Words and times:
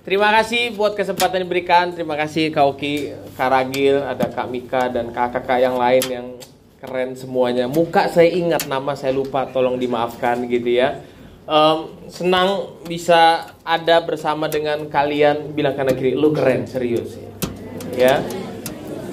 Terima 0.00 0.32
kasih 0.32 0.72
buat 0.80 0.96
kesempatan 0.96 1.44
diberikan. 1.44 1.92
Terima 1.92 2.16
kasih 2.16 2.48
Kak 2.48 2.72
Oki, 2.72 3.12
Kak 3.36 3.52
Ragil, 3.52 4.00
ada 4.00 4.32
Kak 4.32 4.48
Mika 4.48 4.88
dan 4.88 5.12
kakak-kakak 5.12 5.60
yang 5.60 5.76
lain 5.76 6.04
yang 6.08 6.26
keren 6.80 7.12
semuanya. 7.12 7.68
Muka 7.68 8.08
saya 8.08 8.32
ingat, 8.32 8.64
nama 8.64 8.96
saya 8.96 9.12
lupa, 9.12 9.44
tolong 9.52 9.76
dimaafkan 9.76 10.40
gitu 10.48 10.72
ya. 10.72 11.04
Um, 11.44 12.00
senang 12.08 12.80
bisa 12.88 13.52
ada 13.60 14.00
bersama 14.00 14.48
dengan 14.48 14.88
kalian. 14.88 15.52
Bilang 15.52 15.76
kanan 15.76 15.92
kiri, 15.92 16.16
lu 16.16 16.32
keren, 16.32 16.64
serius 16.64 17.20
ya. 17.20 17.28
ya. 17.92 18.14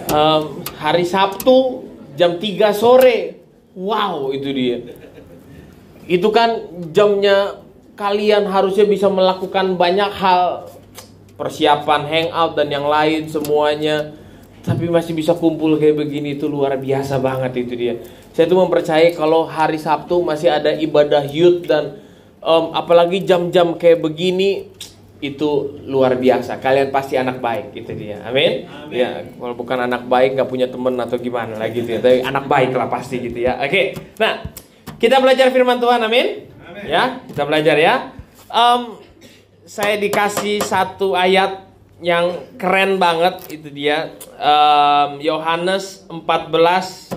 Um, 0.08 0.64
hari 0.80 1.04
Sabtu 1.04 1.84
jam 2.16 2.40
3 2.40 2.72
sore, 2.72 3.44
wow 3.76 4.32
itu 4.32 4.56
dia. 4.56 4.80
Itu 6.08 6.32
kan 6.32 6.64
jamnya 6.96 7.60
kalian 8.00 8.48
harusnya 8.48 8.88
bisa 8.88 9.12
melakukan 9.12 9.76
banyak 9.76 10.16
hal 10.16 10.70
persiapan 11.38 12.02
hangout 12.10 12.58
dan 12.58 12.68
yang 12.68 12.90
lain 12.90 13.30
semuanya. 13.30 14.12
Tapi 14.66 14.92
masih 14.92 15.16
bisa 15.16 15.32
kumpul 15.32 15.80
kayak 15.80 15.96
begini 15.96 16.36
itu 16.36 16.52
luar 16.52 16.76
biasa 16.76 17.24
banget 17.24 17.64
itu 17.64 17.74
dia. 17.78 17.94
Saya 18.36 18.52
tuh 18.52 18.60
mempercayai 18.60 19.16
kalau 19.16 19.48
hari 19.48 19.80
Sabtu 19.80 20.20
masih 20.20 20.52
ada 20.52 20.76
ibadah 20.76 21.24
youth 21.24 21.64
dan 21.64 22.04
um, 22.44 22.76
apalagi 22.76 23.24
jam-jam 23.24 23.80
kayak 23.80 24.04
begini 24.04 24.68
itu 25.24 25.80
luar 25.88 26.20
biasa. 26.20 26.60
Kalian 26.60 26.92
pasti 26.92 27.16
anak 27.16 27.40
baik 27.40 27.74
itu 27.80 27.96
dia. 27.96 28.22
Amin, 28.28 28.68
amin. 28.68 28.92
ya 28.92 29.24
kalau 29.40 29.56
bukan 29.56 29.88
anak 29.88 30.04
baik 30.06 30.36
nggak 30.36 30.50
punya 30.52 30.68
temen 30.68 31.00
atau 31.00 31.16
gimana 31.16 31.56
lagi 31.56 31.80
gitu 31.82 31.96
ya. 31.96 32.00
Tapi 32.04 32.20
anak 32.28 32.46
baik 32.46 32.76
lah 32.76 32.92
pasti 32.92 33.24
gitu 33.24 33.40
ya. 33.40 33.56
Oke 33.64 33.96
nah 34.20 34.44
kita 34.98 35.22
belajar 35.22 35.48
firman 35.54 35.78
Tuhan 35.78 36.02
amin? 36.04 36.28
Ya, 36.86 37.26
kita 37.26 37.42
belajar 37.46 37.74
ya. 37.74 38.14
Um, 38.54 39.02
saya 39.68 40.00
dikasih 40.00 40.64
satu 40.64 41.12
ayat 41.12 41.68
yang 42.00 42.56
keren 42.56 42.96
banget 42.96 43.52
itu 43.52 43.68
dia 43.68 44.16
um, 44.40 45.20
Yohanes 45.20 46.08
14 46.08 47.12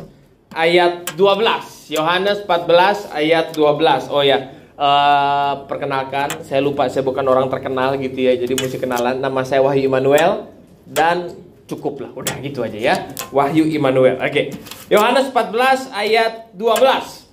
ayat 0.50 1.14
12 1.14 1.94
Yohanes 1.94 2.42
14 2.42 3.14
ayat 3.14 3.54
12 3.54 4.10
oh 4.10 4.26
ya 4.26 4.50
uh, 4.74 5.62
perkenalkan 5.70 6.42
saya 6.42 6.58
lupa 6.58 6.90
saya 6.90 7.06
bukan 7.06 7.22
orang 7.22 7.46
terkenal 7.46 7.94
gitu 8.02 8.18
ya 8.18 8.34
jadi 8.34 8.58
mesti 8.58 8.82
kenalan 8.82 9.22
nama 9.22 9.46
saya 9.46 9.62
Wahyu 9.62 9.86
Immanuel 9.86 10.50
dan 10.90 11.30
cukup 11.70 12.02
lah 12.02 12.10
udah 12.18 12.34
gitu 12.42 12.66
aja 12.66 12.78
ya 12.82 12.94
Wahyu 13.30 13.62
Immanuel 13.70 14.18
oke 14.18 14.26
okay. 14.26 14.50
Yohanes 14.90 15.30
14 15.30 15.94
ayat 15.94 16.50
12 16.58 17.30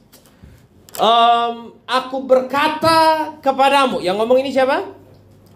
um, 1.02 1.74
aku 1.88 2.18
berkata 2.26 3.32
kepadamu. 3.40 4.04
Yang 4.04 4.16
ngomong 4.20 4.38
ini 4.44 4.52
siapa? 4.52 4.98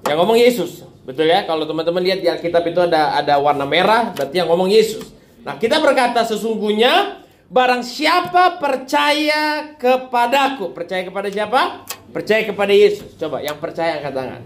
Yang 0.08 0.18
ngomong 0.18 0.38
Yesus. 0.38 0.72
Betul 1.02 1.34
ya? 1.34 1.44
Kalau 1.50 1.66
teman-teman 1.66 2.02
lihat 2.06 2.20
di 2.22 2.30
Alkitab 2.30 2.62
itu 2.70 2.80
ada 2.82 3.18
ada 3.18 3.42
warna 3.42 3.66
merah, 3.66 4.14
berarti 4.14 4.38
yang 4.38 4.50
ngomong 4.50 4.70
Yesus. 4.70 5.10
Nah, 5.42 5.58
kita 5.58 5.82
berkata 5.82 6.22
sesungguhnya 6.22 7.26
barang 7.50 7.82
siapa 7.82 8.62
percaya 8.62 9.74
kepadaku, 9.76 10.72
percaya 10.72 11.02
kepada 11.02 11.28
siapa? 11.34 11.90
Percaya 12.14 12.46
kepada 12.46 12.70
Yesus. 12.70 13.18
Coba 13.18 13.42
yang 13.42 13.58
percaya 13.58 13.98
angkat 13.98 14.14
tangan. 14.14 14.42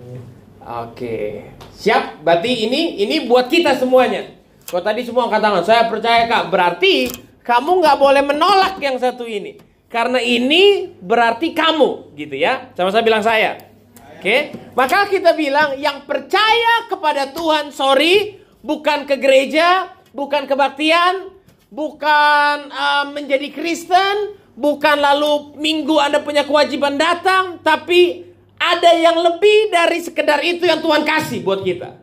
Oke. 0.86 1.52
Siap? 1.76 2.24
Berarti 2.24 2.66
ini 2.66 3.04
ini 3.04 3.28
buat 3.28 3.52
kita 3.52 3.76
semuanya. 3.76 4.32
Kalau 4.66 4.82
tadi 4.82 5.06
semua 5.06 5.30
angkat 5.30 5.42
tangan, 5.44 5.64
saya 5.68 5.84
percaya 5.92 6.26
Kak. 6.26 6.50
Berarti 6.50 7.12
kamu 7.46 7.84
nggak 7.84 7.98
boleh 8.02 8.24
menolak 8.26 8.82
yang 8.82 8.98
satu 8.98 9.28
ini. 9.28 9.62
Karena 9.86 10.18
ini 10.18 10.92
berarti 10.98 11.54
kamu, 11.54 12.18
gitu 12.18 12.36
ya. 12.36 12.74
Sama 12.74 12.90
saya 12.90 13.06
bilang 13.06 13.22
saya. 13.22 13.75
Oke, 14.16 14.56
maka 14.74 15.06
kita 15.12 15.36
bilang 15.38 15.78
yang 15.78 16.08
percaya 16.08 16.90
kepada 16.90 17.30
Tuhan, 17.36 17.70
sorry, 17.70 18.42
bukan 18.64 19.06
ke 19.06 19.20
gereja, 19.22 19.94
bukan 20.16 20.50
kebaktian, 20.50 21.30
bukan 21.70 22.56
uh, 22.72 23.06
menjadi 23.12 23.52
Kristen, 23.52 24.40
bukan 24.56 24.98
lalu 24.98 25.60
minggu 25.60 26.00
Anda 26.00 26.24
punya 26.24 26.48
kewajiban 26.48 26.96
datang, 26.96 27.60
tapi 27.62 28.26
ada 28.56 28.92
yang 28.96 29.20
lebih 29.20 29.70
dari 29.70 30.00
sekedar 30.00 30.42
itu 30.42 30.64
yang 30.64 30.80
Tuhan 30.80 31.04
kasih 31.04 31.44
buat 31.44 31.62
kita. 31.62 32.00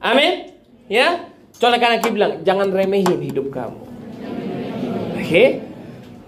Amin. 0.00 0.54
Ya. 0.86 1.28
Karena 1.60 2.00
kita 2.00 2.12
bilang 2.12 2.32
jangan 2.40 2.72
remehin 2.72 3.20
hidup 3.20 3.52
kamu. 3.52 3.80
Oke. 5.20 5.24
Okay? 5.28 5.69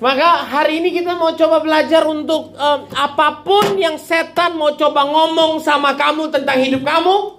Maka 0.03 0.51
hari 0.51 0.83
ini 0.83 0.91
kita 0.91 1.15
mau 1.15 1.31
coba 1.39 1.63
belajar 1.63 2.03
untuk 2.11 2.59
um, 2.59 2.81
apa 2.91 3.47
pun 3.47 3.79
yang 3.79 3.95
setan 3.95 4.59
mau 4.59 4.75
coba 4.75 5.07
ngomong 5.07 5.63
sama 5.63 5.95
kamu 5.95 6.27
tentang 6.27 6.59
hidup 6.59 6.83
kamu, 6.83 7.39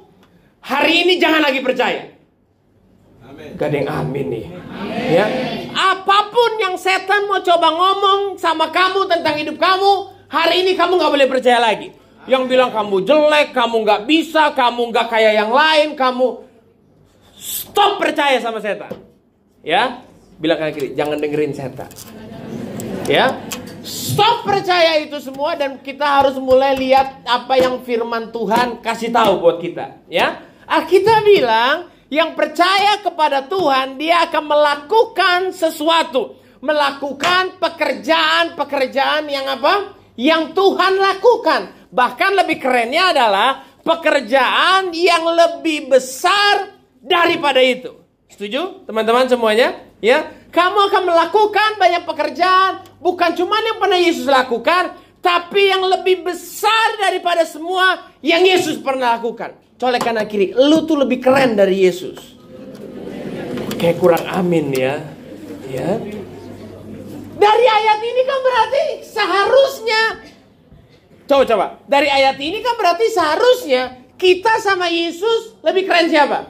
hari 0.64 1.04
ini 1.04 1.20
jangan 1.20 1.44
lagi 1.44 1.60
percaya. 1.60 2.08
Amin. 3.28 3.60
Gak 3.60 3.68
ada 3.68 3.76
yang 3.84 3.92
amin 3.92 4.26
nih. 4.32 4.46
Amin. 4.80 5.12
Ya. 5.12 5.26
Apa 5.76 6.32
pun 6.32 6.56
yang 6.64 6.80
setan 6.80 7.28
mau 7.28 7.44
coba 7.44 7.68
ngomong 7.68 8.40
sama 8.40 8.72
kamu 8.72 9.12
tentang 9.12 9.36
hidup 9.44 9.60
kamu, 9.60 9.92
hari 10.32 10.64
ini 10.64 10.80
kamu 10.80 10.96
nggak 10.96 11.12
boleh 11.20 11.28
percaya 11.28 11.60
lagi. 11.60 11.92
Yang 12.32 12.48
bilang 12.48 12.72
kamu 12.72 13.04
jelek, 13.04 13.52
kamu 13.52 13.76
nggak 13.84 14.02
bisa, 14.08 14.56
kamu 14.56 14.88
nggak 14.88 15.12
kayak 15.12 15.36
yang 15.36 15.52
lain, 15.52 16.00
kamu 16.00 16.48
stop 17.36 18.00
percaya 18.00 18.40
sama 18.40 18.64
setan. 18.64 18.96
Ya, 19.68 20.00
bilang 20.40 20.64
kiri, 20.72 20.96
jangan 20.96 21.20
dengerin 21.20 21.52
setan. 21.52 21.92
Ya. 23.04 23.36
Stop 23.84 24.48
percaya 24.48 24.96
itu 25.04 25.20
semua 25.20 25.60
dan 25.60 25.76
kita 25.84 26.08
harus 26.08 26.40
mulai 26.40 26.72
lihat 26.80 27.20
apa 27.28 27.60
yang 27.60 27.84
firman 27.84 28.32
Tuhan 28.32 28.80
kasih 28.80 29.12
tahu 29.12 29.44
buat 29.44 29.60
kita, 29.60 30.08
ya. 30.08 30.40
Ah, 30.64 30.88
kita 30.88 31.20
bilang 31.28 31.92
yang 32.08 32.32
percaya 32.32 33.04
kepada 33.04 33.44
Tuhan 33.44 34.00
dia 34.00 34.24
akan 34.24 34.44
melakukan 34.48 35.40
sesuatu, 35.52 36.40
melakukan 36.64 37.60
pekerjaan-pekerjaan 37.60 39.28
yang 39.28 39.52
apa? 39.52 40.00
Yang 40.16 40.56
Tuhan 40.56 40.94
lakukan. 40.96 41.62
Bahkan 41.92 42.32
lebih 42.40 42.64
kerennya 42.64 43.12
adalah 43.12 43.68
pekerjaan 43.84 44.96
yang 44.96 45.28
lebih 45.28 45.92
besar 45.92 46.72
daripada 47.04 47.60
itu. 47.60 48.00
Setuju, 48.32 48.88
teman-teman 48.88 49.28
semuanya? 49.28 49.76
Ya, 50.00 50.32
kamu 50.54 50.78
akan 50.94 51.04
melakukan 51.10 51.70
banyak 51.82 52.04
pekerjaan, 52.06 52.86
bukan 53.02 53.34
cuma 53.34 53.58
yang 53.58 53.82
pernah 53.82 53.98
Yesus 53.98 54.30
lakukan, 54.30 54.94
tapi 55.18 55.74
yang 55.74 55.82
lebih 55.82 56.22
besar 56.22 57.02
daripada 57.02 57.42
semua 57.42 58.14
yang 58.22 58.46
Yesus 58.46 58.78
pernah 58.78 59.18
lakukan. 59.18 59.58
Colek 59.82 60.06
kanan 60.06 60.30
kiri, 60.30 60.54
lu 60.54 60.86
tuh 60.86 61.02
lebih 61.02 61.26
keren 61.26 61.58
dari 61.58 61.82
Yesus. 61.90 62.38
Kayak 63.82 63.98
kurang 63.98 64.24
amin 64.30 64.70
ya. 64.70 65.02
Ya. 65.74 65.98
Dari 67.34 67.66
ayat 67.66 68.00
ini 68.06 68.22
kan 68.22 68.40
berarti 68.46 68.84
seharusnya 69.10 70.02
Coba 71.24 71.44
coba. 71.50 71.66
Dari 71.90 72.12
ayat 72.12 72.38
ini 72.38 72.60
kan 72.62 72.78
berarti 72.78 73.10
seharusnya 73.10 74.06
kita 74.22 74.60
sama 74.62 74.92
Yesus 74.92 75.58
lebih 75.66 75.90
keren 75.90 76.12
siapa? 76.12 76.46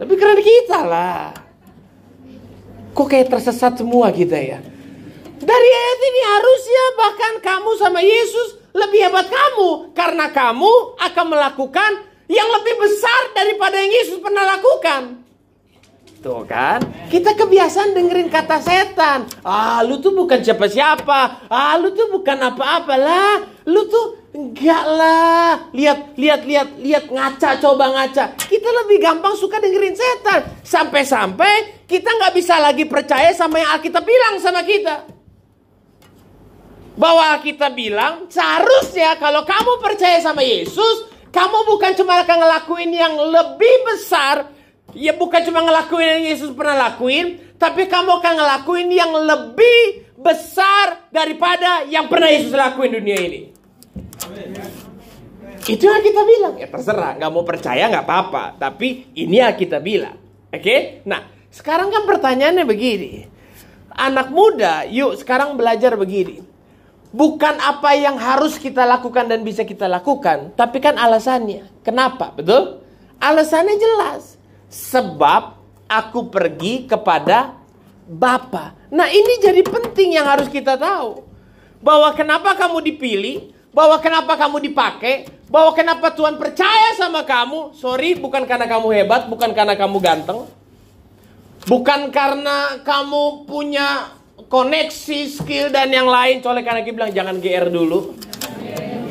Lebih 0.00 0.16
keren 0.16 0.40
kita 0.40 0.80
lah. 0.88 1.43
Kok 2.94 3.10
kayak 3.10 3.26
tersesat 3.26 3.74
semua 3.74 4.14
kita 4.14 4.38
ya? 4.38 4.62
Dari 5.42 5.70
ayat 5.74 6.00
ini 6.00 6.22
harusnya 6.22 6.84
bahkan 6.94 7.34
kamu 7.42 7.70
sama 7.74 7.98
Yesus 7.98 8.54
lebih 8.70 9.10
hebat 9.10 9.26
kamu. 9.26 9.90
Karena 9.98 10.30
kamu 10.30 11.02
akan 11.02 11.26
melakukan 11.26 11.92
yang 12.30 12.48
lebih 12.54 12.74
besar 12.78 13.34
daripada 13.34 13.82
yang 13.82 13.92
Yesus 13.98 14.22
pernah 14.22 14.46
lakukan. 14.46 15.26
Tuh 16.24 16.40
kan, 16.48 16.80
kita 17.12 17.36
kebiasaan 17.36 17.92
dengerin 17.92 18.32
kata 18.32 18.56
setan. 18.56 19.28
Ah, 19.44 19.84
lu 19.84 20.00
tuh 20.00 20.16
bukan 20.16 20.40
siapa-siapa. 20.40 21.50
Ah, 21.52 21.76
lu 21.76 21.92
tuh 21.92 22.08
bukan 22.08 22.38
apa-apa 22.40 22.94
lah. 22.96 23.34
Lu 23.68 23.84
tuh 23.90 24.23
enggak 24.34 24.84
lah. 24.84 25.70
Lihat, 25.70 26.18
lihat, 26.18 26.42
lihat, 26.42 26.68
lihat 26.82 27.04
ngaca, 27.06 27.62
coba 27.62 27.94
ngaca. 27.94 28.34
Kita 28.34 28.68
lebih 28.84 28.98
gampang 28.98 29.38
suka 29.38 29.62
dengerin 29.62 29.94
setan. 29.94 30.40
Sampai-sampai 30.66 31.86
kita 31.86 32.10
nggak 32.10 32.34
bisa 32.34 32.58
lagi 32.58 32.84
percaya 32.84 33.30
sama 33.30 33.62
yang 33.62 33.70
Alkitab 33.78 34.02
bilang 34.02 34.34
sama 34.42 34.66
kita. 34.66 35.06
Bahwa 36.98 37.34
kita 37.42 37.70
bilang 37.74 38.26
seharusnya 38.30 39.18
kalau 39.18 39.46
kamu 39.46 39.82
percaya 39.82 40.18
sama 40.22 40.42
Yesus, 40.42 41.10
kamu 41.34 41.66
bukan 41.66 41.94
cuma 41.98 42.22
akan 42.22 42.36
ngelakuin 42.46 42.90
yang 42.94 43.14
lebih 43.18 43.74
besar, 43.82 44.54
ya 44.94 45.10
bukan 45.18 45.42
cuma 45.42 45.66
ngelakuin 45.66 46.22
yang 46.22 46.24
Yesus 46.30 46.54
pernah 46.54 46.90
lakuin, 46.90 47.58
tapi 47.58 47.90
kamu 47.90 48.22
akan 48.22 48.34
ngelakuin 48.38 48.88
yang 48.94 49.10
lebih 49.10 50.06
besar 50.14 51.10
daripada 51.10 51.82
yang 51.90 52.06
pernah 52.06 52.30
Yesus 52.30 52.54
lakuin 52.54 52.94
dunia 52.94 53.18
ini. 53.18 53.63
Itu 55.64 55.84
yang 55.88 56.04
kita 56.04 56.22
bilang. 56.28 56.54
Ya 56.60 56.68
terserah, 56.68 57.16
nggak 57.16 57.30
mau 57.32 57.44
percaya 57.44 57.88
nggak 57.88 58.04
apa-apa. 58.04 58.44
Tapi 58.60 59.14
ini 59.16 59.40
yang 59.40 59.56
kita 59.56 59.80
bilang. 59.80 60.16
Oke? 60.52 60.60
Okay? 60.60 60.80
Nah, 61.08 61.24
sekarang 61.48 61.88
kan 61.88 62.04
pertanyaannya 62.04 62.64
begini. 62.68 63.12
Anak 63.94 64.34
muda, 64.34 64.84
yuk 64.90 65.14
sekarang 65.16 65.54
belajar 65.54 65.94
begini. 65.94 66.42
bukan 67.14 67.54
apa 67.62 67.94
yang 67.94 68.18
harus 68.18 68.58
kita 68.58 68.82
lakukan 68.82 69.30
dan 69.30 69.46
bisa 69.46 69.62
kita 69.62 69.86
lakukan, 69.86 70.50
tapi 70.58 70.82
kan 70.82 70.98
alasannya. 70.98 71.70
Kenapa? 71.86 72.34
Betul? 72.34 72.82
Alasannya 73.22 73.78
jelas. 73.78 74.34
Sebab 74.66 75.54
aku 75.86 76.26
pergi 76.26 76.90
kepada 76.90 77.54
Bapa. 78.04 78.74
Nah, 78.90 79.06
ini 79.08 79.38
jadi 79.38 79.62
penting 79.62 80.18
yang 80.18 80.26
harus 80.26 80.50
kita 80.50 80.74
tahu. 80.74 81.22
Bahwa 81.78 82.10
kenapa 82.12 82.58
kamu 82.58 82.82
dipilih, 82.82 83.54
bahwa 83.74 83.98
kenapa 83.98 84.38
kamu 84.38 84.70
dipakai, 84.70 85.26
bahwa 85.50 85.74
kenapa 85.74 86.14
Tuhan 86.14 86.38
percaya 86.38 86.94
sama 86.94 87.26
kamu. 87.26 87.74
Sorry, 87.74 88.14
bukan 88.14 88.46
karena 88.46 88.70
kamu 88.70 88.88
hebat, 88.94 89.26
bukan 89.26 89.50
karena 89.50 89.74
kamu 89.74 89.98
ganteng. 89.98 90.46
Bukan 91.66 92.14
karena 92.14 92.80
kamu 92.86 93.50
punya 93.50 94.14
koneksi, 94.46 95.20
skill 95.26 95.74
dan 95.74 95.90
yang 95.90 96.06
lain. 96.06 96.38
Karena 96.40 96.86
kita 96.86 96.94
bilang 96.94 97.12
jangan 97.12 97.36
GR 97.42 97.66
dulu. 97.68 98.14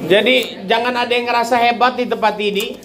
Jadi 0.08 0.68
jangan 0.68 0.96
ada 0.96 1.12
yang 1.12 1.28
ngerasa 1.28 1.56
hebat 1.60 2.00
di 2.00 2.08
tempat 2.08 2.36
ini. 2.40 2.80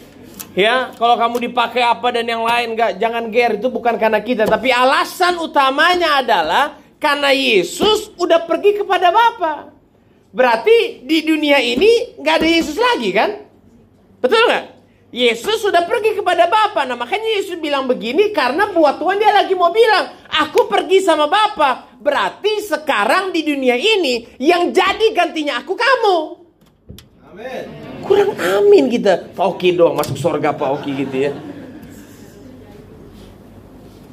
Ya, 0.59 0.91
kalau 0.99 1.15
kamu 1.15 1.51
dipakai 1.51 1.87
apa 1.87 2.11
dan 2.11 2.27
yang 2.27 2.43
lain 2.43 2.75
nggak 2.75 2.99
jangan 2.99 3.31
GR 3.31 3.63
itu 3.63 3.71
bukan 3.71 3.95
karena 3.95 4.19
kita, 4.19 4.43
tapi 4.43 4.75
alasan 4.75 5.39
utamanya 5.39 6.19
adalah 6.19 6.75
karena 6.99 7.31
Yesus 7.31 8.11
udah 8.19 8.43
pergi 8.43 8.83
kepada 8.83 9.15
Bapa. 9.15 9.78
Berarti 10.29 11.09
di 11.09 11.25
dunia 11.25 11.57
ini 11.57 12.17
nggak 12.21 12.35
ada 12.37 12.49
Yesus 12.49 12.77
lagi 12.77 13.11
kan? 13.17 13.31
Betul 14.21 14.45
nggak? 14.45 14.65
Yesus 15.09 15.65
sudah 15.65 15.89
pergi 15.89 16.21
kepada 16.21 16.45
Bapa. 16.53 16.85
Nah 16.85 16.93
makanya 16.93 17.41
Yesus 17.41 17.57
bilang 17.57 17.89
begini 17.89 18.29
karena 18.29 18.69
buat 18.69 19.01
Tuhan 19.01 19.17
dia 19.17 19.33
lagi 19.33 19.57
mau 19.57 19.73
bilang, 19.73 20.13
aku 20.29 20.69
pergi 20.69 21.01
sama 21.01 21.25
Bapa. 21.33 21.97
Berarti 21.97 22.61
sekarang 22.61 23.33
di 23.33 23.41
dunia 23.41 23.73
ini 23.73 24.37
yang 24.37 24.69
jadi 24.69 25.17
gantinya 25.17 25.65
aku 25.65 25.73
kamu. 25.73 26.17
Amin. 27.33 27.65
Kurang 28.05 28.37
amin 28.37 28.93
kita. 28.93 29.33
Pak 29.33 29.47
Oki 29.57 29.73
doang 29.73 29.97
masuk 29.97 30.21
surga 30.21 30.53
Pak 30.53 30.69
Oki 30.77 30.93
gitu 30.93 31.17
ya. 31.17 31.33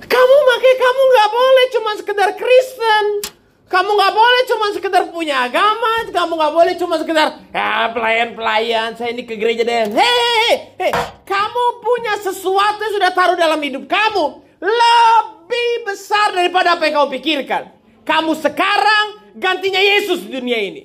Kamu 0.06 0.36
makanya 0.48 0.78
kamu 0.80 1.02
nggak 1.12 1.30
boleh 1.36 1.66
cuma 1.76 1.92
sekedar 2.00 2.30
Kristen. 2.40 3.35
Kamu 3.66 3.90
nggak 3.98 4.14
boleh 4.14 4.42
cuma 4.46 4.66
sekedar 4.78 5.04
punya 5.10 5.50
agama, 5.50 6.06
kamu 6.14 6.38
nggak 6.38 6.54
boleh 6.54 6.74
cuma 6.78 7.02
sekedar 7.02 7.42
ya 7.50 7.90
pelayan-pelayan. 7.90 8.94
Saya 8.94 9.10
ini 9.10 9.26
ke 9.26 9.42
gereja 9.42 9.66
deh. 9.66 9.90
Hei, 9.90 10.78
hei, 10.78 10.94
kamu 11.26 11.64
punya 11.82 12.14
sesuatu 12.22 12.78
yang 12.78 12.94
sudah 12.94 13.12
taruh 13.18 13.34
dalam 13.34 13.58
hidup 13.58 13.90
kamu 13.90 14.46
lebih 14.62 15.72
besar 15.82 16.38
daripada 16.38 16.78
apa 16.78 16.86
yang 16.86 17.02
kamu 17.02 17.10
pikirkan. 17.18 17.74
Kamu 18.06 18.38
sekarang 18.38 19.25
gantinya 19.36 19.80
Yesus 19.80 20.24
di 20.24 20.32
dunia 20.32 20.60
ini. 20.60 20.82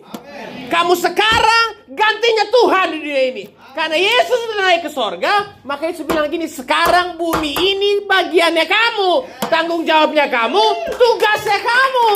Kamu 0.71 0.95
sekarang 0.99 1.67
gantinya 1.91 2.45
Tuhan 2.51 2.87
di 2.95 2.99
dunia 3.03 3.25
ini. 3.31 3.45
Karena 3.71 3.95
Yesus 3.95 4.39
sudah 4.51 4.59
naik 4.67 4.83
ke 4.83 4.91
sorga, 4.91 5.63
maka 5.63 5.87
Yesus 5.87 6.03
bilang 6.03 6.27
gini, 6.27 6.51
sekarang 6.51 7.15
bumi 7.15 7.55
ini 7.55 8.03
bagiannya 8.03 8.67
kamu. 8.67 9.13
Tanggung 9.47 9.87
jawabnya 9.87 10.27
kamu, 10.27 10.63
tugasnya 10.91 11.59
kamu. 11.63 12.11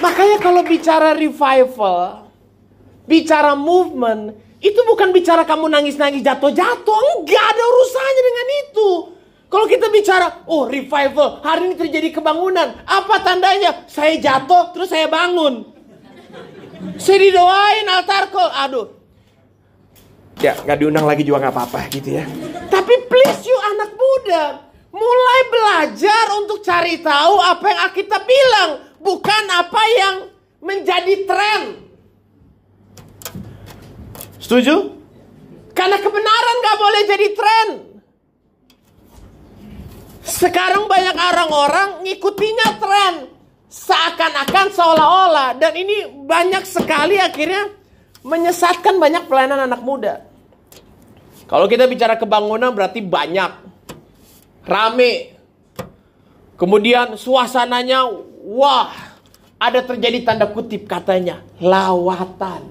Makanya 0.00 0.36
kalau 0.40 0.64
bicara 0.64 1.12
revival, 1.12 2.24
bicara 3.04 3.52
movement, 3.52 4.32
itu 4.64 4.80
bukan 4.88 5.12
bicara 5.12 5.44
kamu 5.44 5.68
nangis-nangis 5.68 6.24
jatuh-jatuh. 6.24 6.98
Enggak 7.20 7.44
ada 7.52 7.62
urusannya 7.68 8.22
dengan 8.24 8.46
itu. 8.64 8.90
Kalau 9.50 9.66
kita 9.66 9.90
bicara, 9.90 10.46
oh 10.46 10.70
revival, 10.70 11.42
hari 11.42 11.74
ini 11.74 11.74
terjadi 11.74 12.22
kebangunan. 12.22 12.86
Apa 12.86 13.18
tandanya? 13.18 13.82
Saya 13.90 14.14
jatuh, 14.22 14.70
terus 14.70 14.94
saya 14.94 15.10
bangun. 15.10 15.66
Saya 17.02 17.18
didoain 17.18 17.86
altar 17.90 18.30
call. 18.30 18.46
Aduh. 18.46 18.86
Ya, 20.38 20.54
nggak 20.54 20.78
diundang 20.78 21.02
lagi 21.02 21.26
juga 21.26 21.42
nggak 21.42 21.54
apa-apa 21.58 21.90
gitu 21.90 22.22
ya. 22.22 22.24
Tapi 22.70 22.94
please 23.10 23.42
you 23.42 23.58
anak 23.74 23.90
muda, 23.92 24.70
mulai 24.94 25.40
belajar 25.50 26.24
untuk 26.38 26.62
cari 26.62 27.02
tahu 27.02 27.34
apa 27.42 27.66
yang 27.74 27.90
kita 27.90 28.22
bilang, 28.22 28.70
bukan 29.02 29.42
apa 29.50 29.82
yang 29.98 30.14
menjadi 30.62 31.26
tren. 31.26 31.62
Setuju? 34.38 34.94
Karena 35.74 35.98
kebenaran 35.98 36.56
nggak 36.62 36.78
boleh 36.78 37.02
jadi 37.10 37.28
tren. 37.34 37.89
Sekarang 40.20 40.84
banyak 40.84 41.16
orang-orang 41.16 41.88
ngikutinya 42.04 42.68
tren. 42.76 43.14
Seakan-akan 43.70 44.66
seolah-olah. 44.74 45.48
Dan 45.56 45.72
ini 45.78 46.10
banyak 46.26 46.66
sekali 46.66 47.16
akhirnya 47.16 47.70
menyesatkan 48.20 49.00
banyak 49.00 49.24
pelayanan 49.30 49.64
anak 49.64 49.80
muda. 49.80 50.26
Kalau 51.48 51.66
kita 51.66 51.88
bicara 51.90 52.14
kebangunan 52.14 52.70
berarti 52.70 53.02
banyak. 53.02 53.50
Rame. 54.66 55.34
Kemudian 56.54 57.16
suasananya 57.16 58.04
wah 58.44 58.92
ada 59.56 59.80
terjadi 59.84 60.24
tanda 60.24 60.48
kutip 60.48 60.84
katanya 60.84 61.40
lawatan. 61.60 62.64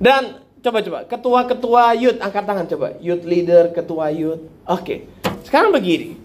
Dan 0.00 0.44
coba-coba 0.60 1.08
ketua-ketua 1.08 1.96
youth 1.96 2.20
angkat 2.20 2.44
tangan 2.44 2.66
coba. 2.68 2.88
Youth 3.00 3.24
leader, 3.24 3.72
ketua 3.72 4.12
youth. 4.12 4.44
Oke. 4.68 5.08
Sekarang 5.44 5.72
begini. 5.72 6.23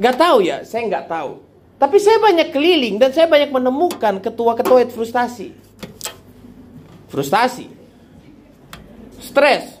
Gak 0.00 0.16
tahu 0.16 0.40
ya, 0.40 0.64
saya 0.64 0.88
nggak 0.88 1.06
tahu. 1.12 1.44
Tapi 1.76 1.96
saya 2.00 2.16
banyak 2.16 2.48
keliling 2.56 2.96
dan 2.96 3.12
saya 3.12 3.28
banyak 3.28 3.52
menemukan 3.52 4.16
ketua-ketua 4.20 4.88
itu 4.88 4.96
frustasi. 4.96 5.52
Frustasi. 7.12 7.68
Stres. 9.20 9.76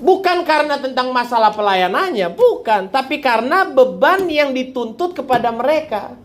Bukan 0.00 0.44
karena 0.48 0.80
tentang 0.80 1.12
masalah 1.12 1.52
pelayanannya, 1.52 2.32
bukan. 2.32 2.88
Tapi 2.88 3.20
karena 3.20 3.68
beban 3.68 4.24
yang 4.28 4.56
dituntut 4.56 5.12
kepada 5.12 5.52
mereka. 5.52 6.16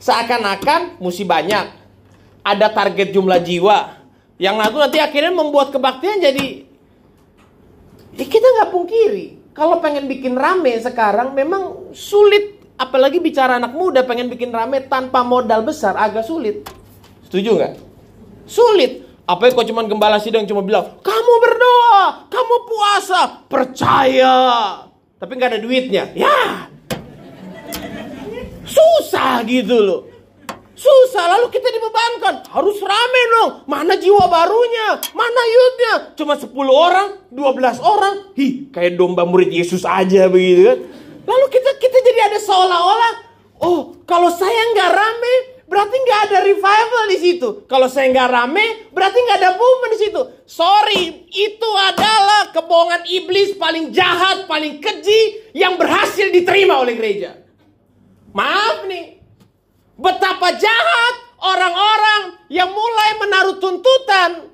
Seakan-akan 0.00 1.00
mesti 1.00 1.24
banyak. 1.24 1.66
Ada 2.40 2.72
target 2.72 3.16
jumlah 3.16 3.40
jiwa. 3.44 4.00
Yang 4.40 4.56
nanti, 4.56 4.76
nanti 4.76 4.98
akhirnya 5.00 5.32
membuat 5.32 5.72
kebaktian 5.72 6.20
jadi... 6.20 6.68
Ya 8.16 8.24
kita 8.28 8.44
nggak 8.44 8.72
pungkiri 8.72 9.39
kalau 9.54 9.82
pengen 9.82 10.06
bikin 10.06 10.38
rame 10.38 10.78
sekarang 10.80 11.34
memang 11.34 11.92
sulit. 11.94 12.58
Apalagi 12.80 13.20
bicara 13.20 13.60
anak 13.60 13.76
muda 13.76 14.08
pengen 14.08 14.32
bikin 14.32 14.48
rame 14.48 14.80
tanpa 14.88 15.20
modal 15.20 15.60
besar 15.60 16.00
agak 16.00 16.24
sulit. 16.24 16.64
Setuju 17.28 17.60
nggak? 17.60 17.72
Sulit. 18.48 19.04
Apa 19.28 19.52
kau 19.54 19.62
cuman 19.62 19.86
gembala 19.86 20.18
sidang 20.18 20.42
cuma 20.42 20.64
bilang, 20.64 20.98
kamu 21.06 21.32
berdoa, 21.38 22.26
kamu 22.26 22.56
puasa, 22.66 23.20
percaya. 23.46 24.36
Tapi 25.20 25.32
nggak 25.38 25.50
ada 25.54 25.60
duitnya. 25.62 26.10
Ya. 26.18 26.66
Susah 28.66 29.46
gitu 29.46 29.76
loh. 29.78 30.09
Susah, 30.80 31.36
lalu 31.36 31.52
kita 31.52 31.68
dibebankan. 31.68 32.48
Harus 32.48 32.80
rame 32.80 33.22
dong. 33.36 33.50
Mana 33.68 34.00
jiwa 34.00 34.24
barunya? 34.32 34.96
Mana 35.12 35.42
youthnya? 35.44 35.94
Cuma 36.16 36.40
10 36.40 36.48
orang, 36.72 37.20
12 37.28 37.84
orang. 37.84 38.32
Hi, 38.32 38.72
kayak 38.72 38.96
domba 38.96 39.28
murid 39.28 39.52
Yesus 39.52 39.84
aja 39.84 40.24
begitu 40.32 40.72
kan. 40.72 40.78
Lalu 41.28 41.46
kita 41.52 41.70
kita 41.76 41.98
jadi 42.00 42.20
ada 42.32 42.38
seolah-olah, 42.40 43.12
oh 43.60 44.00
kalau 44.08 44.32
saya 44.32 44.72
nggak 44.72 44.90
rame, 44.96 45.34
berarti 45.68 45.96
nggak 46.00 46.20
ada 46.32 46.38
revival 46.48 47.04
di 47.12 47.18
situ. 47.20 47.48
Kalau 47.68 47.84
saya 47.84 48.08
nggak 48.08 48.30
rame, 48.32 48.66
berarti 48.88 49.18
nggak 49.20 49.36
ada 49.36 49.50
movement 49.60 49.92
di 49.92 50.00
situ. 50.00 50.20
Sorry, 50.48 51.28
itu 51.28 51.70
adalah 51.76 52.56
kebohongan 52.56 53.04
iblis 53.04 53.52
paling 53.60 53.92
jahat, 53.92 54.48
paling 54.48 54.80
keji 54.80 55.52
yang 55.52 55.76
berhasil 55.76 56.32
diterima 56.32 56.80
oleh 56.80 56.96
gereja. 56.96 57.36
Maaf 58.32 58.88
nih, 58.88 59.19
Betapa 60.00 60.56
jahat 60.56 61.14
orang-orang 61.44 62.40
yang 62.48 62.72
mulai 62.72 63.10
menaruh 63.20 63.56
tuntutan. 63.60 64.48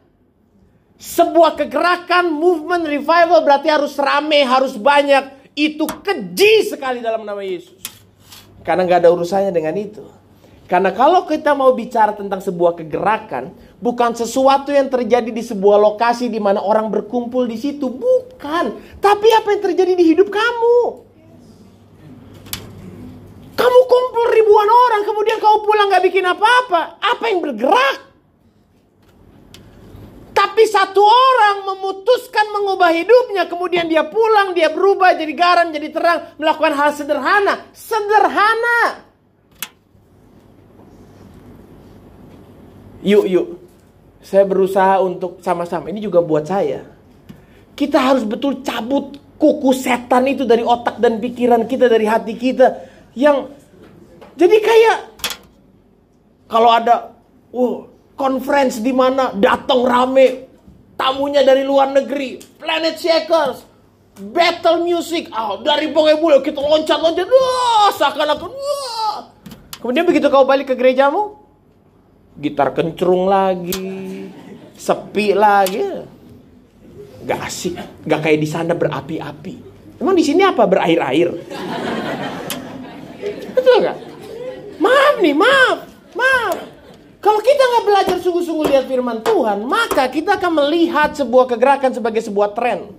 Sebuah 0.98 1.54
kegerakan, 1.54 2.34
movement, 2.34 2.82
revival 2.82 3.46
berarti 3.46 3.70
harus 3.70 3.94
rame, 3.94 4.42
harus 4.42 4.74
banyak. 4.74 5.54
Itu 5.54 5.86
keji 5.86 6.66
sekali 6.66 6.98
dalam 6.98 7.22
nama 7.22 7.38
Yesus. 7.46 7.78
Karena 8.66 8.82
nggak 8.82 9.06
ada 9.06 9.14
urusannya 9.14 9.54
dengan 9.54 9.78
itu. 9.78 10.02
Karena 10.66 10.90
kalau 10.90 11.30
kita 11.30 11.54
mau 11.54 11.70
bicara 11.78 12.10
tentang 12.10 12.42
sebuah 12.42 12.74
kegerakan, 12.82 13.54
bukan 13.78 14.18
sesuatu 14.18 14.74
yang 14.74 14.90
terjadi 14.90 15.30
di 15.30 15.46
sebuah 15.46 15.78
lokasi 15.78 16.26
di 16.26 16.42
mana 16.42 16.58
orang 16.58 16.90
berkumpul 16.90 17.46
di 17.46 17.54
situ, 17.54 17.86
bukan. 17.86 18.98
Tapi 18.98 19.28
apa 19.30 19.54
yang 19.54 19.62
terjadi 19.62 19.94
di 19.94 20.04
hidup 20.10 20.26
kamu? 20.26 21.05
Kamu 23.66 23.80
kumpul 23.90 24.30
ribuan 24.30 24.70
orang, 24.70 25.02
kemudian 25.02 25.42
kau 25.42 25.58
pulang 25.66 25.90
gak 25.90 26.06
bikin 26.06 26.22
apa-apa. 26.22 27.02
Apa 27.02 27.34
yang 27.34 27.42
bergerak? 27.42 27.98
Tapi 30.30 30.62
satu 30.70 31.02
orang 31.02 31.66
memutuskan 31.74 32.46
mengubah 32.54 32.94
hidupnya, 32.94 33.50
kemudian 33.50 33.90
dia 33.90 34.06
pulang, 34.06 34.54
dia 34.54 34.70
berubah 34.70 35.18
jadi 35.18 35.34
garam, 35.34 35.74
jadi 35.74 35.90
terang, 35.90 36.38
melakukan 36.38 36.78
hal 36.78 36.94
sederhana. 36.94 37.66
Sederhana. 37.74 39.02
Yuk, 43.02 43.26
yuk. 43.26 43.46
Saya 44.22 44.46
berusaha 44.46 45.02
untuk 45.02 45.42
sama-sama. 45.42 45.90
Ini 45.90 46.06
juga 46.06 46.22
buat 46.22 46.46
saya. 46.46 46.86
Kita 47.74 47.98
harus 47.98 48.22
betul 48.22 48.62
cabut 48.62 49.18
kuku 49.42 49.74
setan 49.74 50.22
itu 50.30 50.46
dari 50.46 50.62
otak 50.62 51.02
dan 51.02 51.18
pikiran 51.18 51.66
kita, 51.66 51.90
dari 51.90 52.06
hati 52.06 52.38
kita. 52.38 52.94
Yang 53.16 53.55
jadi 54.36 54.56
kayak 54.60 54.98
kalau 56.46 56.70
ada 56.70 57.16
wow, 57.50 57.88
conference 58.14 58.78
di 58.78 58.92
mana 58.92 59.32
datang 59.34 59.82
rame 59.82 60.46
tamunya 60.96 61.44
dari 61.44 61.62
luar 61.62 61.92
negeri, 61.92 62.40
Planet 62.56 62.96
Shakers, 62.96 63.64
battle 64.32 64.84
music, 64.84 65.28
oh, 65.28 65.60
dari 65.60 65.92
pokoknya 65.92 66.16
bulu 66.16 66.38
kita 66.40 66.60
loncat-loncat, 66.60 67.28
wah, 67.28 67.88
seakan-akan, 67.92 68.50
wah. 68.50 69.16
Kemudian 69.76 70.08
begitu 70.08 70.32
kau 70.32 70.48
balik 70.48 70.72
ke 70.72 70.74
gerejamu, 70.74 71.36
gitar 72.40 72.72
kencrung 72.72 73.28
lagi, 73.28 74.32
sepi 74.72 75.36
lagi, 75.36 75.84
gak 77.28 77.40
asik, 77.44 77.76
gak 78.08 78.20
kayak 78.24 78.40
di 78.40 78.48
sana 78.48 78.72
berapi-api. 78.72 79.54
Emang 80.00 80.16
di 80.16 80.24
sini 80.24 80.44
apa 80.44 80.64
berair-air? 80.64 81.28
Betul 83.52 83.76
gak? 83.84 83.96
Maaf 84.86 85.16
nih, 85.18 85.34
maaf, 85.34 85.78
maaf. 86.14 86.56
Kalau 87.18 87.42
kita 87.42 87.58
nggak 87.58 87.84
belajar 87.90 88.16
sungguh-sungguh 88.22 88.66
lihat 88.70 88.86
firman 88.86 89.18
Tuhan, 89.26 89.66
maka 89.66 90.06
kita 90.06 90.38
akan 90.38 90.62
melihat 90.62 91.10
sebuah 91.18 91.50
kegerakan 91.50 91.90
sebagai 91.90 92.22
sebuah 92.22 92.54
tren. 92.54 92.94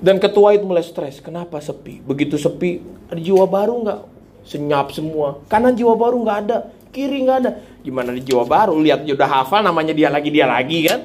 Dan 0.00 0.16
ketua 0.16 0.54
itu 0.56 0.64
mulai 0.64 0.86
stres. 0.86 1.18
Kenapa 1.18 1.58
sepi? 1.58 2.00
Begitu 2.00 2.38
sepi, 2.38 2.80
ada 3.10 3.18
jiwa 3.20 3.44
baru 3.44 3.82
nggak? 3.82 4.00
Senyap 4.46 4.94
semua. 4.94 5.42
Kanan 5.50 5.74
jiwa 5.74 5.92
baru 5.98 6.22
nggak 6.22 6.38
ada, 6.46 6.72
kiri 6.94 7.26
nggak 7.26 7.38
ada. 7.44 7.50
Gimana 7.82 8.14
di 8.14 8.22
jiwa 8.24 8.46
baru? 8.46 8.78
Lihat 8.78 9.04
udah 9.04 9.28
hafal 9.28 9.60
namanya 9.60 9.92
dia 9.92 10.08
lagi 10.08 10.30
dia 10.32 10.46
lagi 10.48 10.86
kan? 10.86 11.04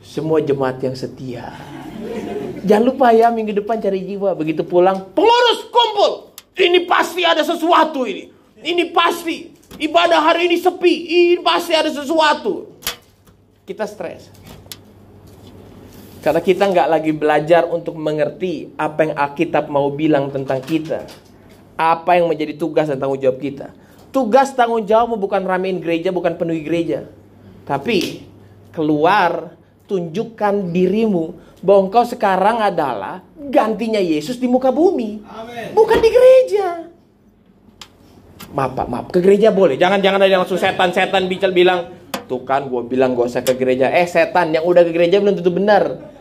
Semua 0.00 0.38
jemaat 0.40 0.80
yang 0.80 0.96
setia. 0.96 1.52
Jangan 2.66 2.82
lupa 2.82 3.14
ya 3.14 3.30
minggu 3.30 3.54
depan 3.54 3.78
cari 3.78 4.02
jiwa. 4.02 4.34
Begitu 4.34 4.66
pulang, 4.66 5.06
pengurus 5.14 5.70
kumpul. 5.70 6.34
Ini 6.56 6.88
pasti 6.88 7.22
ada 7.22 7.46
sesuatu 7.46 8.02
ini. 8.08 8.32
Ini 8.58 8.90
pasti 8.90 9.54
ibadah 9.78 10.18
hari 10.18 10.50
ini 10.50 10.58
sepi. 10.58 10.94
Ini 11.06 11.44
pasti 11.46 11.72
ada 11.76 11.92
sesuatu. 11.92 12.74
Kita 13.62 13.86
stres. 13.86 14.32
Karena 16.26 16.42
kita 16.42 16.66
nggak 16.66 16.88
lagi 16.90 17.12
belajar 17.14 17.70
untuk 17.70 17.94
mengerti 17.94 18.74
apa 18.74 19.06
yang 19.06 19.14
Alkitab 19.14 19.70
mau 19.70 19.94
bilang 19.94 20.26
tentang 20.34 20.58
kita. 20.58 21.06
Apa 21.78 22.18
yang 22.18 22.26
menjadi 22.26 22.58
tugas 22.58 22.90
dan 22.90 22.98
tanggung 22.98 23.22
jawab 23.22 23.38
kita. 23.38 23.70
Tugas 24.10 24.50
tanggung 24.56 24.82
jawab 24.82 25.14
bukan 25.22 25.46
ramein 25.46 25.78
gereja, 25.78 26.10
bukan 26.10 26.34
penuhi 26.34 26.66
gereja. 26.66 27.06
Tapi 27.62 28.26
keluar, 28.74 29.54
tunjukkan 29.86 30.74
dirimu 30.74 31.34
bahwa 31.62 31.88
engkau 31.88 32.04
sekarang 32.04 32.60
adalah 32.60 33.22
gantinya 33.38 34.02
Yesus 34.02 34.36
di 34.36 34.50
muka 34.50 34.74
bumi. 34.74 35.22
Amen. 35.24 35.72
Bukan 35.72 35.98
di 36.02 36.10
gereja. 36.10 36.66
Maaf 38.52 38.72
pak 38.76 38.86
maaf. 38.86 39.06
Ke 39.10 39.18
gereja 39.22 39.50
boleh. 39.50 39.74
Jangan 39.78 40.02
jangan 40.02 40.20
ada 40.22 40.42
langsung 40.42 40.60
setan 40.60 40.90
setan 40.92 41.26
bicara 41.26 41.50
bilang 41.54 41.80
tuh 42.26 42.42
kan 42.42 42.66
gue 42.66 42.82
bilang 42.86 43.14
gak 43.14 43.30
usah 43.30 43.42
ke 43.42 43.54
gereja. 43.54 43.90
Eh 43.90 44.06
setan 44.06 44.52
yang 44.52 44.66
udah 44.66 44.82
ke 44.86 44.92
gereja 44.92 45.22
belum 45.22 45.38
tentu 45.38 45.50
benar. 45.54 46.12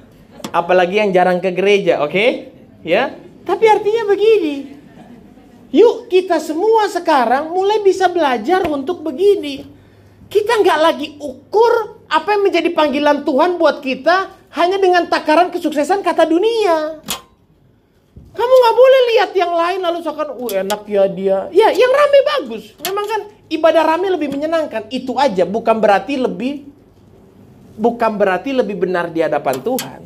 Apalagi 0.56 1.02
yang 1.02 1.12
jarang 1.12 1.44
ke 1.44 1.52
gereja 1.52 2.00
oke? 2.02 2.14
Okay? 2.14 2.30
ya? 2.86 3.12
Tapi 3.44 3.66
artinya 3.68 4.04
begini. 4.08 4.56
Yuk 5.76 6.08
kita 6.08 6.40
semua 6.40 6.88
sekarang 6.88 7.52
mulai 7.52 7.84
bisa 7.84 8.08
belajar 8.08 8.64
untuk 8.70 9.04
begini 9.04 9.75
kita 10.30 10.62
nggak 10.62 10.80
lagi 10.80 11.08
ukur 11.22 12.04
apa 12.10 12.38
yang 12.38 12.44
menjadi 12.48 12.70
panggilan 12.74 13.26
Tuhan 13.26 13.58
buat 13.58 13.82
kita 13.82 14.32
hanya 14.56 14.78
dengan 14.80 15.06
takaran 15.12 15.52
kesuksesan 15.52 16.00
kata 16.00 16.24
dunia. 16.26 17.04
Kamu 18.36 18.54
nggak 18.60 18.76
boleh 18.76 19.02
lihat 19.16 19.32
yang 19.32 19.54
lain 19.56 19.80
lalu 19.80 20.04
seakan, 20.04 20.36
uh 20.36 20.52
enak 20.52 20.82
ya 20.92 21.04
dia. 21.08 21.38
Ya, 21.56 21.72
yang 21.72 21.88
rame 21.88 22.20
bagus. 22.36 22.76
Memang 22.84 23.06
kan 23.08 23.22
ibadah 23.48 23.84
rame 23.88 24.12
lebih 24.12 24.28
menyenangkan. 24.28 24.92
Itu 24.92 25.16
aja, 25.16 25.48
bukan 25.48 25.80
berarti 25.80 26.20
lebih 26.20 26.68
bukan 27.80 28.12
berarti 28.20 28.52
lebih 28.52 28.76
benar 28.76 29.08
di 29.12 29.24
hadapan 29.24 29.64
Tuhan. 29.64 30.02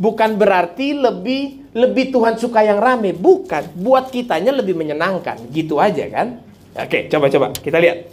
Bukan 0.00 0.40
berarti 0.40 0.96
lebih 0.96 1.68
lebih 1.76 2.08
Tuhan 2.08 2.40
suka 2.40 2.64
yang 2.64 2.80
rame, 2.80 3.12
bukan. 3.12 3.68
Buat 3.76 4.08
kitanya 4.08 4.56
lebih 4.56 4.72
menyenangkan, 4.72 5.36
gitu 5.52 5.76
aja 5.76 6.08
kan? 6.08 6.40
Oke, 6.80 7.12
coba-coba 7.12 7.52
kita 7.60 7.76
lihat. 7.76 8.08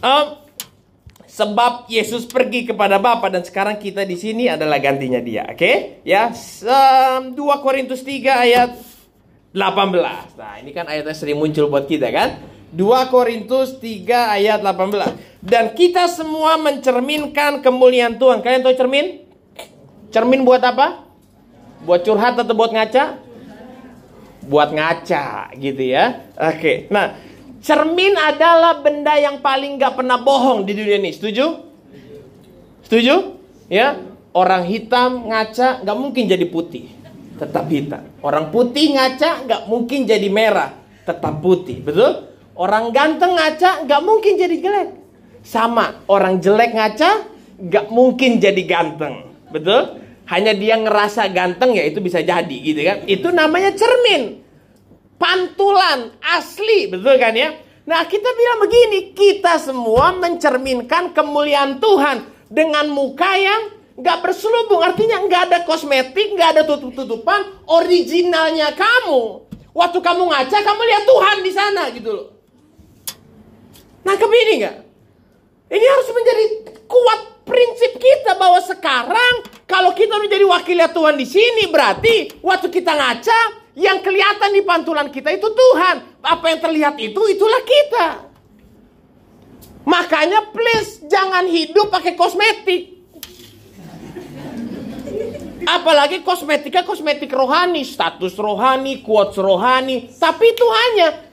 Um, 0.00 0.40
Sebab 1.30 1.86
Yesus 1.86 2.26
pergi 2.26 2.66
kepada 2.66 2.98
Bapa 2.98 3.30
dan 3.30 3.46
sekarang 3.46 3.78
kita 3.78 4.02
di 4.02 4.18
sini 4.18 4.50
adalah 4.50 4.82
gantinya 4.82 5.22
dia. 5.22 5.46
Oke? 5.46 5.56
Okay? 5.56 5.76
Ya, 6.02 6.34
2 6.34 7.32
Korintus 7.64 8.02
3 8.02 8.44
ayat 8.50 8.74
18. 9.54 10.36
Nah, 10.36 10.54
ini 10.58 10.74
kan 10.74 10.90
ayatnya 10.90 11.14
sering 11.14 11.38
muncul 11.38 11.70
buat 11.70 11.86
kita 11.86 12.10
kan? 12.10 12.42
2 12.74 12.82
Korintus 13.14 13.78
3 13.78 14.36
ayat 14.36 14.58
18. 14.58 15.16
Dan 15.38 15.70
kita 15.78 16.10
semua 16.10 16.58
mencerminkan 16.58 17.62
kemuliaan 17.62 18.18
Tuhan. 18.18 18.42
Kalian 18.42 18.66
tahu 18.66 18.74
cermin? 18.74 19.22
Cermin 20.10 20.42
buat 20.42 20.66
apa? 20.66 21.06
Buat 21.86 22.04
curhat 22.04 22.36
atau 22.42 22.52
buat 22.58 22.74
ngaca? 22.74 23.22
Buat 24.50 24.74
ngaca 24.74 25.54
gitu 25.56 25.82
ya. 25.94 26.26
Oke. 26.36 26.90
Nah, 26.90 27.29
Cermin 27.60 28.16
adalah 28.16 28.80
benda 28.80 29.20
yang 29.20 29.44
paling 29.44 29.76
gak 29.76 30.00
pernah 30.00 30.16
bohong 30.16 30.64
di 30.64 30.72
dunia 30.72 30.96
ini. 30.96 31.12
Setuju? 31.12 31.46
Setuju? 32.88 33.36
Ya, 33.68 34.00
orang 34.32 34.64
hitam 34.64 35.28
ngaca 35.28 35.84
gak 35.84 35.96
mungkin 36.00 36.24
jadi 36.24 36.48
putih, 36.48 36.88
tetap 37.36 37.68
hitam. 37.68 38.08
Orang 38.24 38.48
putih 38.48 38.96
ngaca 38.96 39.44
gak 39.44 39.62
mungkin 39.68 40.08
jadi 40.08 40.26
merah, 40.32 40.72
tetap 41.04 41.44
putih. 41.44 41.84
Betul? 41.84 42.32
Orang 42.56 42.96
ganteng 42.96 43.36
ngaca 43.36 43.84
gak 43.84 44.02
mungkin 44.02 44.40
jadi 44.40 44.56
jelek. 44.56 44.88
Sama, 45.44 46.00
orang 46.08 46.40
jelek 46.40 46.72
ngaca 46.72 47.10
gak 47.60 47.86
mungkin 47.92 48.40
jadi 48.40 48.62
ganteng. 48.64 49.36
Betul? 49.52 50.00
Hanya 50.32 50.56
dia 50.56 50.80
ngerasa 50.80 51.28
ganteng 51.28 51.76
ya 51.76 51.84
itu 51.84 52.00
bisa 52.00 52.24
jadi 52.24 52.56
gitu 52.56 52.80
kan. 52.88 53.04
Itu 53.04 53.28
namanya 53.28 53.76
cermin 53.76 54.40
pantulan 55.20 56.16
asli, 56.24 56.88
betul 56.88 57.20
kan 57.20 57.36
ya? 57.36 57.52
Nah, 57.84 58.08
kita 58.08 58.32
bilang 58.32 58.58
begini, 58.64 59.12
kita 59.12 59.60
semua 59.60 60.16
mencerminkan 60.16 61.12
kemuliaan 61.12 61.76
Tuhan 61.76 62.24
dengan 62.48 62.88
muka 62.88 63.28
yang 63.36 63.76
nggak 64.00 64.18
berselubung, 64.24 64.80
artinya 64.80 65.20
nggak 65.20 65.42
ada 65.52 65.58
kosmetik, 65.68 66.32
nggak 66.32 66.56
ada 66.56 66.62
tutup-tutupan, 66.64 67.68
originalnya 67.68 68.72
kamu. 68.72 69.44
Waktu 69.76 69.98
kamu 70.00 70.22
ngaca, 70.32 70.58
kamu 70.64 70.80
lihat 70.88 71.04
Tuhan 71.04 71.36
di 71.44 71.52
sana 71.52 71.82
gitu 71.92 72.10
loh. 72.10 72.28
Nah, 74.00 74.16
ini 74.16 74.52
nggak? 74.64 74.76
Ini 75.70 75.86
harus 75.86 76.08
menjadi 76.10 76.44
kuat 76.88 77.20
prinsip 77.46 77.92
kita 78.00 78.34
bahwa 78.34 78.58
sekarang 78.64 79.34
kalau 79.68 79.94
kita 79.94 80.18
menjadi 80.18 80.42
wakilnya 80.46 80.90
Tuhan 80.90 81.14
di 81.14 81.26
sini 81.26 81.70
berarti 81.70 82.42
waktu 82.42 82.66
kita 82.70 82.90
ngaca 82.90 83.59
yang 83.78 84.02
kelihatan 84.02 84.50
di 84.50 84.62
pantulan 84.66 85.08
kita 85.10 85.30
itu 85.34 85.46
Tuhan. 85.46 86.20
Apa 86.20 86.54
yang 86.54 86.60
terlihat 86.60 86.94
itu, 86.98 87.20
itulah 87.30 87.62
kita. 87.62 88.06
Makanya 89.86 90.52
please 90.52 91.02
jangan 91.08 91.46
hidup 91.48 91.88
pakai 91.88 92.14
kosmetik. 92.18 93.00
Apalagi 95.60 96.24
kosmetika 96.24 96.82
kosmetik 96.82 97.30
rohani, 97.30 97.84
status 97.84 98.34
rohani, 98.40 99.04
quotes 99.04 99.36
rohani. 99.38 100.08
Tapi 100.16 100.44
itu 100.50 100.66
hanya 100.66 101.29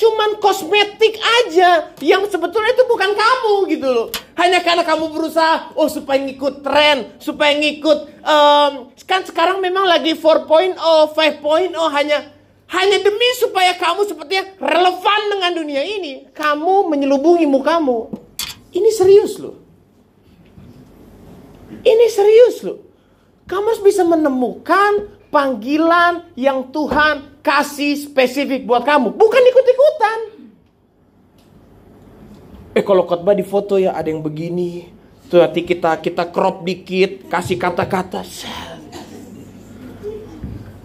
cuman 0.00 0.40
kosmetik 0.40 1.20
aja 1.20 1.92
yang 2.00 2.24
sebetulnya 2.24 2.72
itu 2.72 2.88
bukan 2.88 3.12
kamu 3.12 3.54
gitu 3.68 3.88
loh. 3.92 4.08
Hanya 4.40 4.64
karena 4.64 4.80
kamu 4.80 5.12
berusaha 5.12 5.76
oh 5.76 5.92
supaya 5.92 6.16
ngikut 6.24 6.64
tren, 6.64 7.20
supaya 7.20 7.52
ngikut 7.60 8.24
um, 8.24 8.88
kan 9.04 9.20
sekarang 9.28 9.60
memang 9.60 9.84
lagi 9.84 10.16
4.0, 10.16 10.80
5.0 10.80 11.76
hanya 11.92 12.18
hanya 12.70 12.98
demi 13.02 13.28
supaya 13.36 13.76
kamu 13.76 14.08
sepertinya 14.08 14.56
relevan 14.56 15.20
dengan 15.36 15.52
dunia 15.52 15.82
ini. 15.84 16.32
Kamu 16.32 16.88
menyelubungi 16.88 17.44
mukamu. 17.44 18.08
Ini 18.70 18.90
serius 18.94 19.36
loh. 19.36 19.58
Ini 21.82 22.06
serius 22.08 22.62
loh. 22.62 22.78
Kamu 23.50 23.74
harus 23.74 23.82
bisa 23.82 24.06
menemukan 24.06 25.19
panggilan 25.30 26.34
yang 26.34 26.68
Tuhan 26.68 27.40
kasih 27.40 27.96
spesifik 28.10 28.66
buat 28.66 28.84
kamu. 28.84 29.14
Bukan 29.14 29.42
ikut-ikutan. 29.48 30.18
Eh 32.74 32.84
kalau 32.86 33.06
khotbah 33.06 33.34
di 33.34 33.46
foto 33.46 33.78
ya 33.78 33.96
ada 33.96 34.10
yang 34.10 34.22
begini. 34.22 34.90
Tuh 35.30 35.38
nanti 35.38 35.62
kita 35.62 36.02
kita 36.02 36.26
crop 36.34 36.66
dikit, 36.66 37.30
kasih 37.30 37.54
kata-kata. 37.54 38.26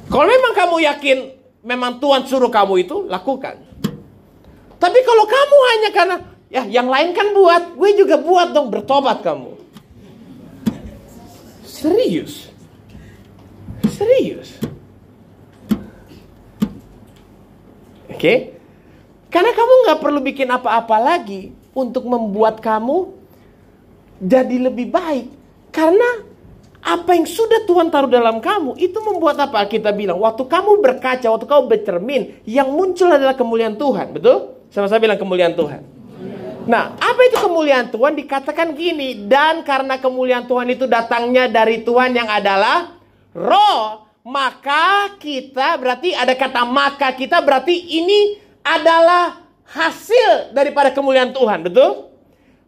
Kalau 0.06 0.26
memang 0.30 0.54
kamu 0.54 0.76
yakin 0.86 1.18
memang 1.66 1.98
Tuhan 1.98 2.30
suruh 2.30 2.54
kamu 2.54 2.86
itu, 2.86 3.10
lakukan. 3.10 3.58
Tapi 4.78 5.00
kalau 5.02 5.26
kamu 5.26 5.58
hanya 5.74 5.90
karena 5.90 6.16
ya 6.54 6.64
yang 6.70 6.86
lain 6.86 7.18
kan 7.18 7.34
buat, 7.34 7.74
gue 7.74 7.90
juga 7.98 8.22
buat 8.22 8.54
dong 8.54 8.70
bertobat 8.70 9.26
kamu. 9.26 9.58
Serius. 11.66 12.54
Serius. 13.96 14.60
Oke? 18.12 18.20
Okay? 18.20 18.38
Karena 19.32 19.52
kamu 19.52 19.74
nggak 19.88 20.00
perlu 20.00 20.20
bikin 20.24 20.48
apa-apa 20.52 20.96
lagi 21.00 21.52
untuk 21.76 22.08
membuat 22.08 22.60
kamu 22.60 23.12
jadi 24.20 24.68
lebih 24.68 24.92
baik. 24.92 25.28
Karena 25.76 26.24
apa 26.86 27.18
yang 27.18 27.26
sudah 27.26 27.66
Tuhan 27.66 27.90
taruh 27.90 28.08
dalam 28.08 28.38
kamu 28.38 28.78
itu 28.78 28.96
membuat 29.02 29.42
apa 29.42 29.66
kita 29.66 29.90
bilang 29.90 30.22
waktu 30.22 30.46
kamu 30.46 30.86
berkaca 30.86 31.28
waktu 31.34 31.48
kamu 31.50 31.64
bercermin 31.66 32.22
yang 32.46 32.70
muncul 32.70 33.10
adalah 33.10 33.34
kemuliaan 33.34 33.74
Tuhan 33.74 34.14
betul 34.14 34.54
sama-sama 34.70 35.02
bilang 35.02 35.18
kemuliaan 35.18 35.58
Tuhan 35.58 35.82
nah 36.70 36.94
apa 36.94 37.22
itu 37.26 37.42
kemuliaan 37.42 37.90
Tuhan 37.90 38.14
dikatakan 38.14 38.78
gini 38.78 39.26
dan 39.26 39.66
karena 39.66 39.98
kemuliaan 39.98 40.46
Tuhan 40.46 40.78
itu 40.78 40.86
datangnya 40.86 41.50
dari 41.50 41.82
Tuhan 41.82 42.14
yang 42.14 42.30
adalah 42.30 42.95
roh 43.36 44.08
maka 44.26 45.14
kita 45.20 45.78
berarti 45.78 46.16
ada 46.16 46.34
kata 46.34 46.64
maka 46.66 47.14
kita 47.14 47.44
berarti 47.44 47.76
ini 47.76 48.42
adalah 48.66 49.44
hasil 49.70 50.56
daripada 50.56 50.90
kemuliaan 50.90 51.36
Tuhan 51.36 51.68
betul 51.68 52.16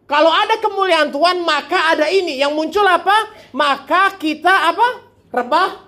kalau 0.08 0.32
ada 0.32 0.56
kemuliaan 0.56 1.12
Tuhan, 1.12 1.44
maka 1.44 1.92
ada 1.92 2.08
ini. 2.08 2.40
Yang 2.40 2.56
muncul 2.56 2.80
apa? 2.88 3.28
Maka 3.52 4.16
kita 4.16 4.72
apa? 4.72 5.04
Rebah? 5.28 5.84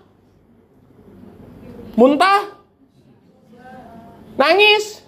Muntah? 1.96 2.52
Nangis? 4.36 5.00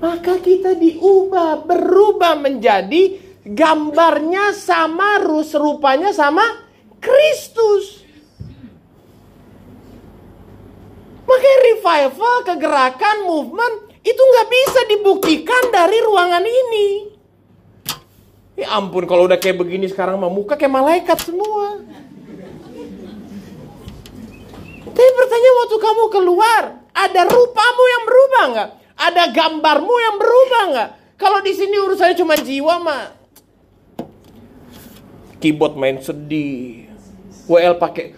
Maka 0.00 0.40
kita 0.40 0.72
diubah, 0.80 1.68
berubah 1.68 2.40
menjadi 2.40 3.20
gambarnya 3.44 4.52
sama, 4.52 5.20
serupanya 5.44 6.12
sama 6.12 6.44
Kristus. 7.00 8.04
Makanya 11.24 11.58
revival, 11.72 12.34
kegerakan, 12.42 13.16
movement 13.22 13.74
itu 14.02 14.18
nggak 14.18 14.48
bisa 14.50 14.80
dibuktikan 14.90 15.62
dari 15.70 15.98
ruangan 16.02 16.42
ini. 16.42 16.88
Ya 18.58 18.76
ampun 18.76 19.06
kalau 19.08 19.24
udah 19.30 19.38
kayak 19.40 19.56
begini 19.56 19.88
sekarang 19.88 20.20
mah 20.20 20.28
muka 20.28 20.58
kayak 20.58 20.74
malaikat 20.74 21.16
semua. 21.22 21.80
Tapi 24.90 25.10
pertanyaan 25.16 25.56
waktu 25.64 25.76
kamu 25.80 26.04
keluar, 26.12 26.62
ada 26.92 27.22
rupamu 27.24 27.84
yang 27.88 28.02
berubah 28.04 28.44
nggak? 28.52 28.70
Ada 29.00 29.22
gambarmu 29.32 29.94
yang 29.96 30.16
berubah 30.20 30.62
nggak? 30.74 30.90
Kalau 31.16 31.40
di 31.40 31.52
sini 31.56 31.78
urusannya 31.78 32.16
cuma 32.20 32.36
jiwa 32.36 32.74
mah, 32.84 33.19
keyboard 35.40 35.74
main 35.74 35.98
sedih, 35.98 36.86
WL 37.48 37.80
pakai 37.80 38.14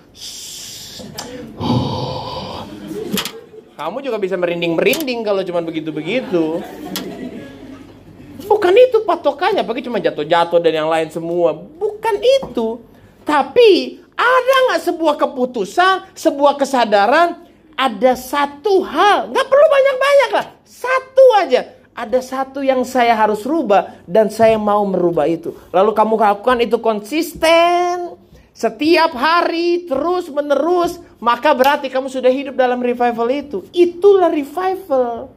kamu 3.73 3.99
juga 4.05 4.19
bisa 4.21 4.39
merinding-merinding 4.39 5.27
kalau 5.27 5.43
cuma 5.43 5.59
begitu-begitu. 5.65 6.63
Bukan 8.47 8.75
itu 8.79 9.03
patokannya, 9.03 9.67
pakai 9.67 9.83
cuma 9.83 9.99
jatuh-jatuh 9.99 10.61
dan 10.63 10.85
yang 10.85 10.91
lain 10.91 11.09
semua. 11.11 11.57
Bukan 11.57 12.15
itu. 12.21 12.79
Tapi 13.27 14.03
ada 14.15 14.55
nggak 14.71 14.83
sebuah 14.87 15.15
keputusan, 15.19 16.15
sebuah 16.15 16.61
kesadaran, 16.61 17.43
ada 17.75 18.13
satu 18.15 18.87
hal, 18.87 19.35
nggak 19.35 19.47
perlu 19.51 19.67
banyak-banyak 19.67 20.31
lah, 20.37 20.47
satu 20.63 21.25
aja. 21.43 21.82
Ada 21.93 22.25
satu 22.25 22.65
yang 22.65 22.89
saya 22.89 23.13
harus 23.13 23.45
rubah 23.45 24.01
dan 24.09 24.33
saya 24.33 24.57
mau 24.57 24.81
merubah 24.89 25.29
itu. 25.29 25.53
Lalu 25.69 25.93
kamu 25.93 26.15
lakukan 26.17 26.59
itu 26.65 26.81
konsisten, 26.81 28.17
setiap 28.57 29.13
hari 29.13 29.85
terus 29.85 30.33
menerus, 30.33 30.97
maka 31.21 31.53
berarti 31.53 31.93
kamu 31.93 32.09
sudah 32.09 32.33
hidup 32.33 32.57
dalam 32.57 32.81
revival 32.81 33.29
itu. 33.29 33.69
Itulah 33.77 34.33
revival. 34.33 35.29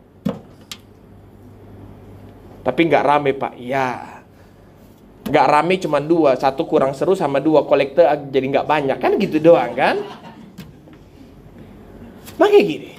Tapi 2.63 2.79
nggak 2.87 3.03
rame 3.03 3.31
pak, 3.35 3.53
ya. 3.59 4.23
Nggak 5.27 5.47
rame 5.51 5.75
cuma 5.75 5.99
dua, 5.99 6.39
satu 6.39 6.63
kurang 6.63 6.95
seru 6.95 7.19
sama 7.19 7.43
dua 7.43 7.67
kolektor 7.67 8.07
jadi 8.31 8.45
nggak 8.47 8.67
banyak 8.69 8.97
kan 9.01 9.11
gitu 9.19 9.43
doang 9.43 9.75
kan? 9.75 9.99
Makanya 12.39 12.63
gini, 12.63 12.89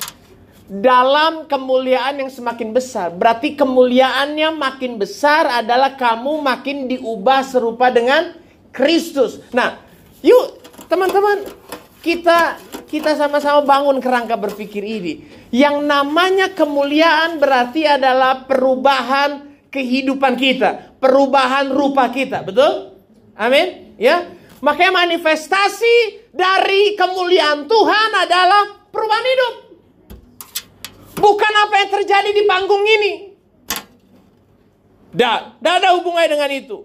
dalam 0.67 1.47
kemuliaan 1.47 2.23
yang 2.23 2.31
semakin 2.31 2.75
besar, 2.75 3.15
berarti 3.15 3.55
kemuliaannya 3.55 4.51
makin 4.55 4.99
besar 4.99 5.63
adalah 5.63 5.95
kamu 5.95 6.43
makin 6.43 6.91
diubah 6.91 7.47
serupa 7.47 7.91
dengan 7.91 8.35
Kristus. 8.75 9.41
Nah, 9.55 9.87
Yuk, 10.27 10.59
teman-teman, 10.91 11.45
kita 12.03 12.57
kita 12.91 13.15
sama-sama 13.15 13.63
bangun 13.63 14.03
kerangka 14.03 14.35
berpikir 14.35 14.83
ini. 14.83 15.23
Yang 15.55 15.87
namanya 15.87 16.51
kemuliaan 16.51 17.39
berarti 17.39 17.87
adalah 17.87 18.43
perubahan 18.49 19.47
kehidupan 19.71 20.35
kita, 20.35 20.99
perubahan 20.99 21.71
rupa 21.71 22.11
kita, 22.11 22.43
betul? 22.43 22.97
Amin. 23.39 23.95
Ya. 24.01 24.35
Makanya 24.65 25.05
manifestasi 25.05 26.27
dari 26.33 26.97
kemuliaan 26.97 27.69
Tuhan 27.69 28.11
adalah 28.17 28.89
perubahan 28.89 29.27
hidup. 29.31 29.55
Bukan 31.17 31.53
apa 31.67 31.75
yang 31.81 31.91
terjadi 31.91 32.31
di 32.31 32.43
panggung 32.45 32.85
ini. 32.85 33.13
Tidak, 35.17 35.39
tidak 35.61 35.75
ada 35.81 35.89
hubungannya 35.97 36.31
dengan 36.37 36.51
itu 36.53 36.79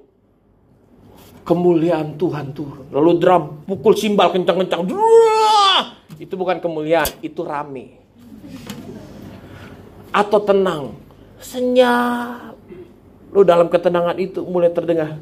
kemuliaan 1.51 2.15
Tuhan 2.15 2.53
turun. 2.53 2.87
Lalu 2.93 3.11
drum 3.19 3.43
pukul 3.65 3.93
simbal 3.97 4.31
kencang-kencang. 4.31 4.87
Itu 6.21 6.33
bukan 6.37 6.61
kemuliaan, 6.61 7.09
itu 7.25 7.41
rame. 7.41 7.97
Atau 10.13 10.39
tenang, 10.43 10.95
senyap. 11.41 12.55
Lalu 13.31 13.43
dalam 13.47 13.67
ketenangan 13.71 14.15
itu 14.19 14.43
mulai 14.43 14.69
terdengar 14.69 15.17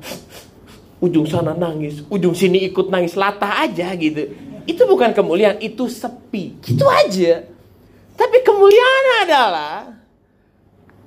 ujung 1.00 1.24
sana 1.30 1.56
nangis, 1.56 2.04
ujung 2.12 2.36
sini 2.36 2.68
ikut 2.68 2.92
nangis, 2.92 3.16
latah 3.16 3.64
aja 3.64 3.96
gitu. 3.96 4.36
Itu 4.68 4.86
bukan 4.86 5.16
kemuliaan, 5.16 5.58
itu 5.64 5.88
sepi. 5.88 6.60
Gitu 6.60 6.84
aja. 6.86 7.48
Tapi 8.20 8.38
kemuliaan 8.44 9.06
adalah 9.24 9.88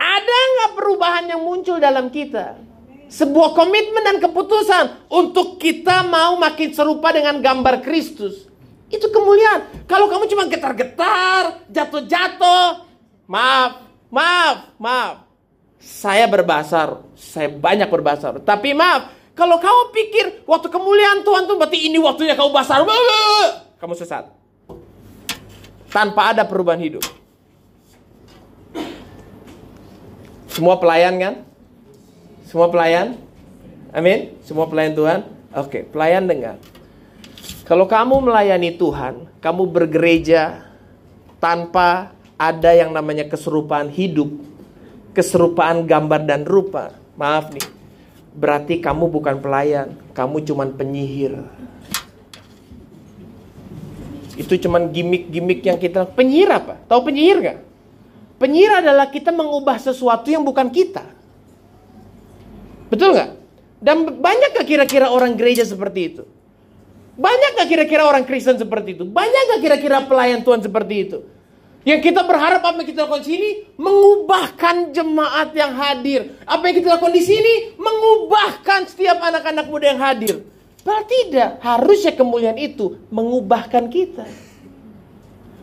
ada 0.00 0.38
nggak 0.56 0.72
perubahan 0.72 1.28
yang 1.28 1.44
muncul 1.44 1.76
dalam 1.76 2.08
kita? 2.08 2.72
sebuah 3.12 3.52
komitmen 3.52 4.00
dan 4.00 4.16
keputusan 4.24 5.12
untuk 5.12 5.60
kita 5.60 6.00
mau 6.08 6.40
makin 6.40 6.72
serupa 6.72 7.12
dengan 7.12 7.44
gambar 7.44 7.84
Kristus. 7.84 8.48
Itu 8.88 9.12
kemuliaan. 9.12 9.84
Kalau 9.84 10.08
kamu 10.08 10.32
cuma 10.32 10.48
getar-getar, 10.48 11.68
jatuh-jatuh, 11.68 12.88
maaf, 13.28 13.84
maaf, 14.08 14.56
maaf. 14.80 15.14
Saya 15.76 16.24
berbasar, 16.24 17.04
saya 17.12 17.52
banyak 17.52 17.88
berbasar. 17.92 18.40
Tapi 18.40 18.72
maaf, 18.72 19.12
kalau 19.36 19.60
kamu 19.60 19.92
pikir 19.92 20.24
waktu 20.48 20.72
kemuliaan 20.72 21.20
Tuhan 21.20 21.44
tuh 21.44 21.60
berarti 21.60 21.88
ini 21.88 22.00
waktunya 22.00 22.32
kamu 22.32 22.48
basar, 22.48 22.80
kamu 23.76 23.92
sesat. 23.96 24.41
Tanpa 25.92 26.32
ada 26.32 26.48
perubahan 26.48 26.80
hidup. 26.80 27.04
Semua 30.48 30.80
pelayan 30.80 31.16
kan? 31.20 31.34
Semua 32.48 32.68
pelayan? 32.72 33.16
Amin? 33.92 34.36
Semua 34.44 34.68
pelayan 34.68 34.96
Tuhan? 34.96 35.20
Oke, 35.52 35.84
pelayan 35.84 36.24
dengar. 36.24 36.56
Kalau 37.68 37.84
kamu 37.88 38.24
melayani 38.24 38.76
Tuhan, 38.76 39.28
kamu 39.40 39.68
bergereja 39.68 40.64
tanpa 41.40 42.12
ada 42.36 42.72
yang 42.72 42.92
namanya 42.92 43.28
keserupaan 43.28 43.88
hidup, 43.88 44.28
keserupaan 45.16 45.84
gambar 45.88 46.24
dan 46.24 46.42
rupa. 46.44 46.92
Maaf 47.16 47.52
nih, 47.52 47.64
berarti 48.36 48.80
kamu 48.80 49.08
bukan 49.08 49.40
pelayan, 49.40 49.96
kamu 50.16 50.44
cuman 50.44 50.72
penyihir. 50.72 51.44
Itu 54.36 54.56
cuman 54.56 54.88
gimmick-gimmick 54.92 55.60
yang 55.64 55.76
kita 55.76 56.08
penyihir 56.08 56.48
apa? 56.48 56.80
Tahu 56.88 57.00
penyihir 57.12 57.38
gak? 57.44 57.58
Penyihir 58.40 58.82
adalah 58.82 59.12
kita 59.12 59.30
mengubah 59.30 59.76
sesuatu 59.76 60.26
yang 60.32 60.42
bukan 60.42 60.72
kita. 60.72 61.04
Betul 62.88 63.16
nggak? 63.16 63.30
Dan 63.82 64.20
banyak 64.20 64.50
gak 64.56 64.66
kira-kira 64.68 65.12
orang 65.12 65.36
gereja 65.36 65.66
seperti 65.66 66.00
itu? 66.12 66.22
Banyak 67.18 67.60
gak 67.60 67.68
kira-kira 67.68 68.08
orang 68.08 68.24
Kristen 68.24 68.56
seperti 68.56 68.96
itu? 68.96 69.04
Banyak 69.04 69.42
gak 69.56 69.60
kira-kira 69.60 70.04
pelayan 70.08 70.40
Tuhan 70.40 70.64
seperti 70.64 70.94
itu? 71.08 71.18
Yang 71.82 72.14
kita 72.14 72.22
berharap 72.22 72.62
apa 72.62 72.78
yang 72.78 72.88
kita 72.94 73.10
lakukan 73.10 73.26
di 73.26 73.30
sini 73.34 73.50
mengubahkan 73.74 74.76
jemaat 74.94 75.50
yang 75.50 75.72
hadir. 75.74 76.20
Apa 76.46 76.70
yang 76.70 76.74
kita 76.78 76.88
lakukan 76.94 77.10
di 77.10 77.24
sini 77.26 77.74
mengubahkan 77.74 78.86
setiap 78.86 79.18
anak-anak 79.18 79.66
muda 79.66 79.86
yang 79.90 80.00
hadir. 80.00 80.46
Berarti 80.82 81.30
tidak, 81.30 81.62
harusnya 81.62 82.12
kemuliaan 82.18 82.58
itu 82.58 82.98
mengubahkan 83.14 83.86
kita. 83.86 84.26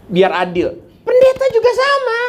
Biar 0.08 0.32
adil. 0.32 0.80
Pendeta 1.04 1.46
juga 1.52 1.72
sama. 1.76 2.20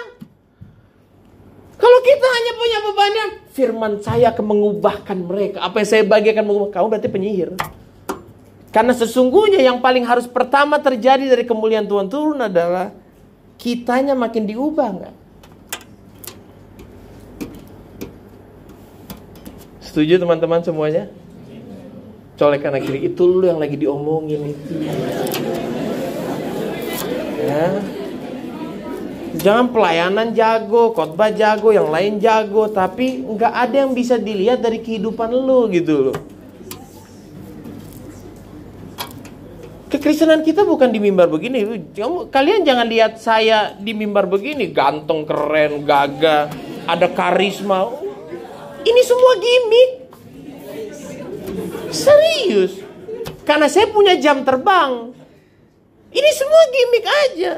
Kalau 1.80 1.98
kita 2.02 2.26
hanya 2.28 2.52
punya 2.58 2.78
bebannya, 2.84 3.26
firman 3.54 3.92
saya 4.04 4.34
akan 4.34 4.44
mengubahkan 4.44 5.18
mereka. 5.22 5.58
Apa 5.64 5.80
yang 5.80 5.88
saya 5.88 6.02
bagikan 6.04 6.44
mengubah 6.44 6.74
kamu 6.74 6.86
berarti 6.92 7.08
penyihir. 7.08 7.50
Karena 8.70 8.94
sesungguhnya 8.94 9.62
yang 9.62 9.82
paling 9.82 10.06
harus 10.06 10.30
pertama 10.30 10.78
terjadi 10.78 11.26
dari 11.26 11.42
kemuliaan 11.42 11.90
Tuhan 11.90 12.06
turun 12.06 12.38
adalah 12.42 12.94
kitanya 13.58 14.14
makin 14.14 14.46
diubah 14.46 14.88
nggak? 14.94 15.14
Setuju 19.82 20.22
teman-teman 20.22 20.62
semuanya? 20.62 21.10
Colek 22.40 22.64
kanan 22.64 22.80
kiri 22.80 23.04
itu 23.04 23.20
lu 23.28 23.44
yang 23.44 23.60
lagi 23.60 23.76
diomongin 23.76 24.56
itu. 24.56 24.72
Ya. 27.36 27.84
Jangan 29.36 29.68
pelayanan 29.68 30.32
jago, 30.32 30.96
khotbah 30.96 31.36
jago, 31.36 31.68
yang 31.68 31.92
lain 31.92 32.16
jago, 32.16 32.72
tapi 32.72 33.20
nggak 33.20 33.52
ada 33.52 33.76
yang 33.84 33.92
bisa 33.92 34.16
dilihat 34.16 34.64
dari 34.64 34.80
kehidupan 34.80 35.28
lu 35.28 35.68
gitu 35.68 36.08
loh. 36.08 36.18
Kekristenan 39.92 40.40
kita 40.40 40.64
bukan 40.64 40.88
di 40.88 40.96
mimbar 40.96 41.28
begini. 41.28 41.92
Kamu, 41.92 42.32
kalian 42.32 42.64
jangan 42.64 42.88
lihat 42.88 43.20
saya 43.20 43.76
di 43.76 43.92
mimbar 43.92 44.24
begini, 44.24 44.72
ganteng, 44.72 45.28
keren, 45.28 45.84
gagah, 45.84 46.48
ada 46.88 47.06
karisma. 47.12 47.84
Ini 48.80 49.00
semua 49.04 49.36
gimmick. 49.36 49.99
Serius. 51.90 52.80
Karena 53.44 53.66
saya 53.66 53.90
punya 53.90 54.14
jam 54.16 54.46
terbang. 54.46 55.10
Ini 56.10 56.30
semua 56.34 56.62
gimmick 56.70 57.06
aja. 57.06 57.52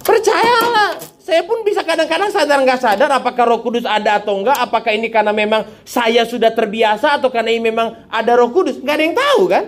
Percayalah, 0.00 0.96
saya 1.20 1.44
pun 1.44 1.60
bisa 1.62 1.84
kadang-kadang 1.84 2.32
sadar 2.32 2.58
nggak 2.64 2.80
sadar 2.80 3.10
apakah 3.12 3.44
Roh 3.44 3.60
Kudus 3.60 3.84
ada 3.84 4.16
atau 4.16 4.40
enggak, 4.40 4.56
apakah 4.56 4.96
ini 4.96 5.12
karena 5.12 5.30
memang 5.30 5.68
saya 5.84 6.24
sudah 6.24 6.50
terbiasa 6.50 7.20
atau 7.20 7.28
karena 7.28 7.52
ini 7.52 7.68
memang 7.68 8.08
ada 8.08 8.32
Roh 8.34 8.48
Kudus, 8.48 8.80
nggak 8.80 8.96
ada 8.96 9.04
yang 9.04 9.16
tahu 9.16 9.42
kan? 9.46 9.64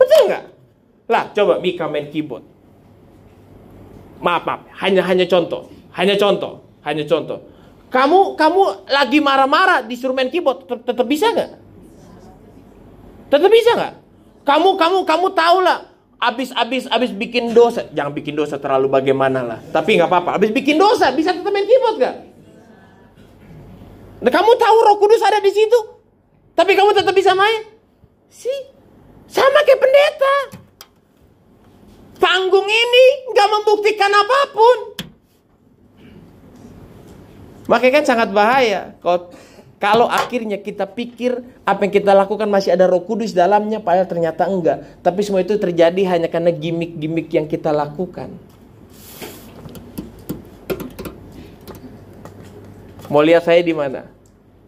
Betul 0.00 0.22
nggak? 0.32 0.44
Lah, 1.12 1.24
coba 1.36 1.60
Mika 1.60 1.86
main 1.86 2.08
keyboard. 2.08 2.42
Maaf, 4.24 4.42
maaf, 4.48 4.64
hanya 4.80 5.04
hanya 5.04 5.28
contoh, 5.28 5.68
hanya 5.92 6.16
contoh, 6.16 6.64
hanya 6.82 7.04
contoh. 7.04 7.51
Kamu 7.92 8.40
kamu 8.40 8.88
lagi 8.88 9.20
marah-marah 9.20 9.84
disuruh 9.84 10.16
main 10.16 10.32
keyboard, 10.32 10.64
tetap 10.64 11.04
bisa 11.04 11.28
nggak? 11.28 11.50
Tetap 13.28 13.50
bisa 13.52 13.70
nggak? 13.76 13.94
Kamu 14.48 14.80
kamu 14.80 14.98
kamu 15.04 15.26
tahu 15.36 15.60
lah 15.60 15.92
abis 16.22 16.54
abis 16.54 16.86
abis 16.86 17.10
bikin 17.10 17.50
dosa 17.50 17.82
jangan 17.90 18.14
bikin 18.14 18.38
dosa 18.38 18.54
terlalu 18.54 18.86
bagaimana 18.86 19.42
lah 19.42 19.58
tapi 19.74 19.98
nggak 19.98 20.06
apa-apa 20.06 20.38
abis 20.38 20.54
bikin 20.54 20.78
dosa 20.78 21.10
bisa 21.10 21.34
tetap 21.34 21.50
main 21.50 21.66
keyboard 21.66 21.98
gak? 21.98 22.16
Nah, 24.22 24.30
kamu 24.30 24.54
tahu 24.54 24.76
Roh 24.86 24.96
Kudus 25.02 25.18
ada 25.18 25.42
di 25.42 25.50
situ 25.50 25.78
tapi 26.54 26.78
kamu 26.78 26.94
tetap 26.94 27.10
bisa 27.10 27.34
main 27.34 27.66
sih 28.30 28.70
sama 29.26 29.66
kayak 29.66 29.82
pendeta 29.82 30.34
panggung 32.22 32.70
ini 32.70 33.04
nggak 33.34 33.48
membuktikan 33.50 34.14
apa 34.14 34.38
pun 34.54 34.91
makanya 37.70 38.02
kan 38.02 38.06
sangat 38.06 38.28
bahaya 38.34 38.94
kalau 39.02 39.30
kalau 39.82 40.06
akhirnya 40.06 40.62
kita 40.62 40.86
pikir 40.86 41.42
apa 41.66 41.82
yang 41.82 41.90
kita 41.90 42.14
lakukan 42.14 42.46
masih 42.46 42.70
ada 42.70 42.86
roh 42.86 43.02
kudus 43.02 43.34
dalamnya, 43.34 43.82
padahal 43.82 44.06
ternyata 44.06 44.46
enggak. 44.46 45.02
Tapi 45.02 45.26
semua 45.26 45.42
itu 45.42 45.58
terjadi 45.58 46.06
hanya 46.06 46.30
karena 46.30 46.54
gimmick-gimmick 46.54 47.26
yang 47.34 47.50
kita 47.50 47.74
lakukan. 47.74 48.30
Mau 53.10 53.26
lihat 53.26 53.42
saya 53.42 53.58
di 53.58 53.74
mana? 53.74 54.06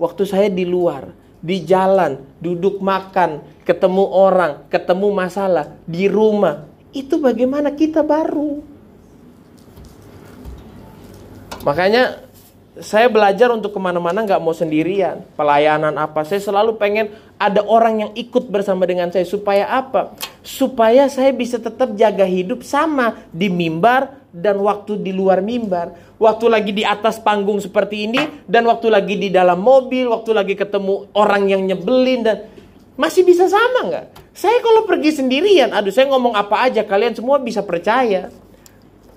Waktu 0.02 0.26
saya 0.26 0.50
di 0.50 0.66
luar, 0.66 1.14
di 1.38 1.62
jalan, 1.62 2.18
duduk 2.42 2.82
makan, 2.82 3.38
ketemu 3.62 4.10
orang, 4.10 4.66
ketemu 4.66 5.14
masalah, 5.14 5.78
di 5.86 6.10
rumah. 6.10 6.66
Itu 6.90 7.22
bagaimana 7.22 7.70
kita 7.70 8.02
baru. 8.02 8.66
Makanya 11.62 12.18
saya 12.82 13.06
belajar 13.06 13.54
untuk 13.54 13.70
ke 13.70 13.78
mana-mana 13.78 14.26
nggak 14.26 14.42
mau 14.42 14.50
sendirian. 14.50 15.22
Pelayanan 15.38 15.94
apa, 15.94 16.26
saya 16.26 16.42
selalu 16.42 16.74
pengen 16.74 17.14
ada 17.38 17.62
orang 17.62 17.94
yang 18.02 18.10
ikut 18.18 18.50
bersama 18.50 18.82
dengan 18.82 19.14
saya. 19.14 19.22
Supaya 19.22 19.70
apa? 19.70 20.18
Supaya 20.42 21.06
saya 21.06 21.30
bisa 21.30 21.62
tetap 21.62 21.94
jaga 21.94 22.26
hidup 22.26 22.66
sama 22.66 23.22
di 23.30 23.46
mimbar 23.46 24.18
dan 24.34 24.58
waktu 24.58 24.98
di 24.98 25.14
luar 25.14 25.38
mimbar. 25.38 25.94
Waktu 26.18 26.50
lagi 26.50 26.74
di 26.74 26.82
atas 26.82 27.22
panggung 27.22 27.62
seperti 27.62 28.10
ini 28.10 28.22
dan 28.50 28.66
waktu 28.66 28.90
lagi 28.90 29.14
di 29.14 29.30
dalam 29.30 29.62
mobil, 29.62 30.10
waktu 30.10 30.34
lagi 30.34 30.54
ketemu 30.58 31.14
orang 31.14 31.46
yang 31.46 31.62
nyebelin 31.62 32.26
dan 32.26 32.50
masih 32.98 33.22
bisa 33.22 33.46
sama 33.46 33.86
nggak? 33.86 34.06
Saya 34.34 34.58
kalau 34.58 34.82
pergi 34.82 35.14
sendirian, 35.14 35.70
aduh 35.70 35.94
saya 35.94 36.10
ngomong 36.10 36.34
apa 36.34 36.66
aja 36.66 36.82
kalian 36.82 37.14
semua 37.14 37.38
bisa 37.38 37.62
percaya. 37.62 38.34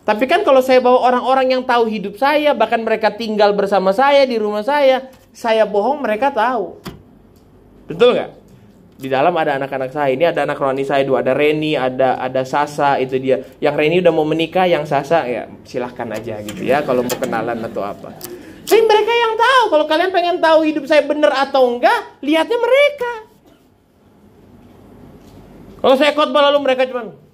Tapi 0.07 0.23
kan 0.23 0.47
kalau 0.47 0.63
saya 0.63 0.79
bawa 0.79 1.03
orang-orang 1.11 1.59
yang 1.59 1.63
tahu 1.67 1.91
hidup 1.91 2.15
saya, 2.15 2.55
bahkan 2.55 2.79
mereka 2.79 3.11
tinggal 3.11 3.51
bersama 3.51 3.91
saya 3.91 4.23
di 4.23 4.39
rumah 4.39 4.63
saya, 4.63 5.11
saya 5.35 5.67
bohong 5.67 5.99
mereka 5.99 6.31
tahu. 6.31 6.79
Betul 7.91 8.15
nggak? 8.15 8.31
Di 9.03 9.11
dalam 9.11 9.35
ada 9.35 9.59
anak-anak 9.59 9.91
saya. 9.91 10.15
Ini 10.15 10.31
ada 10.31 10.47
anak 10.47 10.63
rohani 10.63 10.87
saya 10.87 11.03
dua, 11.03 11.19
ada 11.19 11.35
Reni, 11.35 11.75
ada 11.75 12.15
ada 12.23 12.47
Sasa 12.47 12.95
itu 13.03 13.19
dia. 13.19 13.43
Yang 13.59 13.75
Reni 13.83 13.95
udah 13.99 14.13
mau 14.15 14.23
menikah, 14.23 14.63
yang 14.63 14.87
Sasa 14.87 15.27
ya 15.27 15.51
silahkan 15.67 16.07
aja 16.15 16.39
gitu 16.39 16.63
ya 16.63 16.87
kalau 16.87 17.03
mau 17.03 17.17
kenalan 17.19 17.59
atau 17.67 17.83
apa. 17.83 18.15
Tapi 18.63 18.81
mereka 18.87 19.11
yang 19.11 19.33
tahu. 19.35 19.63
Kalau 19.75 19.85
kalian 19.91 20.11
pengen 20.15 20.37
tahu 20.39 20.59
hidup 20.63 20.87
saya 20.87 21.03
benar 21.03 21.35
atau 21.35 21.67
enggak, 21.67 22.15
lihatnya 22.23 22.55
mereka. 22.55 23.11
Kalau 25.83 25.95
saya 25.99 26.15
khotbah 26.15 26.47
lalu 26.47 26.63
mereka 26.63 26.87
cuma 26.87 27.26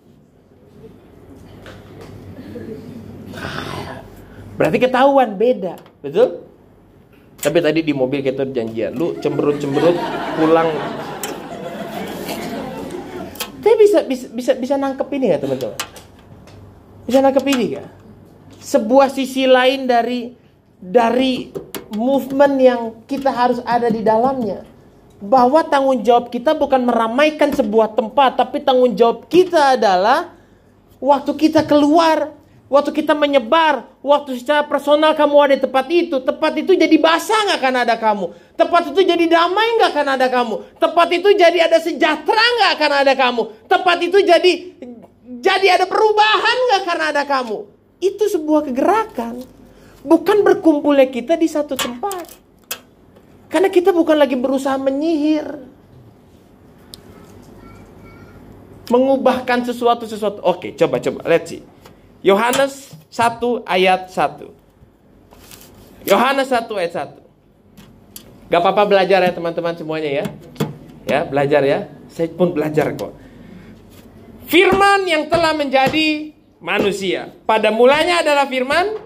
Berarti 4.53 4.77
ketahuan 4.77 5.33
beda, 5.33 5.81
betul? 6.05 6.45
Tapi 7.43 7.59
tadi 7.59 7.83
di 7.83 7.91
mobil 7.91 8.23
kita 8.23 8.47
janjian, 8.47 8.95
lu 8.95 9.19
cemberut-cemberut 9.19 9.97
pulang. 10.39 10.69
Tapi 13.59 13.75
bisa 13.79 14.05
bisa 14.07 14.25
bisa 14.31 14.51
bisa 14.55 14.75
nangkep 14.79 15.07
ini 15.17 15.27
ya 15.33 15.37
teman-teman? 15.41 15.75
Bisa 17.03 17.19
nangkep 17.19 17.45
ini 17.51 17.65
ya? 17.79 17.83
Sebuah 18.63 19.11
sisi 19.11 19.43
lain 19.43 19.89
dari 19.89 20.31
dari 20.79 21.51
movement 21.95 22.55
yang 22.59 22.81
kita 23.09 23.31
harus 23.33 23.59
ada 23.67 23.91
di 23.91 23.99
dalamnya. 24.05 24.63
Bahwa 25.23 25.63
tanggung 25.63 26.03
jawab 26.03 26.31
kita 26.31 26.51
bukan 26.55 26.83
meramaikan 26.83 27.51
sebuah 27.51 27.95
tempat, 27.95 28.39
tapi 28.39 28.59
tanggung 28.59 28.91
jawab 28.95 29.27
kita 29.31 29.79
adalah 29.79 30.35
waktu 30.99 31.31
kita 31.35 31.63
keluar 31.63 32.35
Waktu 32.73 32.89
kita 32.89 33.13
menyebar, 33.13 33.85
waktu 34.01 34.33
secara 34.41 34.65
personal 34.65 35.13
kamu 35.13 35.35
ada 35.45 35.53
di 35.53 35.61
tempat 35.61 35.85
itu, 35.93 36.17
tempat 36.25 36.57
itu 36.57 36.73
jadi 36.73 36.97
basah 36.97 37.37
nggak 37.45 37.61
karena 37.61 37.85
ada 37.85 38.01
kamu. 38.01 38.33
Tempat 38.57 38.89
itu 38.89 38.99
jadi 39.05 39.25
damai 39.29 39.77
nggak 39.77 39.93
karena 39.93 40.17
ada 40.17 40.25
kamu. 40.25 40.81
Tempat 40.81 41.07
itu 41.13 41.29
jadi 41.37 41.69
ada 41.69 41.77
sejahtera 41.77 42.41
nggak 42.41 42.73
karena 42.81 42.97
ada 43.05 43.13
kamu. 43.13 43.69
Tempat 43.69 43.97
itu 44.01 44.17
jadi 44.25 44.51
jadi 45.37 45.67
ada 45.69 45.85
perubahan 45.85 46.57
nggak 46.65 46.81
karena 46.81 47.05
ada 47.13 47.23
kamu. 47.29 47.57
Itu 48.01 48.25
sebuah 48.25 48.65
kegerakan. 48.65 49.45
Bukan 50.01 50.41
berkumpulnya 50.41 51.13
kita 51.13 51.37
di 51.37 51.45
satu 51.45 51.77
tempat. 51.77 52.25
Karena 53.53 53.69
kita 53.69 53.93
bukan 53.93 54.17
lagi 54.17 54.33
berusaha 54.33 54.81
menyihir. 54.81 55.61
Mengubahkan 58.89 59.61
sesuatu-sesuatu. 59.61 60.41
Oke, 60.41 60.73
coba 60.73 60.97
coba. 60.97 61.21
Let's 61.29 61.53
see. 61.53 61.61
Yohanes 62.23 62.95
1 63.11 63.67
ayat 63.67 64.07
1. 64.07 66.07
Yohanes 66.07 66.47
1 66.47 66.71
ayat 66.79 67.19
1. 67.19 68.47
Gak 68.47 68.59
apa-apa 68.63 68.87
belajar 68.87 69.19
ya 69.19 69.31
teman-teman 69.35 69.75
semuanya 69.75 70.23
ya. 70.23 70.25
Ya, 71.03 71.19
belajar 71.27 71.67
ya. 71.67 71.91
Saya 72.07 72.31
pun 72.31 72.55
belajar 72.55 72.95
kok. 72.95 73.11
Firman 74.47 75.03
yang 75.03 75.27
telah 75.27 75.51
menjadi 75.51 76.31
manusia. 76.63 77.27
Pada 77.43 77.75
mulanya 77.75 78.23
adalah 78.23 78.47
firman. 78.47 79.03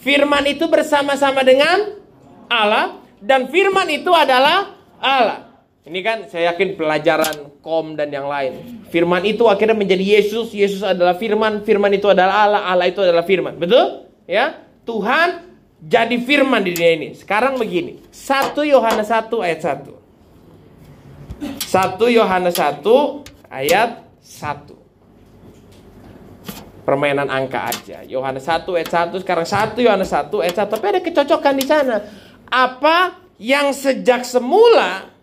Firman 0.00 0.48
itu 0.48 0.64
bersama-sama 0.64 1.44
dengan 1.44 2.00
Allah. 2.48 3.04
Dan 3.20 3.52
firman 3.52 3.84
itu 3.92 4.16
adalah 4.16 4.80
Allah. 4.96 5.45
Ini 5.86 6.02
kan 6.02 6.26
saya 6.26 6.50
yakin 6.50 6.74
pelajaran 6.74 7.62
kom 7.62 7.94
dan 7.94 8.10
yang 8.10 8.26
lain. 8.26 8.82
Firman 8.90 9.22
itu 9.22 9.46
akhirnya 9.46 9.78
menjadi 9.78 10.18
Yesus, 10.18 10.50
Yesus 10.50 10.82
adalah 10.82 11.14
firman, 11.14 11.62
firman 11.62 11.94
itu 11.94 12.10
adalah 12.10 12.42
Allah, 12.42 12.62
Allah 12.66 12.90
itu 12.90 12.98
adalah 12.98 13.22
firman. 13.22 13.54
Betul? 13.54 14.10
Ya. 14.26 14.66
Tuhan 14.82 15.46
jadi 15.78 16.18
firman 16.18 16.66
di 16.66 16.74
dunia 16.74 16.92
ini. 16.98 17.14
Sekarang 17.14 17.54
begini. 17.54 18.02
1 18.10 18.58
Yohanes 18.66 19.14
1 19.14 19.30
ayat 19.38 19.60
1. 19.62 19.94
1 21.54 22.18
Yohanes 22.18 22.56
1 22.58 22.82
ayat 23.46 23.90
1. 24.18 24.74
permainan 26.86 27.26
angka 27.26 27.66
aja. 27.66 28.06
Yohanes 28.06 28.46
1 28.46 28.62
ayat 28.78 29.10
1 29.10 29.22
sekarang 29.26 29.42
1 29.42 29.74
Yohanes 29.82 30.06
1 30.06 30.30
ayat 30.30 30.56
1 30.66 30.70
tapi 30.70 30.86
ada 30.86 31.00
kecocokan 31.02 31.54
di 31.58 31.66
sana. 31.66 31.98
Apa 32.46 33.18
yang 33.42 33.74
sejak 33.74 34.22
semula 34.22 35.15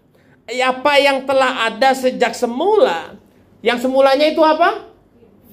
apa 0.47 0.93
yang 0.99 1.23
telah 1.23 1.71
ada 1.71 1.95
sejak 1.95 2.35
semula 2.35 3.23
yang 3.63 3.79
semulanya 3.79 4.27
itu 4.27 4.43
apa? 4.43 4.91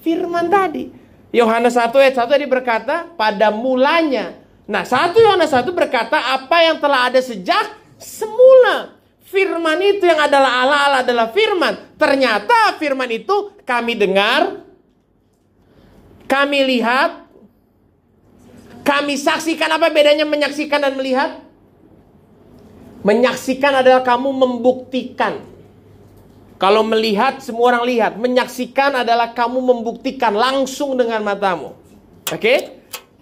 Firman 0.03 0.51
tadi. 0.51 0.91
Yohanes 1.31 1.79
1 1.79 1.95
ayat 1.95 2.15
1 2.19 2.27
tadi 2.27 2.43
berkata 2.43 3.07
pada 3.15 3.47
mulanya. 3.55 4.35
Nah, 4.67 4.83
1 4.83 5.15
Yohanes 5.15 5.55
1 5.55 5.63
berkata 5.71 6.19
apa 6.19 6.59
yang 6.59 6.83
telah 6.83 7.07
ada 7.07 7.23
sejak 7.23 7.71
semula. 7.95 8.99
Firman 9.31 9.79
itu 9.79 10.03
yang 10.03 10.19
adalah 10.19 10.67
Allah, 10.67 10.79
Allah 10.91 11.01
adalah 11.07 11.27
firman. 11.31 11.95
Ternyata 11.95 12.75
firman 12.75 13.07
itu 13.07 13.55
kami 13.63 13.95
dengar, 13.95 14.59
kami 16.27 16.67
lihat, 16.67 17.31
kami 18.83 19.15
saksikan. 19.15 19.71
Apa 19.71 19.87
bedanya 19.87 20.27
menyaksikan 20.27 20.83
dan 20.83 20.99
melihat? 20.99 21.39
Menyaksikan 23.01 23.81
adalah 23.81 24.05
kamu 24.05 24.29
membuktikan. 24.29 25.41
Kalau 26.61 26.85
melihat, 26.85 27.41
semua 27.41 27.73
orang 27.73 27.89
lihat. 27.89 28.13
Menyaksikan 28.21 29.01
adalah 29.01 29.33
kamu 29.33 29.57
membuktikan 29.57 30.37
langsung 30.37 30.93
dengan 30.93 31.25
matamu. 31.25 31.73
Oke? 32.29 32.37
Okay? 32.37 32.57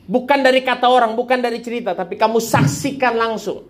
Bukan 0.10 0.42
dari 0.42 0.66
kata 0.66 0.90
orang, 0.90 1.14
bukan 1.14 1.38
dari 1.40 1.62
cerita, 1.62 1.94
tapi 1.94 2.18
kamu 2.18 2.42
saksikan 2.42 3.14
langsung. 3.14 3.70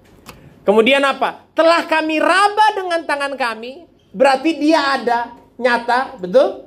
Kemudian 0.63 1.03
apa? 1.03 1.51
Telah 1.51 1.83
kami 1.83 2.15
raba 2.15 2.79
dengan 2.79 3.03
tangan 3.03 3.35
kami, 3.35 3.83
berarti 4.15 4.55
dia 4.55 4.79
ada, 4.95 5.35
nyata, 5.59 6.15
betul? 6.15 6.63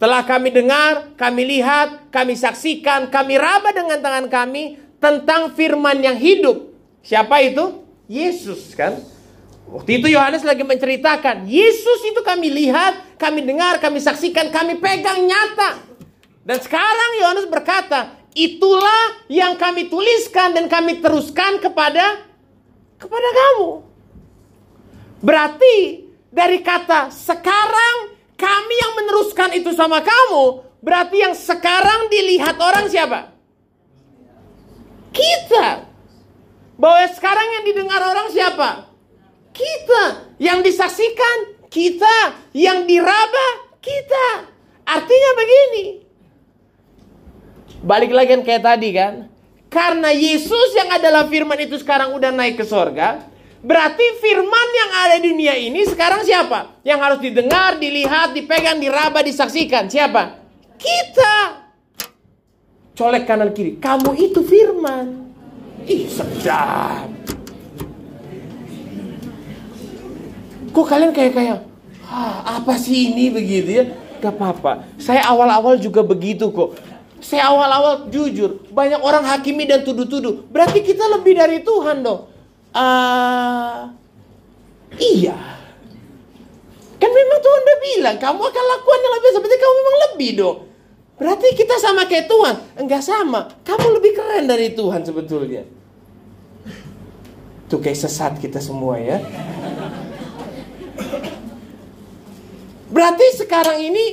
Telah 0.00 0.24
kami 0.24 0.48
dengar, 0.48 1.12
kami 1.12 1.44
lihat, 1.44 2.08
kami 2.08 2.32
saksikan, 2.32 3.12
kami 3.12 3.36
raba 3.36 3.68
dengan 3.76 4.00
tangan 4.00 4.32
kami 4.32 4.80
tentang 4.96 5.52
firman 5.52 6.00
yang 6.00 6.16
hidup. 6.16 6.72
Siapa 7.04 7.36
itu? 7.44 7.84
Yesus 8.10 8.74
kan? 8.74 8.98
Waktu 9.70 10.02
itu 10.02 10.10
Yohanes 10.10 10.42
lagi 10.42 10.66
menceritakan, 10.66 11.46
Yesus 11.46 12.02
itu 12.02 12.18
kami 12.26 12.50
lihat, 12.50 13.14
kami 13.14 13.46
dengar, 13.46 13.78
kami 13.78 14.02
saksikan, 14.02 14.50
kami 14.50 14.82
pegang 14.82 15.22
nyata. 15.22 15.78
Dan 16.42 16.58
sekarang 16.58 17.10
Yohanes 17.22 17.46
berkata, 17.46 18.18
itulah 18.34 19.22
yang 19.30 19.54
kami 19.54 19.86
tuliskan 19.86 20.58
dan 20.58 20.66
kami 20.66 20.98
teruskan 20.98 21.62
kepada 21.62 22.26
kepada 22.98 23.28
kamu. 23.30 23.86
Berarti 25.22 25.76
dari 26.34 26.66
kata 26.66 27.14
sekarang 27.14 28.18
kami 28.34 28.74
yang 28.74 28.92
meneruskan 28.98 29.54
itu 29.54 29.70
sama 29.70 30.02
kamu, 30.02 30.66
berarti 30.82 31.16
yang 31.22 31.34
sekarang 31.38 32.10
dilihat 32.10 32.58
orang 32.58 32.90
siapa? 32.90 33.30
Kita. 35.14 35.89
Bahwa 36.80 37.04
sekarang 37.12 37.60
yang 37.60 37.64
didengar 37.68 38.00
orang 38.00 38.32
siapa? 38.32 38.88
Kita. 39.52 40.32
Yang 40.40 40.72
disaksikan 40.72 41.60
kita, 41.68 42.48
yang 42.56 42.88
diraba 42.88 43.76
kita. 43.84 44.48
Artinya 44.88 45.30
begini. 45.36 45.84
Balik 47.84 48.16
lagi 48.16 48.28
kan 48.32 48.42
kayak 48.48 48.62
tadi 48.64 48.88
kan. 48.96 49.14
Karena 49.70 50.10
Yesus 50.10 50.74
yang 50.74 50.90
adalah 50.90 51.28
firman 51.28 51.60
itu 51.60 51.76
sekarang 51.78 52.16
udah 52.16 52.32
naik 52.32 52.58
ke 52.58 52.64
sorga. 52.64 53.28
Berarti 53.60 54.16
firman 54.18 54.68
yang 54.72 54.90
ada 55.04 55.16
di 55.20 55.36
dunia 55.36 55.54
ini 55.54 55.84
sekarang 55.84 56.24
siapa? 56.24 56.80
Yang 56.80 56.98
harus 57.04 57.20
didengar, 57.20 57.76
dilihat, 57.76 58.32
dipegang, 58.32 58.80
diraba, 58.80 59.20
disaksikan. 59.20 59.86
Siapa? 59.86 60.42
Kita. 60.80 61.60
Colek 62.96 63.28
kanan 63.28 63.52
kiri. 63.52 63.76
Kamu 63.76 64.16
itu 64.16 64.40
firman. 64.48 65.29
Ih 65.86 66.04
sedap. 66.10 67.08
Kok 70.70 70.86
kalian 70.86 71.10
kayak 71.10 71.32
kayak 71.34 71.58
ah, 72.06 72.60
apa 72.60 72.78
sih 72.78 73.10
ini 73.10 73.30
begitu 73.32 73.70
ya? 73.70 73.84
Gak 74.20 74.36
apa-apa. 74.36 74.84
Saya 75.00 75.24
awal-awal 75.26 75.80
juga 75.80 76.04
begitu 76.04 76.52
kok. 76.52 76.76
Saya 77.20 77.52
awal-awal 77.52 78.08
jujur, 78.08 78.64
banyak 78.72 79.00
orang 79.00 79.24
hakimi 79.28 79.68
dan 79.68 79.84
tuduh-tuduh. 79.84 80.48
Berarti 80.48 80.80
kita 80.80 81.04
lebih 81.08 81.36
dari 81.36 81.60
Tuhan 81.60 82.00
dong. 82.00 82.32
Uh, 82.72 83.92
iya. 84.96 85.36
Kan 86.96 87.10
memang 87.12 87.38
Tuhan 87.40 87.60
udah 87.60 87.78
bilang, 87.80 88.16
kamu 88.20 88.40
akan 88.40 88.64
lakukan 88.76 88.98
yang 89.04 89.14
lebih 89.20 89.30
seperti 89.36 89.56
kamu 89.56 89.74
memang 89.76 89.96
lebih 90.08 90.30
dong. 90.36 90.56
Berarti 91.20 91.52
kita 91.52 91.76
sama 91.76 92.08
kayak 92.08 92.32
Tuhan. 92.32 92.56
Enggak 92.80 93.04
sama. 93.04 93.52
Kamu 93.60 94.00
lebih 94.00 94.16
keren 94.16 94.48
dari 94.48 94.72
Tuhan 94.72 95.04
sebetulnya. 95.04 95.68
Tuh 97.68 97.78
kayak 97.78 98.00
sesat 98.00 98.40
kita 98.40 98.56
semua 98.58 98.96
ya. 98.96 99.20
Berarti 102.90 103.26
sekarang 103.36 103.78
ini 103.78 104.04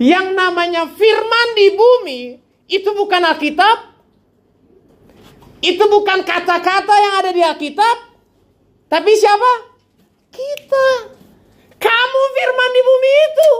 Yang 0.00 0.32
namanya 0.32 0.88
firman 0.88 1.48
di 1.52 1.76
bumi 1.76 2.20
itu 2.72 2.88
bukan 2.96 3.20
Alkitab. 3.20 3.92
Itu 5.60 5.84
bukan 5.92 6.24
kata-kata 6.24 6.94
yang 6.96 7.14
ada 7.20 7.30
di 7.36 7.44
Alkitab. 7.44 7.96
Tapi 8.88 9.12
siapa? 9.12 9.52
Kita. 10.32 11.19
Kamu 11.80 12.20
firman 12.36 12.70
di 12.70 12.82
bumi 12.84 13.10
itu. 13.10 13.50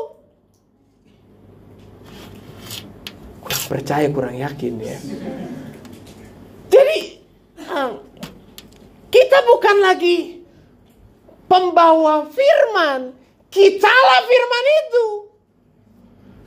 Kurang 3.41 3.65
percaya, 3.67 4.07
kurang 4.13 4.37
yakin 4.37 4.75
ya. 4.77 4.99
Jadi 6.69 6.99
kita 9.11 9.39
bukan 9.49 9.77
lagi 9.81 10.45
pembawa 11.49 12.29
firman. 12.29 13.17
Kitalah 13.51 14.21
firman 14.29 14.65
itu. 14.85 15.07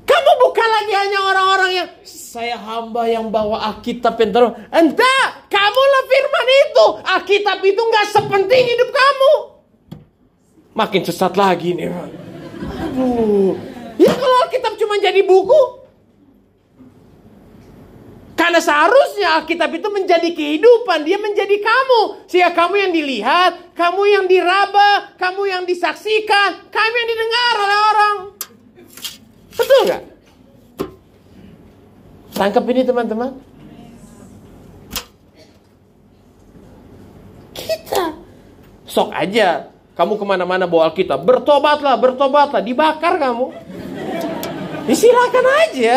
Kamu 0.03 0.31
bukan 0.39 0.67
lagi 0.67 0.93
hanya 0.95 1.19
orang-orang 1.25 1.71
yang 1.73 1.89
saya 2.03 2.59
hamba 2.59 3.07
yang 3.07 3.27
bawa 3.27 3.71
Alkitab 3.71 4.19
yang 4.19 4.31
terus. 4.31 4.51
Entah, 4.71 5.47
kamulah 5.51 6.03
firman 6.07 6.47
itu. 6.47 6.86
Alkitab 7.07 7.59
itu 7.63 7.81
nggak 7.81 8.07
sepenting 8.13 8.63
hidup 8.67 8.91
kamu. 8.91 9.33
Makin 10.73 11.01
sesat 11.05 11.38
lagi 11.38 11.77
nih. 11.77 11.93
Aduh. 12.89 13.53
Ya 14.01 14.09
kalau 14.09 14.36
Alkitab 14.45 14.73
cuma 14.81 14.97
jadi 14.97 15.21
buku. 15.21 15.86
Karena 18.33 18.57
seharusnya 18.57 19.38
Alkitab 19.39 19.69
itu 19.69 19.88
menjadi 19.93 20.29
kehidupan. 20.33 21.05
Dia 21.05 21.21
menjadi 21.21 21.62
kamu. 21.62 22.25
Sehingga 22.25 22.57
kamu 22.57 22.75
yang 22.75 22.91
dilihat, 22.91 23.77
kamu 23.77 24.01
yang 24.09 24.25
diraba, 24.25 25.13
kamu 25.21 25.41
yang 25.45 25.63
disaksikan, 25.69 26.67
kamu 26.73 26.93
yang 26.97 27.09
didengar 27.13 27.53
oleh 27.62 27.79
orang. 27.93 28.15
Betul 29.53 29.79
nggak? 29.86 30.03
Tangkap 32.33 32.63
ini 32.65 32.81
teman-teman. 32.81 33.29
Kita. 37.53 38.17
Sok 38.89 39.13
aja. 39.13 39.72
Kamu 39.93 40.17
ke 40.17 40.25
mana-mana 40.25 40.65
bawa 40.65 40.89
Alkitab. 40.89 41.21
Bertobatlah, 41.21 41.93
bertobatlah. 42.01 42.62
Dibakar 42.65 43.21
kamu. 43.21 43.53
Ya, 44.89 44.95
silakan 44.97 45.45
aja. 45.69 45.95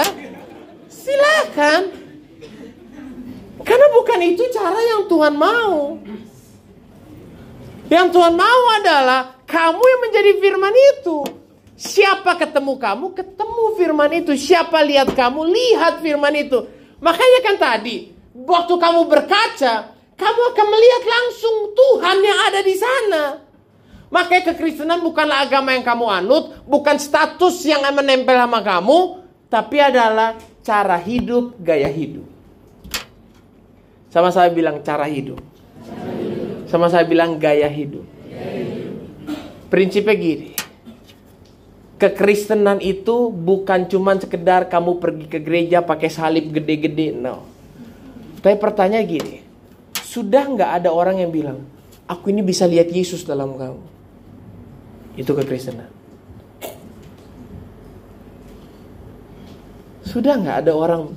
Silakan. 0.93 1.81
Karena 3.65 3.87
bukan 3.97 4.21
itu 4.21 4.45
cara 4.53 4.77
yang 4.79 5.09
Tuhan 5.09 5.35
mau. 5.35 5.97
Yang 7.89 8.09
Tuhan 8.13 8.35
mau 8.37 8.63
adalah 8.77 9.41
kamu 9.49 9.81
yang 9.81 10.01
menjadi 10.05 10.31
firman 10.45 10.75
itu. 10.75 11.19
Siapa 11.77 12.37
ketemu 12.37 12.77
kamu, 12.77 13.07
ketemu 13.17 13.65
firman 13.81 14.11
itu. 14.13 14.33
Siapa 14.37 14.81
lihat 14.85 15.17
kamu, 15.17 15.41
lihat 15.49 16.05
firman 16.05 16.35
itu. 16.37 16.69
Makanya 17.01 17.41
kan 17.45 17.57
tadi, 17.57 18.13
waktu 18.33 18.75
kamu 18.77 19.01
berkaca, 19.09 19.75
kamu 20.17 20.41
akan 20.53 20.67
melihat 20.69 21.03
langsung 21.05 21.57
Tuhan 21.73 22.19
yang 22.25 22.39
ada 22.49 22.61
di 22.61 22.75
sana. 22.77 23.46
Makanya 24.07 24.55
kekristenan 24.55 25.03
bukanlah 25.03 25.47
agama 25.47 25.75
yang 25.75 25.83
kamu 25.83 26.07
anut, 26.07 26.45
bukan 26.65 26.97
status 26.97 27.59
yang 27.67 27.83
menempel 27.91 28.39
sama 28.39 28.63
kamu, 28.63 28.99
tapi 29.51 29.83
adalah 29.83 30.39
cara 30.63 30.99
hidup, 31.03 31.59
gaya 31.59 31.91
hidup. 31.91 32.27
Sama 34.11 34.31
saya 34.31 34.49
bilang 34.55 34.81
cara 34.87 35.05
hidup. 35.11 35.43
Sama 36.71 36.87
saya 36.87 37.03
bilang 37.03 37.37
gaya 37.37 37.67
hidup. 37.67 38.07
Prinsipnya 39.67 40.15
gini 40.15 40.57
kekristenan 41.97 42.85
itu 42.85 43.33
bukan 43.33 43.89
cuma 43.89 44.13
sekedar 44.21 44.69
kamu 44.69 45.01
pergi 45.01 45.27
ke 45.33 45.39
gereja 45.41 45.81
pakai 45.81 46.13
salib 46.13 46.53
gede-gede, 46.53 47.17
no. 47.17 47.45
Tapi 48.45 48.57
pertanyaan 48.61 49.07
gini, 49.09 49.41
sudah 50.05 50.45
nggak 50.45 50.71
ada 50.83 50.93
orang 50.93 51.25
yang 51.25 51.33
bilang, 51.33 51.65
aku 52.05 52.31
ini 52.31 52.45
bisa 52.45 52.69
lihat 52.69 52.93
Yesus 52.93 53.25
dalam 53.25 53.57
kamu? 53.57 53.96
Itu 55.17 55.33
kekristenan. 55.33 55.89
Sudah 60.05 60.37
nggak 60.37 60.65
ada 60.65 60.73
orang 60.77 61.13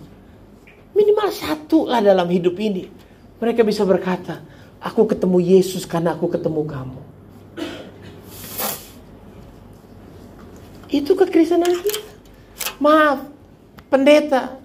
minimal 0.96 1.30
satu 1.30 1.88
lah 1.88 2.00
dalam 2.00 2.28
hidup 2.32 2.56
ini. 2.60 2.88
Mereka 3.40 3.64
bisa 3.64 3.84
berkata, 3.88 4.44
aku 4.80 5.08
ketemu 5.08 5.38
Yesus 5.40 5.84
karena 5.88 6.16
aku 6.16 6.32
ketemu 6.32 6.64
kamu. 6.68 7.02
Itu 10.90 11.14
kekristenan 11.14 11.70
kita. 11.80 12.02
Maaf, 12.80 13.28
pendeta, 13.92 14.58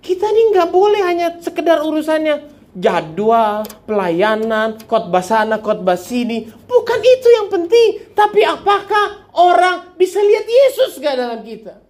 kita 0.00 0.30
ini 0.30 0.54
nggak 0.54 0.70
boleh 0.70 1.02
hanya 1.02 1.36
sekedar 1.42 1.82
urusannya 1.82 2.55
jadwal, 2.76 3.64
pelayanan, 3.88 4.76
khotbah 4.84 5.24
sana, 5.24 5.56
khotbah 5.58 5.96
sini. 5.96 6.44
Bukan 6.68 7.00
itu 7.00 7.28
yang 7.32 7.48
penting. 7.48 8.12
Tapi 8.12 8.44
apakah 8.44 9.32
orang 9.32 9.96
bisa 9.96 10.20
lihat 10.20 10.44
Yesus 10.44 11.00
gak 11.00 11.16
dalam 11.16 11.40
kita? 11.40 11.80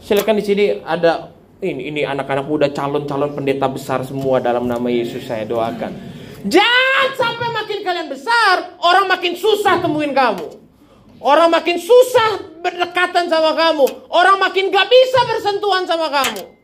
Silakan 0.00 0.40
di 0.40 0.44
sini 0.44 0.64
ada 0.82 1.30
ini 1.60 1.92
ini 1.92 2.00
anak-anak 2.02 2.48
muda 2.48 2.66
calon-calon 2.72 3.36
pendeta 3.36 3.68
besar 3.68 4.00
semua 4.02 4.40
dalam 4.40 4.64
nama 4.64 4.88
Yesus 4.88 5.28
saya 5.28 5.44
doakan. 5.44 5.92
Jangan 6.48 7.08
sampai 7.20 7.52
makin 7.52 7.78
kalian 7.84 8.08
besar, 8.08 8.80
orang 8.80 9.06
makin 9.12 9.36
susah 9.36 9.76
temuin 9.84 10.16
kamu. 10.16 10.56
Orang 11.20 11.52
makin 11.52 11.76
susah 11.76 12.48
berdekatan 12.64 13.28
sama 13.28 13.52
kamu. 13.52 13.84
Orang 14.08 14.40
makin 14.40 14.72
gak 14.72 14.88
bisa 14.88 15.20
bersentuhan 15.28 15.84
sama 15.84 16.08
kamu. 16.08 16.59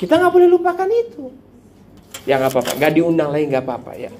Kita 0.00 0.16
nggak 0.16 0.32
boleh 0.32 0.48
lupakan 0.48 0.88
itu. 0.88 1.28
Ya 2.24 2.40
nggak 2.40 2.56
apa-apa, 2.56 2.72
nggak 2.80 2.92
diundang 2.96 3.28
lagi 3.28 3.44
nggak 3.52 3.64
apa-apa 3.68 3.92
ya. 4.00 4.10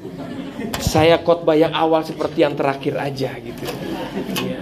Saya 0.76 1.16
khotbah 1.24 1.56
yang 1.56 1.72
awal 1.72 2.04
seperti 2.04 2.44
yang 2.44 2.52
terakhir 2.52 3.00
aja 3.00 3.32
gitu. 3.40 3.64
Ya. 4.44 4.60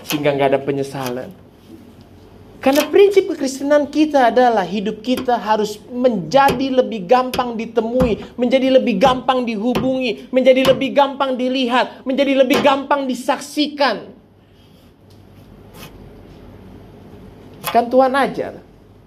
Sehingga 0.00 0.32
nggak 0.32 0.56
ada 0.56 0.60
penyesalan. 0.64 1.28
Karena 2.56 2.88
prinsip 2.88 3.28
kekristenan 3.28 3.86
kita 3.92 4.32
adalah 4.32 4.64
hidup 4.64 5.04
kita 5.04 5.36
harus 5.38 5.76
menjadi 5.92 6.72
lebih 6.82 7.04
gampang 7.04 7.52
ditemui, 7.54 8.34
menjadi 8.34 8.80
lebih 8.80 8.96
gampang 8.96 9.44
dihubungi, 9.44 10.32
menjadi 10.32 10.72
lebih 10.72 10.90
gampang 10.96 11.36
dilihat, 11.36 12.02
menjadi 12.08 12.32
lebih 12.42 12.64
gampang 12.64 13.04
disaksikan. 13.04 14.08
Kan 17.70 17.92
Tuhan 17.92 18.16
ajar, 18.16 18.58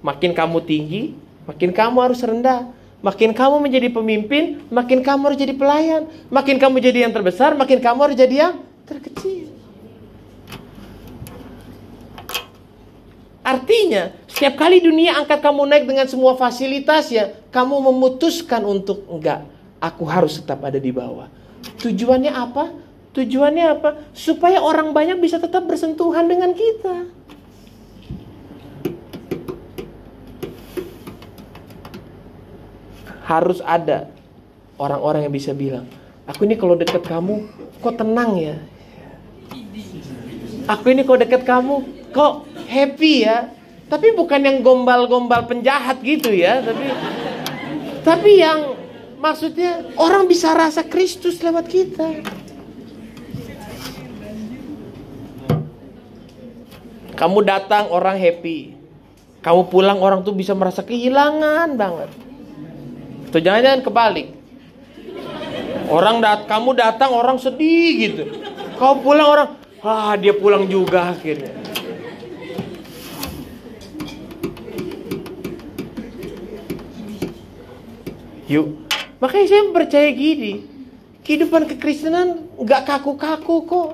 makin 0.06 0.32
kamu 0.32 0.62
tinggi, 0.64 1.18
makin 1.50 1.74
kamu 1.74 1.98
harus 2.06 2.22
rendah. 2.22 2.70
Makin 3.00 3.32
kamu 3.32 3.64
menjadi 3.64 3.88
pemimpin, 3.96 4.60
makin 4.68 5.00
kamu 5.00 5.32
harus 5.32 5.40
jadi 5.40 5.56
pelayan. 5.56 6.12
Makin 6.28 6.60
kamu 6.60 6.84
jadi 6.84 7.08
yang 7.08 7.16
terbesar, 7.16 7.56
makin 7.56 7.80
kamu 7.80 8.00
harus 8.06 8.18
jadi 8.20 8.36
yang 8.36 8.54
terkecil. 8.84 9.50
Artinya, 13.40 14.14
setiap 14.30 14.62
kali 14.62 14.78
dunia 14.84 15.18
angkat 15.18 15.42
kamu 15.42 15.66
naik 15.66 15.90
dengan 15.90 16.06
semua 16.06 16.38
fasilitasnya, 16.38 17.50
kamu 17.50 17.82
memutuskan 17.90 18.62
untuk 18.68 19.08
enggak, 19.10 19.48
aku 19.82 20.06
harus 20.06 20.38
tetap 20.38 20.62
ada 20.62 20.78
di 20.78 20.94
bawah. 20.94 21.32
Tujuannya 21.82 22.30
apa? 22.30 22.70
Tujuannya 23.16 23.66
apa? 23.80 23.90
Supaya 24.14 24.62
orang 24.62 24.94
banyak 24.94 25.18
bisa 25.18 25.42
tetap 25.42 25.66
bersentuhan 25.66 26.30
dengan 26.30 26.54
kita. 26.54 27.10
Harus 33.30 33.62
ada 33.62 34.10
orang-orang 34.82 35.30
yang 35.30 35.34
bisa 35.38 35.54
bilang, 35.54 35.86
aku 36.26 36.50
ini 36.50 36.58
kalau 36.58 36.74
dekat 36.74 37.06
kamu, 37.06 37.46
kok 37.78 37.94
tenang 38.02 38.34
ya? 38.42 38.58
Aku 40.66 40.90
ini 40.90 41.06
kalau 41.06 41.22
dekat 41.22 41.46
kamu, 41.46 41.86
kok 42.10 42.50
happy 42.66 43.30
ya. 43.30 43.54
Tapi 43.86 44.18
bukan 44.18 44.42
yang 44.42 44.58
gombal-gombal 44.66 45.46
penjahat 45.46 46.02
gitu 46.02 46.34
ya, 46.34 46.62
tapi 46.62 46.90
tapi 48.06 48.32
yang 48.38 48.78
maksudnya 49.18 49.82
orang 49.98 50.26
bisa 50.26 50.54
rasa 50.54 50.86
Kristus 50.86 51.42
lewat 51.42 51.66
kita. 51.70 52.10
Kamu 57.18 57.44
datang 57.44 57.94
orang 57.94 58.16
happy. 58.16 58.78
Kamu 59.42 59.68
pulang 59.68 60.00
orang 60.00 60.24
tuh 60.24 60.32
bisa 60.32 60.56
merasa 60.56 60.86
kehilangan 60.86 61.76
banget. 61.76 62.29
Atau 63.30 63.46
jangan-jangan 63.46 63.86
kebalik. 63.86 64.28
Orang 65.86 66.18
dat 66.18 66.50
kamu 66.50 66.74
datang 66.74 67.14
orang 67.14 67.38
sedih 67.38 67.90
gitu. 68.02 68.24
Kau 68.82 68.98
pulang 68.98 69.30
orang, 69.30 69.50
ah 69.86 70.18
dia 70.18 70.34
pulang 70.34 70.66
juga 70.66 71.14
akhirnya. 71.14 71.54
Yuk, 78.50 78.66
makanya 79.22 79.46
saya 79.46 79.70
percaya 79.70 80.10
gini, 80.10 80.66
kehidupan 81.22 81.70
kekristenan 81.70 82.50
nggak 82.58 82.82
kaku-kaku 82.90 83.62
kok. 83.70 83.90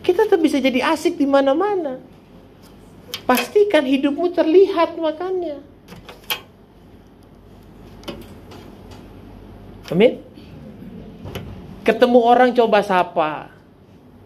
Kita 0.00 0.24
tetap 0.24 0.40
bisa 0.40 0.56
jadi 0.56 0.88
asik 0.88 1.20
di 1.20 1.28
mana-mana. 1.28 2.00
Pastikan 3.28 3.84
hidupmu 3.84 4.32
terlihat 4.32 4.96
makanya. 4.96 5.60
Amin. 9.92 10.24
Ketemu 11.84 12.18
orang 12.24 12.56
coba 12.56 12.80
sapa. 12.80 13.52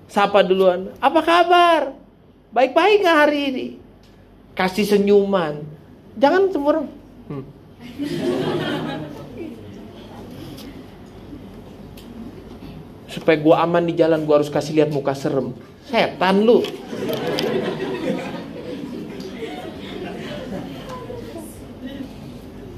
Sapa 0.07 0.47
duluan. 0.47 0.95
Apa 1.03 1.21
kabar? 1.27 1.83
Baik-baik 2.55 3.03
gak 3.03 3.19
hari 3.27 3.41
ini? 3.51 3.67
Kasih 4.55 4.87
senyuman. 4.87 5.67
Jangan 6.15 6.49
semua 6.55 6.87
Hmm. 7.27 7.43
Supaya 13.11 13.37
gua 13.43 13.67
aman 13.67 13.83
di 13.83 13.99
jalan, 13.99 14.23
gua 14.23 14.39
harus 14.39 14.47
kasih 14.47 14.79
lihat 14.79 14.95
muka 14.95 15.19
serem. 15.19 15.51
Setan 15.91 16.47
lu. 16.47 16.63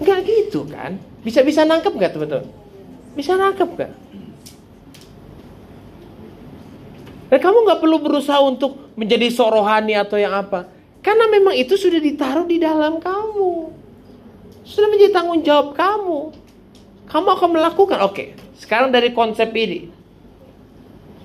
Enggak 0.00 0.18
gitu 0.24 0.64
kan? 0.64 0.96
Bisa-bisa 1.20 1.68
nangkep 1.68 1.92
gak 2.00 2.16
teman-teman? 2.16 2.57
Bisa 3.18 3.34
nangkep 3.34 3.70
gak? 3.74 3.92
Dan 7.28 7.38
kamu 7.42 7.58
nggak 7.66 7.80
perlu 7.82 7.98
berusaha 7.98 8.38
untuk 8.46 8.94
menjadi 8.94 9.26
sorohani 9.34 9.98
atau 9.98 10.16
yang 10.16 10.32
apa. 10.38 10.70
Karena 11.02 11.26
memang 11.26 11.58
itu 11.58 11.74
sudah 11.74 11.98
ditaruh 11.98 12.46
di 12.46 12.62
dalam 12.62 13.02
kamu. 13.02 13.74
Sudah 14.62 14.86
menjadi 14.86 15.12
tanggung 15.18 15.42
jawab 15.42 15.74
kamu. 15.74 16.30
Kamu 17.10 17.26
akan 17.34 17.48
melakukan. 17.58 17.98
Oke, 18.06 18.38
sekarang 18.54 18.94
dari 18.94 19.10
konsep 19.10 19.50
ini. 19.50 19.90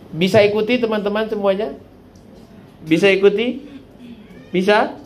Bisa 0.10 0.42
ikuti 0.42 0.82
teman-teman 0.82 1.30
semuanya? 1.30 1.78
Bisa 2.84 3.08
ikuti? 3.08 3.62
Bisa? 4.50 4.98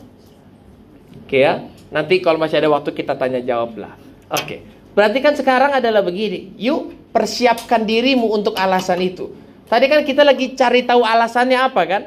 Oke 1.24 1.44
ya. 1.44 1.68
Nanti 1.92 2.20
kalau 2.24 2.40
masih 2.40 2.64
ada 2.64 2.72
waktu 2.72 2.96
kita 2.96 3.12
tanya 3.14 3.44
jawab 3.44 3.76
lah. 3.76 3.92
Oke. 4.32 4.77
Berarti 4.98 5.22
kan 5.22 5.38
sekarang 5.38 5.78
adalah 5.78 6.02
begini. 6.02 6.58
Yuk 6.58 7.14
persiapkan 7.14 7.86
dirimu 7.86 8.34
untuk 8.34 8.58
alasan 8.58 8.98
itu. 8.98 9.30
Tadi 9.70 9.86
kan 9.86 10.02
kita 10.02 10.26
lagi 10.26 10.58
cari 10.58 10.82
tahu 10.82 11.06
alasannya 11.06 11.54
apa 11.54 11.82
kan? 11.86 12.02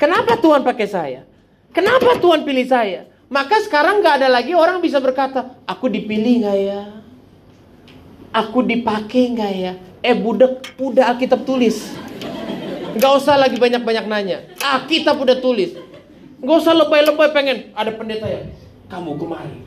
Kenapa 0.00 0.40
Tuhan 0.40 0.64
pakai 0.64 0.88
saya? 0.88 1.28
Kenapa 1.76 2.16
Tuhan 2.16 2.48
pilih 2.48 2.64
saya? 2.64 3.04
Maka 3.28 3.60
sekarang 3.68 4.00
nggak 4.00 4.24
ada 4.24 4.28
lagi 4.32 4.56
orang 4.56 4.80
bisa 4.80 4.96
berkata, 4.96 5.60
aku 5.68 5.92
dipilih 5.92 6.40
nggak 6.40 6.56
ya? 6.56 6.80
Aku 8.32 8.64
dipakai 8.64 9.36
nggak 9.36 9.52
ya? 9.52 9.72
Eh 10.00 10.16
budak, 10.16 10.72
udah 10.80 11.12
Alkitab 11.12 11.44
tulis. 11.44 11.92
Nggak 12.96 13.12
usah 13.12 13.36
lagi 13.36 13.60
banyak-banyak 13.60 14.08
nanya. 14.08 14.48
Alkitab 14.56 15.20
udah 15.20 15.36
tulis. 15.36 15.76
Nggak 16.40 16.56
usah 16.64 16.72
lebay-lebay 16.80 17.28
pengen. 17.36 17.76
Ada 17.76 17.92
pendeta 17.92 18.24
ya? 18.24 18.48
Kamu 18.88 19.20
kemari. 19.20 19.60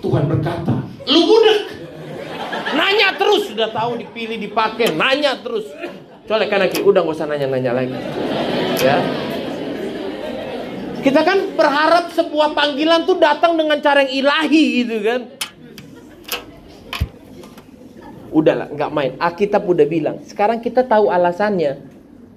Tuhan 0.00 0.24
berkata, 0.24 0.72
lu 1.04 1.20
budak. 1.28 1.87
Nanya 2.74 3.16
terus, 3.16 3.52
sudah 3.52 3.68
tahu 3.72 4.00
dipilih, 4.00 4.38
dipakai. 4.40 4.92
Nanya 4.94 5.38
terus. 5.40 5.68
Colek 6.28 6.52
kanan 6.52 6.68
kiri, 6.68 6.84
udah 6.84 7.00
gak 7.04 7.16
usah 7.16 7.26
nanya-nanya 7.28 7.72
lagi. 7.72 7.96
Ya. 8.84 8.96
Kita 10.98 11.24
kan 11.24 11.56
berharap 11.56 12.12
sebuah 12.12 12.52
panggilan 12.52 13.08
tuh 13.08 13.16
datang 13.16 13.56
dengan 13.56 13.80
cara 13.80 14.04
yang 14.04 14.12
ilahi 14.12 14.64
gitu 14.84 14.96
kan. 15.00 15.20
Udahlah, 18.28 18.68
nggak 18.68 18.90
main. 18.92 19.12
Alkitab 19.16 19.64
udah 19.64 19.86
bilang. 19.88 20.20
Sekarang 20.28 20.60
kita 20.60 20.84
tahu 20.84 21.08
alasannya. 21.08 21.80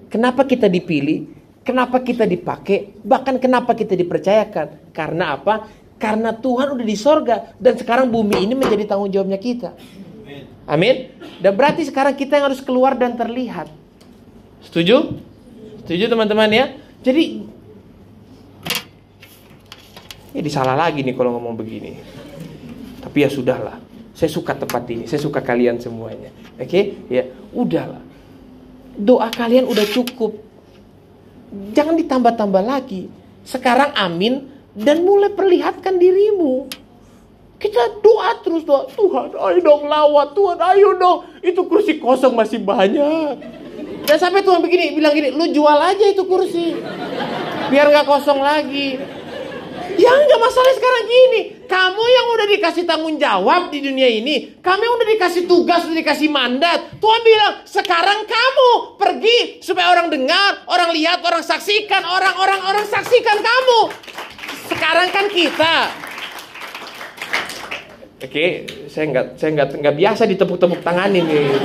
Kenapa 0.08 0.48
kita 0.48 0.72
dipilih? 0.72 1.28
Kenapa 1.68 2.00
kita 2.00 2.24
dipakai? 2.24 2.96
Bahkan 3.04 3.44
kenapa 3.44 3.76
kita 3.76 3.94
dipercayakan? 4.00 4.96
Karena 4.96 5.36
apa? 5.36 5.68
Karena 6.02 6.34
Tuhan 6.34 6.74
udah 6.74 6.86
di 6.86 6.98
sorga 6.98 7.54
dan 7.62 7.78
sekarang 7.78 8.10
bumi 8.10 8.42
ini 8.42 8.58
menjadi 8.58 8.90
tanggung 8.90 9.14
jawabnya 9.14 9.38
kita. 9.38 9.78
Amin. 10.66 11.14
Dan 11.38 11.54
berarti 11.54 11.86
sekarang 11.86 12.18
kita 12.18 12.42
yang 12.42 12.50
harus 12.50 12.62
keluar 12.66 12.98
dan 12.98 13.14
terlihat. 13.14 13.70
Setuju? 14.66 15.22
Setuju 15.86 16.10
teman-teman 16.10 16.50
ya? 16.50 16.66
Jadi 17.06 17.46
Ya 20.32 20.40
disalah 20.40 20.80
lagi 20.80 21.04
nih 21.04 21.12
kalau 21.12 21.36
ngomong 21.36 21.60
begini. 21.60 22.00
Tapi 23.04 23.28
ya 23.28 23.30
sudahlah. 23.30 23.78
Saya 24.16 24.32
suka 24.32 24.54
tempat 24.54 24.86
ini, 24.92 25.10
saya 25.10 25.18
suka 25.18 25.42
kalian 25.42 25.82
semuanya. 25.82 26.30
Oke? 26.60 26.68
Okay? 26.68 26.84
Ya, 27.10 27.24
udahlah. 27.52 28.04
Doa 28.94 29.28
kalian 29.34 29.66
udah 29.66 29.88
cukup. 29.88 30.38
Jangan 31.74 31.98
ditambah-tambah 32.00 32.64
lagi. 32.64 33.10
Sekarang 33.44 33.92
amin 33.98 34.46
dan 34.76 35.04
mulai 35.04 35.32
perlihatkan 35.32 36.00
dirimu. 36.00 36.68
Kita 37.62 38.02
doa 38.02 38.42
terus 38.42 38.66
doa, 38.66 38.90
Tuhan 38.90 39.38
ayo 39.38 39.60
dong 39.62 39.86
lawat, 39.86 40.34
Tuhan 40.34 40.58
ayo 40.74 40.98
dong. 40.98 41.30
Itu 41.46 41.70
kursi 41.70 42.02
kosong 42.02 42.34
masih 42.34 42.58
banyak. 42.58 43.38
Dan 44.02 44.18
sampai 44.18 44.42
Tuhan 44.42 44.66
begini, 44.66 44.98
bilang 44.98 45.14
gini, 45.14 45.30
lu 45.30 45.46
jual 45.54 45.78
aja 45.78 46.06
itu 46.10 46.26
kursi. 46.26 46.74
Biar 47.70 47.86
nggak 47.94 48.10
kosong 48.10 48.42
lagi. 48.42 48.98
Ya 50.02 50.10
nggak 50.10 50.42
masalah 50.42 50.74
sekarang 50.74 51.06
gini. 51.06 51.42
Kamu 51.70 52.02
yang 52.02 52.28
udah 52.34 52.48
dikasih 52.58 52.84
tanggung 52.90 53.22
jawab 53.22 53.70
di 53.70 53.80
dunia 53.86 54.10
ini. 54.10 54.58
Kamu 54.58 54.82
yang 54.82 54.96
udah 54.98 55.08
dikasih 55.14 55.46
tugas, 55.46 55.86
udah 55.86 55.98
dikasih 56.02 56.34
mandat. 56.34 56.98
Tuhan 56.98 57.22
bilang, 57.22 57.54
sekarang 57.70 58.26
kamu 58.26 58.72
pergi 58.98 59.62
supaya 59.62 59.94
orang 59.94 60.10
dengar, 60.10 60.66
orang 60.66 60.90
lihat, 60.98 61.22
orang 61.22 61.46
saksikan, 61.46 62.02
orang-orang 62.02 62.60
orang 62.66 62.86
saksikan 62.90 63.38
kamu. 63.38 63.80
Sekarang 64.70 65.08
kan 65.12 65.26
kita 65.32 65.76
Oke, 68.22 68.70
saya 68.86 69.10
nggak 69.10 69.26
saya 69.42 69.50
nggak 69.58 69.82
nggak 69.82 69.96
biasa 69.98 70.30
ditepuk-tepuk 70.30 70.86
tangan 70.86 71.10
ini. 71.10 71.58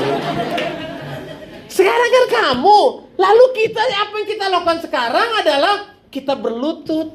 Sekarang 1.69 2.09
kan 2.09 2.25
kamu, 2.33 2.81
lalu 3.21 3.45
kita 3.53 3.83
apa 3.85 4.15
yang 4.17 4.29
kita 4.33 4.45
lakukan 4.49 4.81
sekarang 4.81 5.29
adalah 5.37 5.93
kita 6.09 6.33
berlutut 6.33 7.13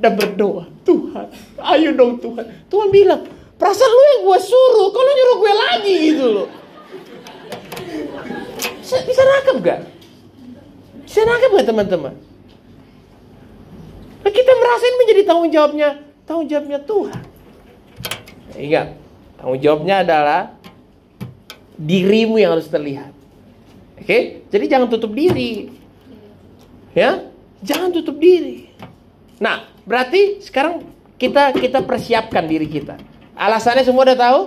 dan 0.00 0.16
berdoa. 0.16 0.64
Tuhan, 0.88 1.28
ayo 1.60 1.92
dong 1.92 2.24
Tuhan. 2.24 2.40
Tuhan 2.72 2.88
bilang, 2.88 3.20
perasaan 3.60 3.92
lu 3.92 4.02
yang 4.16 4.22
gue 4.32 4.38
suruh, 4.48 4.88
kalau 4.88 5.10
nyuruh 5.12 5.36
gue 5.36 5.52
lagi 5.52 5.94
gitu 6.00 6.26
loh. 6.32 6.48
Bisa, 8.80 8.96
bisa 9.04 9.22
nangkep 9.28 9.56
gak? 9.60 9.80
Bisa 11.04 11.20
nangkep 11.28 11.50
gak 11.52 11.68
teman-teman? 11.68 12.14
Nah, 14.20 14.30
kita 14.30 14.52
merasain 14.52 14.94
menjadi 15.00 15.22
tanggung 15.24 15.50
jawabnya, 15.50 15.88
tanggung 16.28 16.46
jawabnya 16.48 16.78
Tuhan. 16.84 17.22
Ingat, 18.56 18.88
tanggung 19.40 19.60
jawabnya 19.60 19.94
adalah 20.04 20.40
dirimu 21.80 22.36
yang 22.36 22.52
harus 22.58 22.68
terlihat. 22.68 23.12
Oke, 24.00 24.44
jadi 24.48 24.64
jangan 24.76 24.88
tutup 24.92 25.12
diri. 25.12 25.72
Ya, 26.92 27.30
jangan 27.64 27.92
tutup 27.92 28.20
diri. 28.20 28.68
Nah, 29.40 29.64
berarti 29.88 30.44
sekarang 30.44 30.84
kita 31.16 31.56
kita 31.56 31.80
persiapkan 31.84 32.44
diri 32.44 32.68
kita. 32.68 33.00
Alasannya 33.36 33.84
semua 33.84 34.04
udah 34.04 34.18
tahu? 34.18 34.40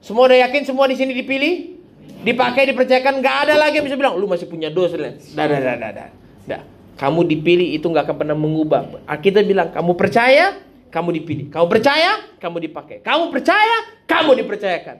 Semua 0.00 0.30
udah 0.30 0.38
yakin 0.46 0.62
semua 0.62 0.86
di 0.86 0.96
sini 0.98 1.12
dipilih? 1.14 1.82
Dipakai, 2.20 2.68
dipercayakan, 2.68 3.24
nggak 3.24 3.36
ada 3.48 3.54
lagi 3.56 3.80
yang 3.80 3.86
bisa 3.88 3.96
bilang 3.96 4.14
lu 4.20 4.28
masih 4.28 4.44
punya 4.44 4.68
dosa. 4.68 4.94
Dah, 4.98 5.10
dah, 5.34 5.46
dah, 5.48 5.74
dah, 5.74 5.90
dah. 5.90 6.08
dah. 6.44 6.62
Kamu 7.00 7.24
dipilih 7.24 7.80
itu 7.80 7.88
nggak 7.88 8.04
akan 8.12 8.16
pernah 8.20 8.36
mengubah. 8.36 9.08
Kita 9.24 9.40
bilang 9.40 9.72
kamu 9.72 9.96
percaya, 9.96 10.60
kamu 10.92 11.16
dipilih. 11.16 11.46
Kamu 11.48 11.64
percaya, 11.64 12.20
kamu 12.36 12.60
dipakai. 12.68 13.00
Kamu 13.00 13.32
percaya, 13.32 14.04
kamu 14.04 14.36
dipercayakan. 14.44 14.96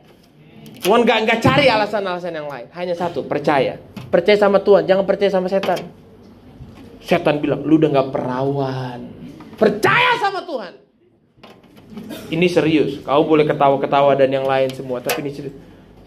Tuhan 0.81 1.05
gak, 1.05 1.29
gak 1.29 1.41
cari 1.45 1.69
alasan-alasan 1.69 2.33
yang 2.33 2.49
lain. 2.49 2.73
Hanya 2.73 2.97
satu, 2.97 3.21
percaya. 3.29 3.77
Percaya 4.09 4.41
sama 4.41 4.65
Tuhan, 4.65 4.89
jangan 4.89 5.05
percaya 5.05 5.29
sama 5.29 5.53
setan. 5.53 5.77
Setan 7.05 7.37
bilang, 7.37 7.61
lu 7.69 7.77
udah 7.77 7.93
gak 8.01 8.09
perawan. 8.17 9.01
Percaya 9.61 10.17
sama 10.17 10.41
Tuhan. 10.49 10.73
Ini 12.33 12.47
serius. 12.49 13.05
Kau 13.05 13.29
boleh 13.29 13.45
ketawa-ketawa 13.45 14.17
dan 14.17 14.33
yang 14.33 14.49
lain 14.49 14.73
semua. 14.73 15.05
Tapi 15.05 15.21
ini 15.21 15.37
serius. 15.37 15.53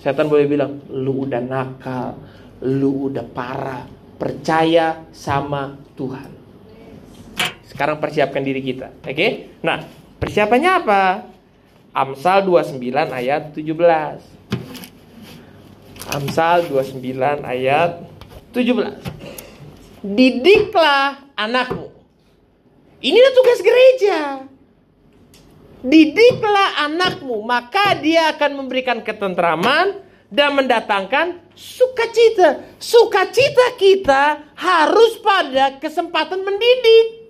Setan 0.02 0.26
boleh 0.26 0.50
bilang, 0.50 0.82
lu 0.90 1.30
udah 1.30 1.38
nakal. 1.38 2.18
Lu 2.66 3.14
udah 3.14 3.26
parah. 3.30 3.86
Percaya 4.24 5.04
sama 5.12 5.76
Tuhan. 6.00 6.32
Sekarang 7.68 8.00
persiapkan 8.00 8.40
diri 8.40 8.64
kita. 8.64 8.96
Oke? 9.04 9.12
Okay? 9.12 9.30
Nah, 9.60 9.84
persiapannya 10.24 10.72
apa? 10.80 11.28
Amsal 11.92 12.48
29 12.48 12.80
ayat 13.12 13.52
17. 13.52 14.24
Amsal 16.08 16.72
29 16.72 17.44
ayat 17.44 18.00
17. 18.56 20.08
Didiklah 20.08 21.28
anakmu. 21.36 21.92
Inilah 23.04 23.32
tugas 23.36 23.60
gereja. 23.60 24.48
Didiklah 25.84 26.88
anakmu, 26.88 27.44
maka 27.44 28.00
dia 28.00 28.32
akan 28.32 28.64
memberikan 28.64 29.04
ketentraman 29.04 30.00
dan 30.34 30.58
mendatangkan 30.58 31.54
sukacita. 31.54 32.66
Sukacita 32.82 33.78
kita 33.78 34.42
harus 34.58 35.22
pada 35.22 35.78
kesempatan 35.78 36.42
mendidik. 36.42 37.30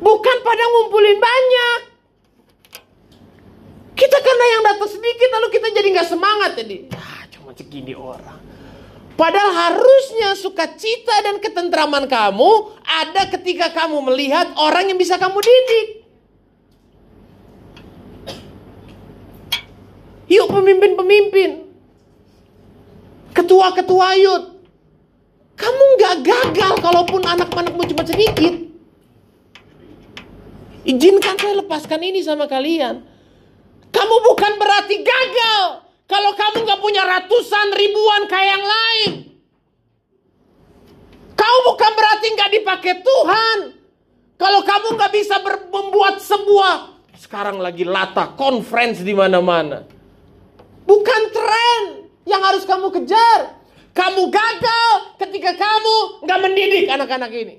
Bukan 0.00 0.36
pada 0.40 0.64
ngumpulin 0.72 1.20
banyak. 1.20 1.80
Kita 3.96 4.16
karena 4.20 4.44
yang 4.56 4.62
datang 4.64 4.88
sedikit 4.88 5.28
lalu 5.36 5.48
kita 5.52 5.68
jadi 5.72 5.88
nggak 5.92 6.08
semangat 6.08 6.50
jadi. 6.56 6.76
Ah, 6.96 7.24
cuma 7.32 7.52
segini 7.52 7.92
orang. 7.92 8.40
Padahal 9.16 9.52
harusnya 9.72 10.36
sukacita 10.36 11.24
dan 11.24 11.40
ketentraman 11.40 12.04
kamu 12.04 12.76
ada 12.84 13.32
ketika 13.32 13.72
kamu 13.72 14.04
melihat 14.12 14.52
orang 14.60 14.92
yang 14.92 15.00
bisa 15.00 15.16
kamu 15.16 15.40
didik. 15.40 16.05
Yuk 20.26 20.50
pemimpin-pemimpin. 20.50 21.50
Ketua-ketua 23.30 24.08
yud. 24.18 24.44
Kamu 25.56 25.82
nggak 25.96 26.16
gagal 26.26 26.72
kalaupun 26.82 27.22
anak-anakmu 27.24 27.82
cuma 27.94 28.04
sedikit. 28.04 28.54
Izinkan 30.86 31.34
saya 31.34 31.58
lepaskan 31.62 32.00
ini 32.02 32.22
sama 32.22 32.46
kalian. 32.46 33.02
Kamu 33.90 34.16
bukan 34.22 34.52
berarti 34.60 35.02
gagal. 35.02 35.64
Kalau 36.06 36.30
kamu 36.38 36.62
gak 36.62 36.78
punya 36.78 37.02
ratusan 37.02 37.74
ribuan 37.74 38.30
kayak 38.30 38.48
yang 38.54 38.62
lain. 38.62 39.10
Kau 41.34 41.58
bukan 41.66 41.92
berarti 41.98 42.26
gak 42.38 42.50
dipakai 42.54 42.94
Tuhan. 43.02 43.58
Kalau 44.38 44.62
kamu 44.62 44.94
gak 44.94 45.10
bisa 45.10 45.42
membuat 45.42 46.22
sebuah 46.22 46.94
sekarang 47.16 47.58
lagi 47.58 47.82
lata 47.82 48.36
conference 48.36 49.00
di 49.00 49.16
mana-mana. 49.16 49.95
Bukan 50.86 51.22
tren 51.34 51.82
yang 52.24 52.42
harus 52.46 52.62
kamu 52.62 52.94
kejar. 52.94 53.58
Kamu 53.90 54.28
gagal 54.28 54.90
ketika 55.18 55.56
kamu 55.56 55.96
gak 56.24 56.40
mendidik 56.40 56.86
anak-anak 56.86 57.32
ini. 57.32 57.56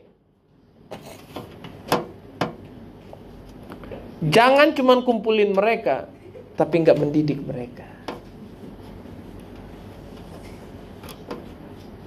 Jangan 4.28 4.74
cuma 4.74 4.98
kumpulin 5.06 5.54
mereka, 5.54 6.10
tapi 6.58 6.82
nggak 6.82 6.98
mendidik 6.98 7.38
mereka. 7.46 7.86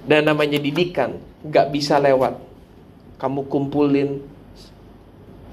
Dan 0.03 0.27
namanya 0.27 0.59
didikan 0.59 1.15
nggak 1.47 1.71
bisa 1.71 2.03
lewat. 2.03 2.35
Kamu 3.15 3.47
kumpulin 3.47 4.19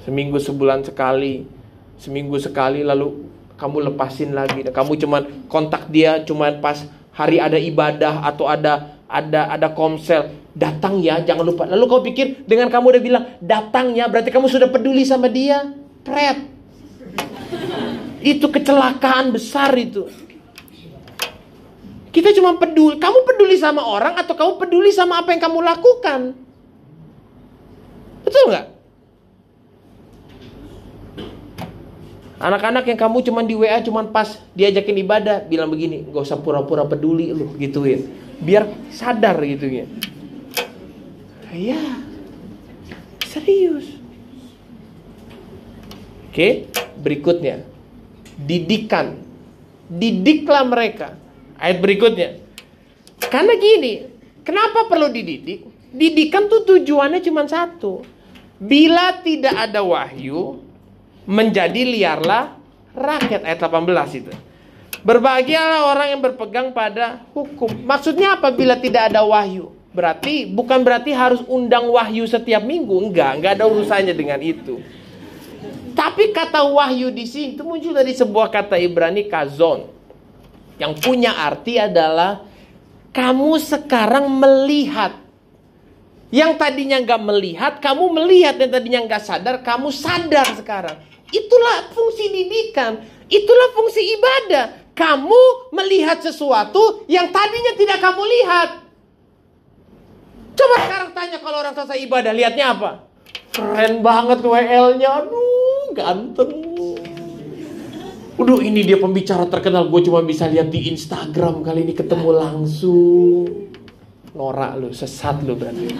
seminggu 0.03 0.43
sebulan 0.43 0.83
sekali, 0.83 1.47
seminggu 2.01 2.41
sekali 2.43 2.83
lalu 2.83 3.28
kamu 3.59 3.91
lepasin 3.93 4.33
lagi. 4.33 4.63
Kamu 4.63 4.95
cuman 4.95 5.51
kontak 5.51 5.91
dia 5.91 6.23
cuman 6.23 6.63
pas 6.63 6.87
hari 7.11 7.43
ada 7.43 7.59
ibadah 7.59 8.23
atau 8.23 8.47
ada 8.47 8.95
ada 9.11 9.51
ada 9.51 9.69
komsel 9.75 10.31
datang 10.55 11.03
ya 11.03 11.19
jangan 11.27 11.43
lupa. 11.43 11.67
Lalu 11.67 11.85
kau 11.91 12.01
pikir 12.01 12.47
dengan 12.47 12.71
kamu 12.71 12.95
udah 12.95 13.03
bilang 13.03 13.25
datang 13.43 13.99
ya 13.99 14.07
berarti 14.07 14.31
kamu 14.31 14.47
sudah 14.47 14.71
peduli 14.71 15.03
sama 15.03 15.27
dia 15.27 15.75
pret. 16.07 16.39
Itu 18.23 18.47
kecelakaan 18.49 19.35
besar 19.35 19.75
itu. 19.75 20.07
Kita 22.09 22.35
cuma 22.35 22.57
peduli, 22.59 22.99
kamu 22.99 23.19
peduli 23.23 23.55
sama 23.61 23.85
orang 23.85 24.19
atau 24.19 24.35
kamu 24.35 24.59
peduli 24.59 24.91
sama 24.91 25.23
apa 25.23 25.31
yang 25.31 25.39
kamu 25.45 25.59
lakukan? 25.63 26.35
Betul 28.27 28.43
nggak? 28.51 28.78
Anak-anak 32.39 32.86
yang 32.86 32.99
kamu 32.99 33.26
cuma 33.26 33.43
di 33.43 33.59
WA 33.59 33.82
cuma 33.82 34.07
pas 34.07 34.39
diajakin 34.55 35.03
ibadah 35.03 35.43
bilang 35.51 35.74
begini, 35.74 36.07
gak 36.07 36.22
usah 36.22 36.39
pura-pura 36.39 36.86
peduli 36.86 37.34
lu 37.34 37.51
gituin, 37.59 38.07
biar 38.39 38.70
sadar 38.95 39.34
gitu 39.43 39.66
ya. 39.66 39.86
Ya, 41.51 41.82
serius. 43.26 43.91
Oke, 46.30 46.70
berikutnya. 47.03 47.66
Didikan. 48.39 49.18
Didiklah 49.91 50.62
mereka. 50.62 51.18
Ayat 51.59 51.82
berikutnya. 51.82 52.39
Karena 53.18 53.59
gini, 53.59 54.07
kenapa 54.47 54.86
perlu 54.86 55.11
dididik? 55.11 55.66
Didikan 55.91 56.47
tuh 56.47 56.62
tujuannya 56.62 57.18
cuma 57.26 57.51
satu. 57.51 58.07
Bila 58.62 59.18
tidak 59.26 59.59
ada 59.59 59.82
wahyu, 59.82 60.68
menjadi 61.29 61.85
liarlah 61.85 62.57
rakyat 62.97 63.45
ayat 63.45 63.61
18 63.61 64.20
itu. 64.24 64.33
Berbahagialah 65.05 65.93
orang 65.93 66.09
yang 66.16 66.20
berpegang 66.24 66.72
pada 66.72 67.22
hukum. 67.37 67.68
Maksudnya 67.85 68.41
apa 68.41 68.49
bila 68.49 68.81
tidak 68.81 69.12
ada 69.12 69.22
wahyu? 69.22 69.70
Berarti 69.93 70.49
bukan 70.49 70.81
berarti 70.81 71.12
harus 71.12 71.45
undang 71.45 71.93
wahyu 71.93 72.24
setiap 72.24 72.64
minggu, 72.64 72.97
enggak, 73.12 73.39
enggak 73.39 73.53
ada 73.61 73.64
urusannya 73.68 74.14
dengan 74.16 74.41
itu. 74.41 74.81
Tapi 75.93 76.33
kata 76.33 76.64
wahyu 76.64 77.12
di 77.12 77.29
sini 77.29 77.59
itu 77.59 77.62
muncul 77.62 77.93
dari 77.93 78.14
sebuah 78.16 78.49
kata 78.49 78.81
Ibrani 78.81 79.29
kazon. 79.29 79.91
Yang 80.79 80.93
punya 81.03 81.35
arti 81.35 81.74
adalah 81.76 82.47
kamu 83.11 83.59
sekarang 83.59 84.31
melihat 84.31 85.18
yang 86.29 86.61
tadinya 86.61 87.01
nggak 87.01 87.22
melihat, 87.24 87.72
kamu 87.81 88.05
melihat. 88.12 88.55
Yang 88.61 88.72
tadinya 88.76 89.01
nggak 89.09 89.22
sadar, 89.24 89.57
kamu 89.64 89.89
sadar 89.89 90.47
sekarang. 90.55 90.97
Itulah 91.29 91.93
fungsi 91.93 92.33
didikan. 92.33 93.05
Itulah 93.29 93.68
fungsi 93.76 94.01
ibadah. 94.16 94.93
Kamu 94.97 95.70
melihat 95.70 96.18
sesuatu 96.18 97.07
yang 97.07 97.31
tadinya 97.31 97.72
tidak 97.79 97.99
kamu 98.03 98.22
lihat. 98.24 98.70
Coba 100.59 100.76
sekarang 100.91 101.11
tanya 101.14 101.39
kalau 101.39 101.62
orang 101.62 101.70
selesai 101.76 102.03
ibadah, 102.03 102.35
lihatnya 102.35 102.74
apa? 102.74 102.91
Keren 103.55 104.03
banget 104.03 104.43
WL-nya. 104.43 105.22
Aduh, 105.22 105.95
ganteng. 105.95 106.51
Udah 108.39 108.59
ini 108.62 108.83
dia 108.83 108.99
pembicara 108.99 109.47
terkenal. 109.47 109.87
Gue 109.87 110.03
cuma 110.03 110.22
bisa 110.22 110.51
lihat 110.51 110.70
di 110.70 110.91
Instagram 110.91 111.62
kali 111.62 111.87
ini 111.87 111.95
ketemu 111.95 112.31
langsung 112.35 113.47
norak 114.35 114.79
lu, 114.79 114.95
sesat 114.95 115.43
lu 115.43 115.59
berarti. 115.59 115.91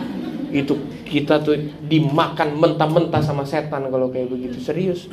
Itu 0.49 0.81
kita 1.05 1.41
tuh 1.45 1.57
dimakan 1.85 2.57
mentah-mentah 2.57 3.23
sama 3.25 3.45
setan 3.45 3.89
kalau 3.93 4.09
kayak 4.09 4.33
begitu 4.33 4.59
serius. 4.61 5.09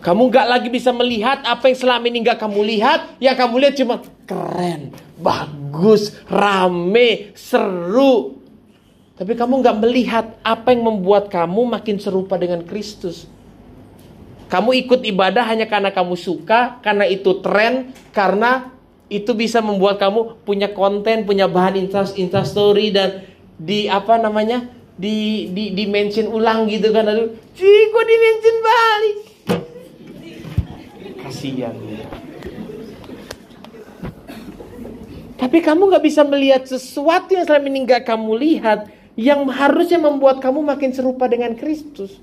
Kamu 0.00 0.32
gak 0.32 0.48
lagi 0.48 0.68
bisa 0.72 0.96
melihat 0.96 1.44
apa 1.44 1.68
yang 1.68 1.76
selama 1.76 2.04
ini 2.08 2.24
gak 2.24 2.40
kamu 2.40 2.60
lihat. 2.64 3.20
Yang 3.20 3.36
kamu 3.36 3.54
lihat 3.60 3.74
cuma 3.76 3.96
keren, 4.24 4.96
bagus, 5.20 6.16
rame, 6.24 7.36
seru. 7.36 8.40
Tapi 9.20 9.36
kamu 9.36 9.60
gak 9.60 9.76
melihat 9.84 10.26
apa 10.40 10.72
yang 10.72 10.88
membuat 10.88 11.28
kamu 11.28 11.68
makin 11.68 12.00
serupa 12.00 12.40
dengan 12.40 12.64
Kristus. 12.64 13.28
Kamu 14.48 14.72
ikut 14.72 15.04
ibadah 15.04 15.44
hanya 15.46 15.68
karena 15.68 15.92
kamu 15.92 16.16
suka, 16.16 16.80
karena 16.80 17.04
itu 17.06 17.38
tren, 17.38 17.92
karena 18.10 18.72
itu 19.12 19.36
bisa 19.36 19.60
membuat 19.60 20.00
kamu 20.00 20.42
punya 20.42 20.72
konten, 20.72 21.28
punya 21.28 21.46
bahan 21.46 21.76
insta, 21.76 22.42
story 22.42 22.90
dan 22.90 23.26
di 23.60 23.84
apa 23.92 24.16
namanya? 24.16 24.80
di 25.00 25.48
di 25.56 25.72
di 25.72 25.84
mention 25.88 26.28
ulang 26.28 26.68
gitu 26.68 26.92
kan 26.92 27.08
aduh 27.08 27.32
sih 27.56 27.88
kok 27.88 28.04
di 28.04 28.16
mention 28.20 28.56
balik 28.60 29.16
kasihan 31.24 31.74
tapi 35.40 35.58
kamu 35.64 35.88
nggak 35.88 36.04
bisa 36.04 36.20
melihat 36.28 36.68
sesuatu 36.68 37.32
yang 37.32 37.48
selama 37.48 37.66
ini 37.72 37.80
nggak 37.88 38.04
kamu 38.04 38.32
lihat 38.36 38.92
yang 39.16 39.48
harusnya 39.48 39.96
membuat 39.96 40.44
kamu 40.44 40.60
makin 40.68 40.92
serupa 40.92 41.24
dengan 41.32 41.56
Kristus 41.56 42.20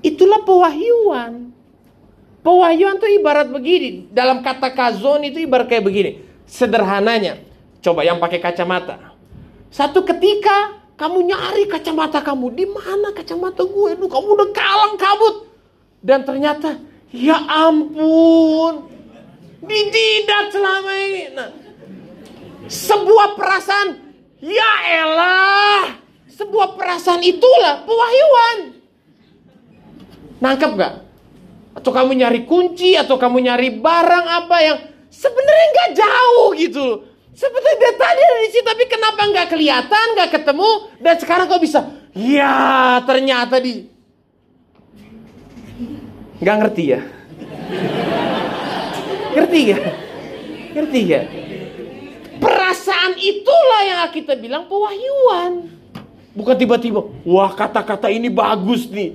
itulah 0.00 0.40
pewahyuan 0.48 1.52
Pewahyuan 2.38 2.96
itu 3.02 3.18
ibarat 3.18 3.50
begini. 3.50 4.08
Dalam 4.14 4.40
kata 4.40 4.70
kazon 4.72 5.26
itu 5.26 5.42
ibarat 5.42 5.68
kayak 5.68 5.84
begini. 5.84 6.22
Sederhananya. 6.46 7.42
Coba 7.82 8.06
yang 8.06 8.22
pakai 8.22 8.38
kacamata. 8.38 9.17
Satu 9.68 10.04
ketika 10.04 10.78
kamu 10.98 11.28
nyari 11.28 11.64
kacamata 11.70 12.24
kamu. 12.24 12.52
Di 12.54 12.66
mana 12.66 13.14
kacamata 13.14 13.62
gue? 13.62 13.90
Duh, 13.96 14.10
kamu 14.10 14.28
udah 14.34 14.50
kalang 14.50 14.94
kabut. 14.98 15.46
Dan 16.02 16.24
ternyata, 16.24 16.80
ya 17.14 17.38
ampun. 17.46 18.88
Dijidat 19.62 20.54
selama 20.54 20.92
ini. 20.94 21.22
Nah, 21.34 21.50
sebuah 22.66 23.36
perasaan, 23.36 23.88
ya 24.40 24.72
elah. 25.02 25.98
Sebuah 26.30 26.78
perasaan 26.78 27.22
itulah 27.26 27.82
pewahyuan. 27.82 28.58
Nangkep 30.38 30.70
gak? 30.78 31.08
atau 31.78 31.94
kamu 31.94 32.18
nyari 32.18 32.42
kunci 32.42 32.98
atau 32.98 33.14
kamu 33.14 33.38
nyari 33.46 33.78
barang 33.78 34.26
apa 34.26 34.56
yang 34.58 34.78
sebenarnya 35.06 35.66
nggak 35.70 35.90
jauh 35.94 36.48
gitu. 36.58 36.86
Seperti 37.38 37.70
dia 37.78 37.92
tadi 37.94 38.18
di 38.18 38.48
situ 38.50 38.66
tapi 38.66 38.84
kenapa 38.90 39.20
nggak 39.30 39.46
kelihatan, 39.54 40.06
nggak 40.18 40.30
ketemu 40.34 40.70
dan 40.98 41.14
sekarang 41.22 41.46
kau 41.46 41.62
bisa, 41.62 41.86
ya 42.10 42.98
ternyata 43.06 43.62
di 43.62 43.86
nggak 46.42 46.56
ngerti 46.58 46.84
ya? 46.98 47.00
ngerti 49.38 49.60
ya? 49.70 49.78
Ngerti 50.74 51.00
ya? 51.06 51.20
Perasaan 52.42 53.14
itulah 53.22 53.82
yang 53.86 54.10
kita 54.10 54.34
bilang 54.34 54.66
pewahyuan. 54.66 55.70
Bukan 56.34 56.58
tiba-tiba, 56.58 57.06
wah 57.22 57.54
kata-kata 57.54 58.10
ini 58.10 58.26
bagus 58.34 58.90
nih 58.90 59.14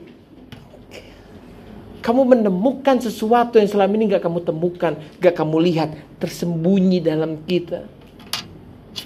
kamu 2.03 2.35
menemukan 2.35 2.99
sesuatu 2.99 3.59
yang 3.59 3.67
selama 3.71 3.95
ini 3.95 4.11
gak 4.11 4.27
kamu 4.27 4.43
temukan, 4.43 4.95
gak 5.23 5.35
kamu 5.39 5.57
lihat, 5.71 5.95
tersembunyi 6.19 6.99
dalam 6.99 7.39
kita. 7.47 7.87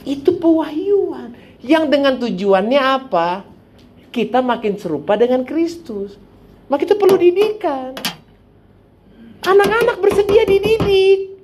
Itu 0.04 0.36
pewahyuan. 0.40 1.36
Yang 1.64 1.84
dengan 1.90 2.14
tujuannya 2.20 2.82
apa? 2.82 3.44
Kita 4.12 4.40
makin 4.44 4.80
serupa 4.80 5.16
dengan 5.20 5.44
Kristus. 5.44 6.16
Maka 6.68 6.84
itu 6.84 6.96
perlu 7.00 7.16
didikan. 7.16 7.96
Anak-anak 9.48 9.98
bersedia 10.04 10.44
dididik. 10.44 11.40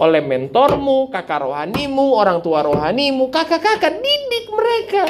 Oleh 0.00 0.24
mentormu, 0.24 1.12
kakak 1.12 1.44
rohanimu, 1.44 2.16
orang 2.16 2.40
tua 2.40 2.64
rohanimu, 2.64 3.28
kakak-kakak, 3.28 4.00
didik 4.00 4.48
mereka. 4.48 5.04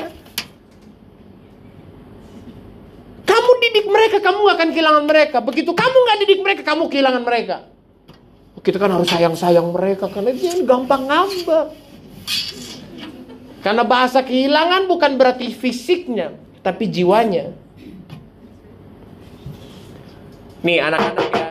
Kamu 3.23 3.51
didik 3.63 3.87
mereka, 3.87 4.19
kamu 4.19 4.43
akan 4.51 4.69
kehilangan 4.75 5.05
mereka. 5.07 5.39
Begitu 5.39 5.71
kamu 5.71 5.97
gak 6.11 6.19
didik 6.27 6.41
mereka, 6.43 6.63
kamu 6.67 6.91
kehilangan 6.91 7.23
mereka. 7.23 7.70
Kita 8.61 8.77
kan 8.77 8.93
harus 8.93 9.09
sayang-sayang 9.09 9.73
mereka 9.73 10.13
karena 10.13 10.37
dia 10.37 10.53
gampang 10.65 11.09
ngambek. 11.09 11.67
Karena 13.61 13.85
bahasa 13.85 14.25
kehilangan 14.25 14.89
bukan 14.89 15.21
berarti 15.21 15.53
fisiknya, 15.53 16.33
tapi 16.65 16.89
jiwanya. 16.89 17.53
Nih 20.61 20.77
anak-anak 20.81 21.29
ya, 21.33 21.49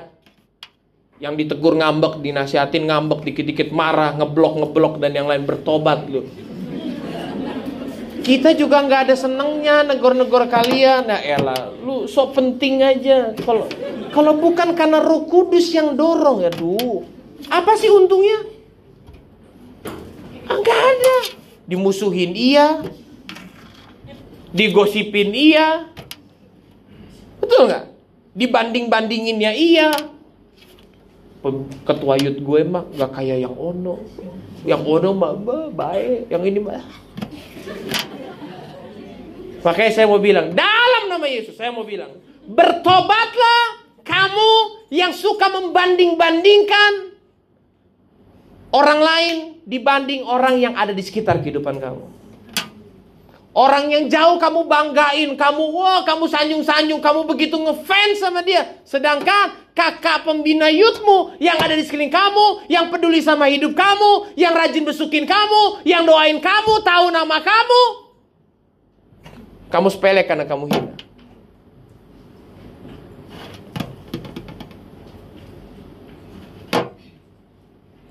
yang 1.30 1.34
ditegur 1.34 1.74
ngambek, 1.78 2.22
dinasihatin 2.22 2.86
ngambek, 2.90 3.26
dikit-dikit 3.26 3.70
marah, 3.74 4.14
ngeblok, 4.18 4.62
ngeblok 4.62 4.94
dan 5.02 5.18
yang 5.18 5.26
lain 5.26 5.46
bertobat 5.50 6.06
loh. 6.10 6.26
Kita 8.20 8.52
juga 8.54 8.84
nggak 8.84 9.02
ada 9.10 9.16
senengnya 9.16 9.86
negor-negor 9.88 10.50
kalian. 10.52 11.08
Nah 11.08 11.20
elah, 11.22 11.72
lu 11.80 12.06
sok 12.06 12.36
penting 12.36 12.84
aja. 12.84 13.32
Kalau 13.42 13.66
kalau 14.12 14.34
bukan 14.38 14.76
karena 14.76 15.00
Roh 15.00 15.30
Kudus 15.30 15.72
yang 15.72 15.96
dorong 15.96 16.44
ya, 16.44 16.52
duh. 16.52 17.06
Apa 17.48 17.80
sih 17.80 17.88
untungnya? 17.88 18.44
Enggak 20.50 20.80
ah, 20.80 20.90
ada. 20.92 21.18
Dimusuhin 21.70 22.34
iya. 22.34 22.82
Digosipin 24.50 25.32
iya. 25.32 25.88
Betul 27.40 27.70
nggak? 27.70 27.86
Dibanding-bandinginnya 28.34 29.52
iya. 29.54 29.90
Ketua 31.88 32.20
yud 32.20 32.44
gue 32.44 32.62
mah 32.68 32.84
nggak 32.90 33.12
kayak 33.16 33.38
yang 33.48 33.56
Ono. 33.56 34.02
Yang 34.66 34.82
Ono 34.90 35.10
mah 35.16 35.32
baik, 35.72 36.28
yang 36.28 36.44
ini 36.44 36.60
mah 36.60 36.84
Makanya 39.60 39.92
saya 39.92 40.08
mau 40.08 40.22
bilang, 40.22 40.56
dalam 40.56 41.04
nama 41.12 41.26
Yesus 41.28 41.60
saya 41.60 41.72
mau 41.74 41.84
bilang, 41.84 42.16
bertobatlah 42.48 43.84
kamu 44.08 44.52
yang 44.90 45.12
suka 45.14 45.52
membanding-bandingkan 45.52 47.14
orang 48.74 49.00
lain 49.02 49.36
dibanding 49.68 50.26
orang 50.26 50.58
yang 50.58 50.74
ada 50.74 50.96
di 50.96 51.04
sekitar 51.04 51.44
kehidupan 51.44 51.78
kamu. 51.78 52.20
Orang 53.50 53.90
yang 53.90 54.06
jauh 54.08 54.38
kamu 54.38 54.70
banggain, 54.70 55.34
kamu 55.34 55.64
wah, 55.74 56.06
kamu 56.06 56.30
sanjung-sanjung, 56.30 57.02
kamu 57.02 57.26
begitu 57.28 57.58
ngefans 57.58 58.22
sama 58.22 58.46
dia. 58.46 58.78
Sedangkan 58.86 59.58
kakak 59.74 60.24
pembina 60.24 60.70
yutmu 60.70 61.36
yang 61.42 61.58
ada 61.58 61.74
di 61.74 61.84
sekeliling 61.84 62.14
kamu, 62.14 62.70
yang 62.70 62.88
peduli 62.94 63.20
sama 63.20 63.50
hidup 63.50 63.74
kamu, 63.74 64.38
yang 64.38 64.54
rajin 64.54 64.86
besukin 64.86 65.26
kamu, 65.26 65.82
yang 65.84 66.06
doain 66.06 66.38
kamu, 66.38 66.74
tahu 66.86 67.10
nama 67.10 67.42
kamu, 67.42 67.82
kamu 69.70 69.88
sepele 69.94 70.26
karena 70.26 70.50
kamu 70.50 70.66
hina. 70.70 70.94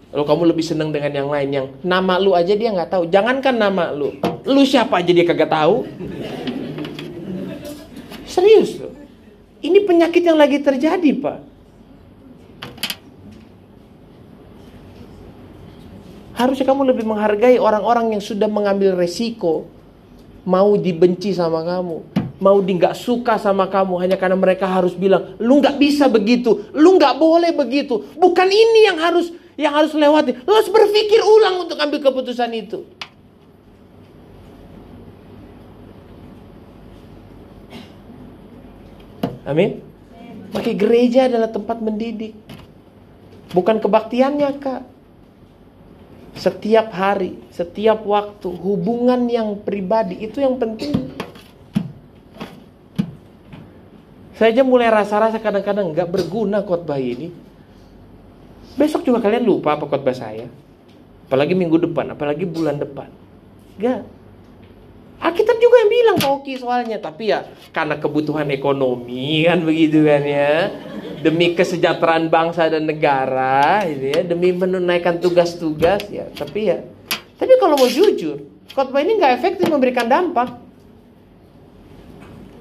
Lalu 0.08 0.24
kamu 0.24 0.42
lebih 0.50 0.64
senang 0.64 0.90
dengan 0.90 1.12
yang 1.14 1.28
lain 1.28 1.48
yang 1.52 1.66
nama 1.84 2.16
lu 2.18 2.32
aja 2.32 2.54
dia 2.54 2.70
nggak 2.74 2.90
tahu. 2.90 3.06
Jangankan 3.06 3.54
nama 3.54 3.94
lu, 3.94 4.14
lu 4.46 4.62
siapa 4.64 4.98
aja 5.02 5.10
dia 5.14 5.26
kagak 5.26 5.50
tahu. 5.50 5.86
Serius 8.24 8.78
loh. 8.78 8.94
Ini 9.58 9.82
penyakit 9.82 10.22
yang 10.22 10.38
lagi 10.38 10.62
terjadi, 10.62 11.10
Pak. 11.18 11.38
Harusnya 16.38 16.70
kamu 16.70 16.94
lebih 16.94 17.02
menghargai 17.02 17.58
orang-orang 17.58 18.14
yang 18.14 18.22
sudah 18.22 18.46
mengambil 18.46 18.94
resiko 18.94 19.66
mau 20.48 20.80
dibenci 20.80 21.36
sama 21.36 21.60
kamu, 21.60 21.96
mau 22.40 22.56
di 22.64 22.72
nggak 22.80 22.96
suka 22.96 23.36
sama 23.36 23.68
kamu 23.68 24.00
hanya 24.00 24.16
karena 24.16 24.32
mereka 24.40 24.64
harus 24.64 24.96
bilang, 24.96 25.36
lu 25.36 25.60
nggak 25.60 25.76
bisa 25.76 26.08
begitu, 26.08 26.64
lu 26.72 26.96
nggak 26.96 27.20
boleh 27.20 27.52
begitu. 27.52 28.00
Bukan 28.16 28.48
ini 28.48 28.88
yang 28.88 28.96
harus 28.96 29.28
yang 29.60 29.76
harus 29.76 29.92
lewati. 29.92 30.32
Lu 30.48 30.56
harus 30.56 30.72
berpikir 30.72 31.20
ulang 31.20 31.68
untuk 31.68 31.76
ambil 31.76 32.00
keputusan 32.00 32.48
itu. 32.56 32.88
Amin. 39.44 39.84
Maka 40.52 40.72
gereja 40.72 41.28
adalah 41.28 41.52
tempat 41.52 41.80
mendidik. 41.80 42.36
Bukan 43.52 43.80
kebaktiannya, 43.80 44.48
Kak. 44.60 44.97
Setiap 46.38 46.94
hari, 46.94 47.34
setiap 47.50 48.06
waktu, 48.06 48.46
hubungan 48.46 49.26
yang 49.26 49.58
pribadi 49.58 50.22
itu 50.22 50.38
yang 50.38 50.54
penting. 50.54 51.10
Saya 54.38 54.54
aja 54.54 54.62
mulai 54.62 54.86
rasa-rasa 54.86 55.42
kadang-kadang 55.42 55.90
nggak 55.90 56.06
berguna 56.06 56.62
khotbah 56.62 57.02
ini. 57.02 57.34
Besok 58.78 59.02
juga 59.02 59.18
kalian 59.18 59.42
lupa 59.42 59.74
apa 59.74 59.90
khotbah 59.90 60.14
saya. 60.14 60.46
Apalagi 61.26 61.58
minggu 61.58 61.90
depan, 61.90 62.14
apalagi 62.14 62.46
bulan 62.46 62.78
depan. 62.78 63.10
Gak. 63.82 64.06
Alkitab 65.18 65.58
juga 65.58 65.76
yang 65.82 65.90
bilang 65.90 66.18
Oki 66.38 66.54
soalnya, 66.62 67.02
tapi 67.02 67.34
ya 67.34 67.42
karena 67.74 67.98
kebutuhan 67.98 68.46
ekonomi 68.54 69.42
kan 69.50 69.66
begitu 69.66 70.06
kan 70.06 70.22
ya. 70.22 70.70
Demi 71.18 71.58
kesejahteraan 71.58 72.30
bangsa 72.30 72.70
dan 72.70 72.86
negara 72.86 73.82
gitu 73.90 74.06
ya, 74.14 74.20
demi 74.22 74.54
menunaikan 74.54 75.18
tugas-tugas 75.18 76.06
ya. 76.06 76.30
Tapi 76.30 76.70
ya, 76.70 76.78
tapi 77.34 77.58
kalau 77.58 77.74
mau 77.74 77.90
jujur, 77.90 78.38
khotbah 78.70 79.02
ini 79.02 79.18
nggak 79.18 79.34
efektif 79.42 79.66
memberikan 79.66 80.06
dampak. 80.06 80.54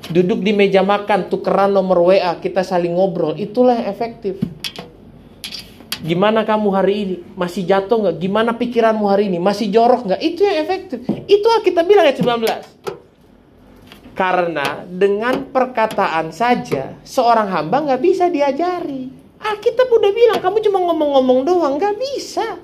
Duduk 0.10 0.42
di 0.42 0.56
meja 0.56 0.82
makan, 0.82 1.30
tukeran 1.30 1.70
nomor 1.70 2.10
WA, 2.10 2.34
kita 2.42 2.66
saling 2.66 2.96
ngobrol, 2.96 3.38
itulah 3.38 3.78
yang 3.78 3.92
efektif. 3.92 4.40
Gimana 5.98 6.46
kamu 6.46 6.68
hari 6.70 6.96
ini? 7.02 7.16
Masih 7.34 7.66
jatuh 7.66 7.98
nggak? 7.98 8.18
Gimana 8.22 8.54
pikiranmu 8.54 9.06
hari 9.10 9.34
ini? 9.34 9.42
Masih 9.42 9.74
jorok 9.74 10.06
nggak? 10.06 10.22
Itu 10.22 10.46
yang 10.46 10.58
efektif. 10.62 11.02
Itu 11.26 11.48
kita 11.66 11.82
bilang 11.82 12.06
ayat 12.06 12.22
19. 12.22 14.14
Karena 14.14 14.82
dengan 14.86 15.46
perkataan 15.54 16.34
saja 16.34 16.98
seorang 17.06 17.50
hamba 17.54 17.86
nggak 17.86 18.02
bisa 18.02 18.30
diajari. 18.30 19.10
Ah 19.38 19.58
kita 19.62 19.86
udah 19.86 20.12
bilang 20.14 20.42
kamu 20.42 20.58
cuma 20.66 20.82
ngomong-ngomong 20.90 21.40
doang 21.46 21.78
nggak 21.78 21.98
bisa. 21.98 22.58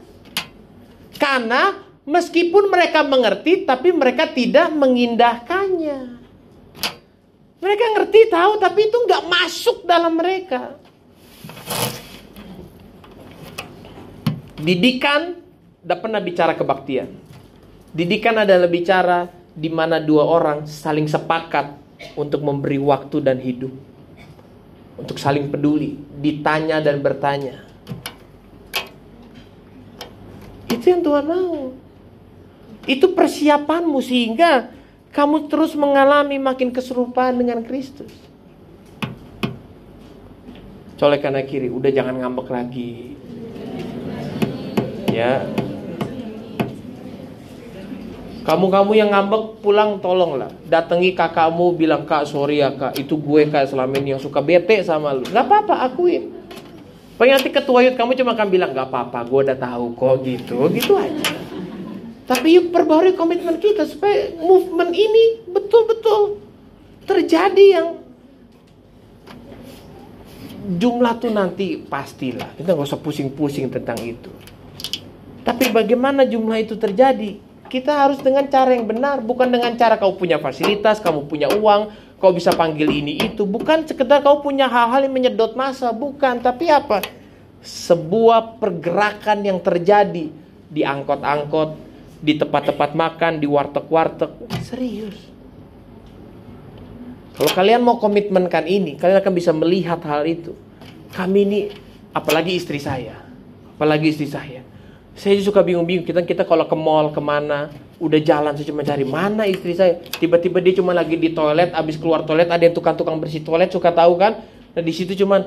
Karena 1.18 1.78
meskipun 2.06 2.70
mereka 2.74 3.06
mengerti 3.06 3.66
tapi 3.70 3.94
mereka 3.94 4.30
tidak 4.30 4.74
mengindahkannya. 4.74 6.22
Mereka 7.62 7.86
ngerti 7.96 8.20
tahu 8.34 8.58
tapi 8.58 8.90
itu 8.90 8.98
nggak 9.06 9.24
masuk 9.30 9.86
dalam 9.86 10.18
mereka. 10.18 10.82
Didikan 14.64 15.44
tidak 15.84 16.00
pernah 16.00 16.24
bicara 16.24 16.56
kebaktian. 16.56 17.12
Didikan 17.92 18.48
adalah 18.48 18.72
bicara 18.72 19.28
di 19.52 19.68
mana 19.68 20.00
dua 20.00 20.24
orang 20.24 20.64
saling 20.64 21.04
sepakat 21.04 21.76
untuk 22.16 22.40
memberi 22.40 22.80
waktu 22.80 23.20
dan 23.20 23.44
hidup. 23.44 23.76
Untuk 24.96 25.20
saling 25.20 25.52
peduli, 25.52 26.00
ditanya 26.16 26.80
dan 26.80 27.04
bertanya. 27.04 27.60
Itu 30.72 30.86
yang 30.88 31.04
Tuhan 31.04 31.26
mau. 31.28 31.76
Itu 32.88 33.12
persiapanmu 33.12 34.00
sehingga 34.00 34.72
kamu 35.12 35.52
terus 35.52 35.76
mengalami 35.76 36.40
makin 36.40 36.72
keserupaan 36.72 37.36
dengan 37.36 37.68
Kristus. 37.68 38.16
Colek 40.96 41.20
kanan 41.20 41.44
kiri, 41.44 41.68
udah 41.68 41.92
jangan 41.92 42.16
ngambek 42.16 42.48
lagi 42.48 43.20
ya. 45.14 45.46
Kamu-kamu 48.44 48.92
yang 49.00 49.10
ngambek 49.16 49.64
pulang 49.64 50.04
tolonglah. 50.04 50.52
Datangi 50.68 51.16
kakakmu 51.16 51.80
bilang 51.80 52.04
kak 52.04 52.28
sorry 52.28 52.60
ya 52.60 52.76
kak. 52.76 53.00
Itu 53.00 53.16
gue 53.16 53.48
kak 53.48 53.72
selama 53.72 53.96
ini 53.96 54.18
yang 54.18 54.22
suka 54.22 54.44
bete 54.44 54.84
sama 54.84 55.16
lu. 55.16 55.24
Nggak 55.24 55.48
apa-apa 55.48 55.88
akuin. 55.88 56.28
Pengen 57.16 57.40
nanti 57.40 57.54
ketua 57.56 57.88
yud 57.88 57.96
kamu 57.96 58.20
cuma 58.20 58.36
akan 58.36 58.48
bilang 58.52 58.76
nggak 58.76 58.92
apa-apa 58.92 59.24
gue 59.24 59.40
udah 59.48 59.58
tahu 59.58 59.86
kok 59.96 60.16
gitu. 60.28 60.58
Gitu 60.76 60.92
aja. 61.00 61.32
Tapi 62.28 62.60
yuk 62.60 62.76
perbarui 62.76 63.16
komitmen 63.16 63.64
kita 63.64 63.88
supaya 63.88 64.36
movement 64.36 64.92
ini 64.92 65.48
betul-betul 65.48 66.44
terjadi 67.08 67.66
yang 67.80 67.88
jumlah 70.84 71.16
tuh 71.24 71.32
nanti 71.32 71.80
pastilah. 71.80 72.60
Kita 72.60 72.76
nggak 72.76 72.92
usah 72.92 73.00
pusing-pusing 73.00 73.72
tentang 73.72 74.04
itu 74.04 74.32
tapi 75.44 75.76
bagaimana 75.76 76.24
jumlah 76.24 76.64
itu 76.64 76.80
terjadi? 76.80 77.36
Kita 77.68 78.08
harus 78.08 78.24
dengan 78.24 78.48
cara 78.48 78.72
yang 78.72 78.88
benar, 78.88 79.20
bukan 79.20 79.52
dengan 79.52 79.76
cara 79.76 80.00
kau 80.00 80.16
punya 80.16 80.40
fasilitas, 80.40 81.04
kamu 81.04 81.28
punya 81.28 81.52
uang, 81.52 81.92
kau 82.16 82.32
bisa 82.32 82.56
panggil 82.56 82.88
ini 82.88 83.20
itu. 83.20 83.44
Bukan 83.44 83.84
sekedar 83.84 84.24
kau 84.24 84.40
punya 84.40 84.72
hal-hal 84.72 85.04
yang 85.04 85.12
menyedot 85.14 85.52
masa, 85.60 85.92
bukan. 85.92 86.40
Tapi 86.40 86.72
apa? 86.72 87.04
Sebuah 87.60 88.60
pergerakan 88.64 89.44
yang 89.44 89.60
terjadi 89.60 90.32
di 90.72 90.82
angkot-angkot, 90.84 91.76
di 92.24 92.40
tempat-tempat 92.40 92.96
makan, 92.96 93.44
di 93.44 93.48
warteg-warteg. 93.50 94.32
Serius. 94.64 95.18
Kalau 97.34 97.52
kalian 97.52 97.82
mau 97.84 97.98
komitmenkan 98.00 98.64
ini, 98.70 98.96
kalian 98.96 99.20
akan 99.20 99.34
bisa 99.34 99.52
melihat 99.52 100.00
hal 100.08 100.24
itu. 100.24 100.54
Kami 101.12 101.40
ini, 101.42 101.60
apalagi 102.14 102.54
istri 102.54 102.78
saya, 102.78 103.18
apalagi 103.74 104.14
istri 104.14 104.30
saya 104.30 104.63
saya 105.14 105.38
suka 105.46 105.62
bingung-bingung. 105.62 106.06
Kita 106.06 106.26
kita 106.26 106.44
kalau 106.44 106.66
ke 106.66 106.74
mall 106.74 107.14
ke 107.14 107.22
mana 107.22 107.70
udah 108.02 108.20
jalan 108.20 108.52
saya 108.58 108.68
cuma 108.68 108.82
cari 108.82 109.06
mana 109.06 109.46
istri 109.46 109.78
saya? 109.78 110.02
Tiba-tiba 110.02 110.60
dia 110.60 110.74
cuma 110.78 110.92
lagi 110.92 111.16
di 111.16 111.32
toilet 111.32 111.72
abis 111.72 111.96
keluar 112.02 112.26
toilet 112.26 112.50
ada 112.50 112.66
yang 112.66 112.74
tukang-tukang 112.74 113.22
bersih 113.22 113.46
toilet 113.46 113.70
suka 113.70 113.94
tahu 113.94 114.18
kan? 114.18 114.42
Nah 114.74 114.82
di 114.82 114.90
situ 114.90 115.14
cuma 115.14 115.46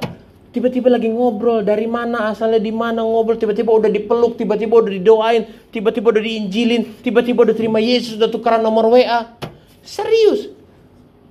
tiba-tiba 0.54 0.88
lagi 0.88 1.10
ngobrol 1.10 1.66
dari 1.66 1.84
mana 1.84 2.30
asalnya 2.32 2.62
di 2.62 2.72
mana 2.72 3.02
ngobrol 3.04 3.36
tiba-tiba 3.36 3.68
udah 3.74 3.90
dipeluk 3.92 4.40
tiba-tiba 4.40 4.72
udah 4.80 4.92
didoain 4.94 5.42
tiba-tiba 5.68 6.16
udah 6.16 6.22
diinjilin 6.24 6.82
tiba-tiba 7.04 7.44
udah 7.44 7.52
terima 7.52 7.76
Yesus 7.76 8.16
udah 8.16 8.30
tukeran 8.32 8.62
nomor 8.62 8.88
WA 8.88 9.36
serius? 9.82 10.48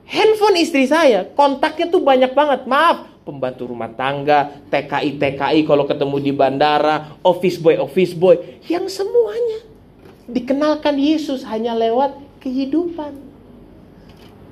Handphone 0.06 0.62
istri 0.62 0.86
saya 0.86 1.26
kontaknya 1.34 1.90
tuh 1.90 2.04
banyak 2.04 2.38
banget. 2.38 2.70
Maaf 2.70 3.15
pembantu 3.26 3.74
rumah 3.74 3.90
tangga, 3.90 4.62
TKI 4.70 5.18
TKI 5.18 5.66
kalau 5.66 5.90
ketemu 5.90 6.16
di 6.22 6.32
bandara, 6.32 7.18
office 7.26 7.58
boy 7.58 7.76
office 7.82 8.14
boy, 8.14 8.38
yang 8.70 8.86
semuanya 8.86 9.66
dikenalkan 10.30 10.96
Yesus 11.02 11.42
hanya 11.50 11.74
lewat 11.74 12.16
kehidupan. 12.40 13.18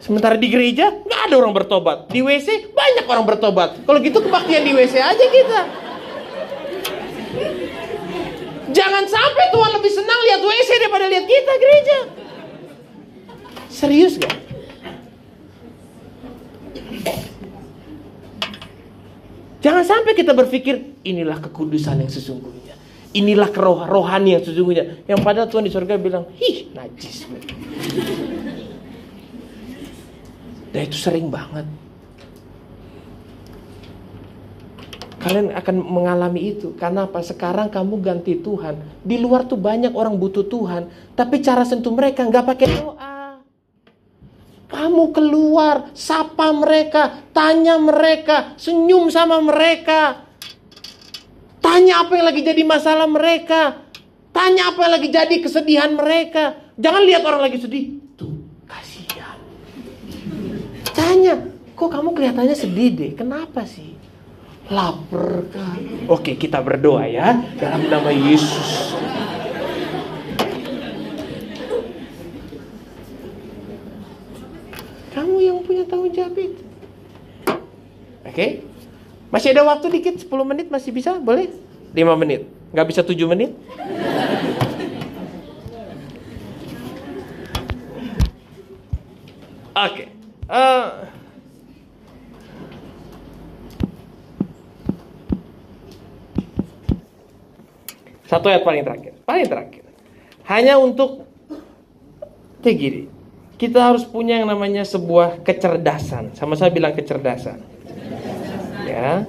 Sementara 0.02 0.36
di 0.36 0.52
gereja 0.52 0.92
nggak 0.92 1.22
ada 1.32 1.36
orang 1.38 1.54
bertobat, 1.56 2.12
di 2.12 2.20
WC 2.20 2.74
banyak 2.74 3.06
orang 3.08 3.24
bertobat. 3.24 3.70
Kalau 3.86 4.00
gitu 4.02 4.20
kebaktian 4.20 4.66
di 4.66 4.74
WC 4.76 5.00
aja 5.00 5.26
kita. 5.30 5.62
Jangan 8.74 9.06
sampai 9.06 9.46
Tuhan 9.54 9.72
lebih 9.78 9.92
senang 9.94 10.20
lihat 10.28 10.42
WC 10.42 10.70
daripada 10.82 11.06
lihat 11.06 11.26
kita 11.30 11.54
gereja. 11.62 11.98
Serius 13.70 14.18
gak? 14.18 14.34
Jangan 19.64 19.84
sampai 19.88 20.12
kita 20.12 20.36
berpikir 20.36 21.00
inilah 21.08 21.40
kekudusan 21.40 22.04
yang 22.04 22.12
sesungguhnya. 22.12 22.76
Inilah 23.16 23.48
keroh 23.48 23.88
rohani 23.88 24.36
yang 24.36 24.44
sesungguhnya. 24.44 25.08
Yang 25.08 25.20
padahal 25.24 25.48
Tuhan 25.48 25.64
di 25.64 25.72
surga 25.72 25.96
bilang, 25.96 26.28
"Ih, 26.36 26.68
najis." 26.76 27.24
Dan 30.74 30.82
itu 30.84 30.98
sering 31.00 31.32
banget. 31.32 31.64
Kalian 35.24 35.56
akan 35.56 35.76
mengalami 35.80 36.52
itu 36.52 36.76
karena 36.76 37.08
apa? 37.08 37.24
Sekarang 37.24 37.72
kamu 37.72 38.04
ganti 38.04 38.36
Tuhan. 38.36 38.76
Di 39.00 39.16
luar 39.16 39.48
tuh 39.48 39.56
banyak 39.56 39.96
orang 39.96 40.20
butuh 40.20 40.44
Tuhan, 40.44 40.92
tapi 41.16 41.40
cara 41.40 41.64
sentuh 41.64 41.96
mereka 41.96 42.28
nggak 42.28 42.44
pakai 42.44 42.68
doa. 42.68 43.13
Kamu 44.74 45.14
keluar, 45.14 45.94
sapa 45.94 46.50
mereka, 46.50 47.30
tanya 47.30 47.78
mereka, 47.78 48.58
senyum 48.58 49.14
sama 49.14 49.38
mereka. 49.38 50.26
Tanya 51.62 52.02
apa 52.02 52.18
yang 52.18 52.26
lagi 52.26 52.42
jadi 52.42 52.66
masalah 52.66 53.06
mereka. 53.06 53.86
Tanya 54.34 54.74
apa 54.74 54.90
yang 54.90 54.94
lagi 54.98 55.10
jadi 55.14 55.36
kesedihan 55.46 55.94
mereka. 55.94 56.58
Jangan 56.74 57.06
lihat 57.06 57.22
orang 57.22 57.46
lagi 57.46 57.62
sedih. 57.62 58.02
Tuh, 58.18 58.34
kasihan. 58.66 59.38
Tanya, 60.90 61.38
kok 61.78 61.94
kamu 61.94 62.10
kelihatannya 62.18 62.58
sedih 62.58 62.90
deh. 62.98 63.12
Kenapa 63.14 63.70
sih? 63.70 63.94
Lapar 64.74 65.54
kan? 65.54 66.10
Oke, 66.10 66.34
kita 66.34 66.66
berdoa 66.66 67.06
ya 67.06 67.38
dalam 67.62 67.94
nama 67.94 68.10
Yesus. 68.10 68.98
Yang 75.44 75.60
punya 75.68 75.84
tanggung 75.84 76.14
jawab 76.16 76.40
itu. 76.40 76.64
Oke? 78.24 78.64
Masih 79.28 79.52
ada 79.52 79.66
waktu 79.68 79.92
dikit, 79.92 80.16
10 80.22 80.30
menit 80.48 80.68
masih 80.72 80.96
bisa? 80.96 81.20
Boleh? 81.20 81.52
5 81.92 82.22
menit. 82.22 82.48
Nggak 82.72 82.88
bisa 82.88 83.02
7 83.04 83.18
menit? 83.28 83.52
Oke. 89.74 90.06
Uh, 90.48 91.10
satu 98.30 98.54
ayat 98.54 98.62
paling 98.62 98.86
terakhir. 98.86 99.14
Paling 99.26 99.48
terakhir. 99.50 99.84
Hanya 100.46 100.78
untuk 100.78 101.26
gini. 102.64 103.13
Kita 103.64 103.80
harus 103.80 104.04
punya 104.04 104.44
yang 104.44 104.52
namanya 104.52 104.84
sebuah 104.84 105.40
kecerdasan. 105.40 106.36
Sama 106.36 106.60
saya 106.60 106.68
bilang 106.68 106.92
kecerdasan. 106.92 107.64
Ya. 108.84 109.24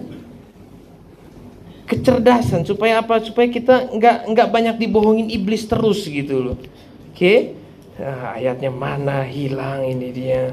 Kecerdasan 1.86 2.66
supaya 2.66 2.98
apa? 2.98 3.22
Supaya 3.22 3.46
kita 3.46 3.94
nggak 3.94 4.34
nggak 4.34 4.48
banyak 4.50 4.76
dibohongin 4.82 5.30
iblis 5.30 5.70
terus 5.70 6.02
gitu 6.02 6.50
loh. 6.50 6.58
Oke? 6.58 7.14
Okay? 7.14 7.38
Nah, 7.94 8.34
ayatnya 8.34 8.74
mana 8.74 9.22
hilang 9.22 9.86
ini 9.86 10.10
dia. 10.10 10.50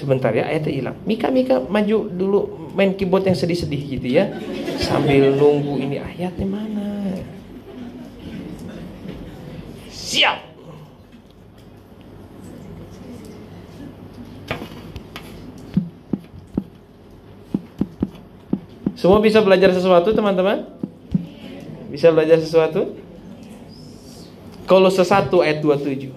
Sebentar 0.00 0.32
ya 0.32 0.48
ayatnya 0.48 0.72
hilang. 0.72 0.96
Mika 1.04 1.28
Mika 1.28 1.60
maju 1.60 2.08
dulu 2.08 2.40
main 2.72 2.96
keyboard 2.96 3.28
yang 3.28 3.36
sedih-sedih 3.36 4.00
gitu 4.00 4.08
ya. 4.08 4.32
Sambil 4.80 5.36
nunggu 5.36 5.84
ini 5.84 6.00
ayatnya 6.00 6.48
mana. 6.48 6.88
Siap. 9.92 10.53
Semua 19.04 19.20
bisa 19.20 19.44
belajar 19.44 19.68
sesuatu 19.68 20.16
teman-teman? 20.16 20.64
Bisa 21.92 22.08
belajar 22.08 22.40
sesuatu? 22.40 22.96
Kolose 24.64 25.04
1 25.04 25.28
ayat 25.44 25.60
27. 25.60 26.08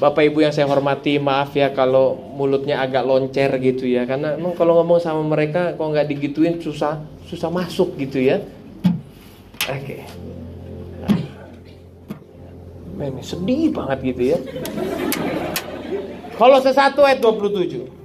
Bapak 0.00 0.24
Ibu 0.32 0.40
yang 0.40 0.48
saya 0.48 0.64
hormati, 0.64 1.20
maaf 1.20 1.52
ya 1.52 1.68
kalau 1.76 2.16
mulutnya 2.16 2.80
agak 2.80 3.04
loncer 3.04 3.52
gitu 3.60 3.84
ya. 3.84 4.08
Karena 4.08 4.32
emang 4.32 4.56
kalau 4.56 4.80
ngomong 4.80 4.96
sama 4.96 5.20
mereka 5.20 5.76
kalau 5.76 5.92
nggak 5.92 6.08
digituin 6.08 6.56
susah 6.56 7.04
susah 7.28 7.52
masuk 7.52 7.92
gitu 8.00 8.16
ya. 8.16 8.48
Oke. 9.68 10.00
Okay. 12.96 13.20
Sedih 13.20 13.76
banget 13.76 14.16
gitu 14.16 14.22
ya. 14.24 14.38
Kolose 16.40 16.72
1 16.72 16.96
ayat 16.96 17.20
27. 17.20 17.99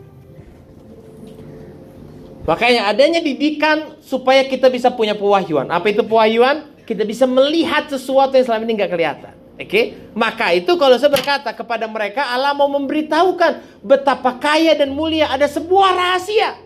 Makanya 2.45 2.93
adanya 2.93 3.25
didikan 3.25 3.97
supaya 4.05 4.45
kita 4.45 4.69
bisa 4.69 4.93
punya 4.93 5.17
pewahyuan. 5.17 5.65
Apa 5.73 5.89
itu 5.89 6.05
pewahyuan? 6.05 6.77
Kita 6.85 7.01
bisa 7.01 7.25
melihat 7.25 7.89
sesuatu 7.89 8.37
yang 8.37 8.45
selama 8.45 8.63
ini 8.69 8.73
nggak 8.77 8.91
kelihatan. 8.93 9.33
Oke, 9.55 9.71
okay? 9.71 9.85
maka 10.11 10.51
itu 10.51 10.67
kalau 10.75 10.99
saya 10.99 11.15
berkata 11.15 11.47
kepada 11.55 11.87
mereka, 11.87 12.27
Allah 12.27 12.51
mau 12.51 12.67
memberitahukan 12.67 13.79
betapa 13.79 14.35
kaya 14.35 14.75
dan 14.75 14.91
mulia 14.91 15.31
ada 15.31 15.47
sebuah 15.47 15.95
rahasia. 15.95 16.59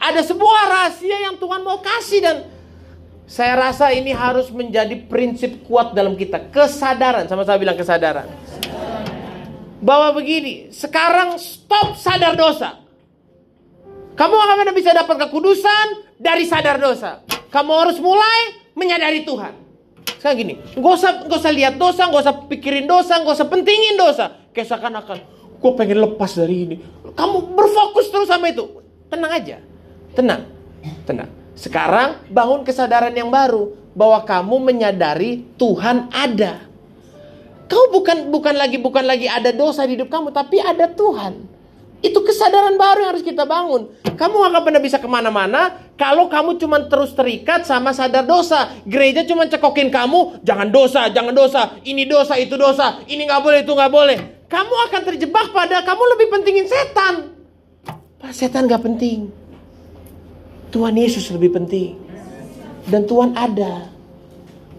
Ada 0.00 0.24
sebuah 0.24 0.62
rahasia 0.64 1.28
yang 1.28 1.36
Tuhan 1.36 1.60
mau 1.60 1.76
kasih 1.84 2.20
dan 2.24 2.36
saya 3.28 3.52
rasa 3.52 3.92
ini 3.92 4.16
harus 4.16 4.50
menjadi 4.50 4.96
prinsip 5.06 5.62
kuat 5.68 5.92
dalam 5.92 6.16
kita. 6.16 6.50
Kesadaran, 6.50 7.28
sama 7.28 7.44
saya 7.44 7.60
bilang 7.60 7.76
kesadaran. 7.76 8.26
Bahwa 9.84 10.16
begini, 10.16 10.72
sekarang 10.72 11.36
stop 11.36 12.00
sadar 12.00 12.32
dosa. 12.32 12.80
Kamu 14.14 14.36
akan 14.36 14.74
bisa 14.76 14.90
dapat 14.92 15.16
kekudusan 15.28 16.16
dari 16.20 16.44
sadar 16.44 16.76
dosa. 16.78 17.24
Kamu 17.50 17.72
harus 17.74 17.98
mulai 17.98 18.60
menyadari 18.78 19.26
Tuhan. 19.26 19.52
Sekarang 20.20 20.36
gini, 20.36 20.54
gak 20.76 20.94
usah, 21.00 21.12
gak 21.26 21.40
usah 21.40 21.52
lihat 21.52 21.74
dosa, 21.80 22.06
gak 22.12 22.22
usah 22.22 22.36
pikirin 22.46 22.84
dosa, 22.84 23.24
gak 23.24 23.34
usah 23.40 23.48
pentingin 23.48 23.96
dosa. 23.96 24.36
Kayak 24.52 24.76
seakan-akan, 24.76 25.18
gue 25.56 25.72
pengen 25.80 25.98
lepas 26.04 26.30
dari 26.36 26.56
ini. 26.68 26.76
Kamu 27.16 27.56
berfokus 27.56 28.12
terus 28.12 28.28
sama 28.28 28.52
itu. 28.52 28.68
Tenang 29.08 29.32
aja, 29.32 29.56
tenang, 30.12 30.44
tenang. 31.08 31.30
Sekarang 31.56 32.20
bangun 32.28 32.62
kesadaran 32.62 33.16
yang 33.16 33.32
baru 33.32 33.74
bahwa 33.96 34.22
kamu 34.22 34.56
menyadari 34.60 35.44
Tuhan 35.56 36.12
ada. 36.12 36.68
Kau 37.70 37.88
bukan 37.88 38.28
bukan 38.28 38.54
lagi 38.58 38.76
bukan 38.76 39.04
lagi 39.06 39.30
ada 39.30 39.54
dosa 39.54 39.86
di 39.88 39.96
hidup 39.96 40.12
kamu, 40.12 40.36
tapi 40.36 40.60
ada 40.60 40.90
Tuhan. 40.90 41.48
Itu 42.00 42.24
kesadaran 42.24 42.80
baru 42.80 43.04
yang 43.04 43.10
harus 43.12 43.24
kita 43.24 43.44
bangun. 43.44 43.92
Kamu 44.16 44.34
gak 44.40 44.50
akan 44.52 44.62
pernah 44.64 44.80
bisa 44.80 44.96
ke 44.96 45.08
mana-mana 45.08 45.92
kalau 46.00 46.32
kamu 46.32 46.56
cuma 46.56 46.80
terus 46.88 47.12
terikat 47.12 47.68
sama 47.68 47.92
sadar 47.92 48.24
dosa. 48.24 48.72
Gereja 48.88 49.24
cuma 49.28 49.44
cekokin 49.44 49.92
kamu, 49.92 50.40
jangan 50.40 50.68
dosa, 50.72 51.12
jangan 51.12 51.36
dosa, 51.36 51.76
ini 51.84 52.08
dosa, 52.08 52.40
itu 52.40 52.56
dosa, 52.56 53.04
ini 53.04 53.28
gak 53.28 53.44
boleh, 53.44 53.58
itu 53.60 53.72
gak 53.76 53.92
boleh. 53.92 54.16
Kamu 54.48 54.74
akan 54.90 55.00
terjebak 55.12 55.52
pada 55.52 55.84
kamu 55.84 56.02
lebih 56.16 56.26
pentingin 56.32 56.66
setan. 56.66 57.36
Pak 58.20 58.32
setan 58.32 58.64
gak 58.64 58.80
penting. 58.80 59.28
Tuhan 60.72 60.96
Yesus 60.96 61.28
lebih 61.32 61.52
penting. 61.56 62.00
Dan 62.88 63.04
Tuhan 63.04 63.36
ada. 63.36 63.92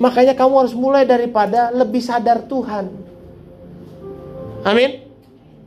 Makanya 0.02 0.34
kamu 0.34 0.54
harus 0.66 0.74
mulai 0.74 1.06
daripada 1.06 1.70
lebih 1.70 2.02
sadar 2.02 2.50
Tuhan. 2.50 2.90
Amin. 4.66 5.01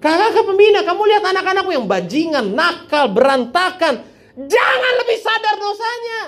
Kakak 0.04 0.44
pembina, 0.44 0.84
kamu 0.84 1.00
lihat 1.16 1.24
anak-anakmu 1.24 1.72
yang 1.80 1.86
bajingan, 1.88 2.52
nakal, 2.52 3.08
berantakan. 3.08 4.04
Jangan 4.36 4.92
lebih 5.00 5.16
sadar 5.16 5.56
dosanya. 5.56 6.20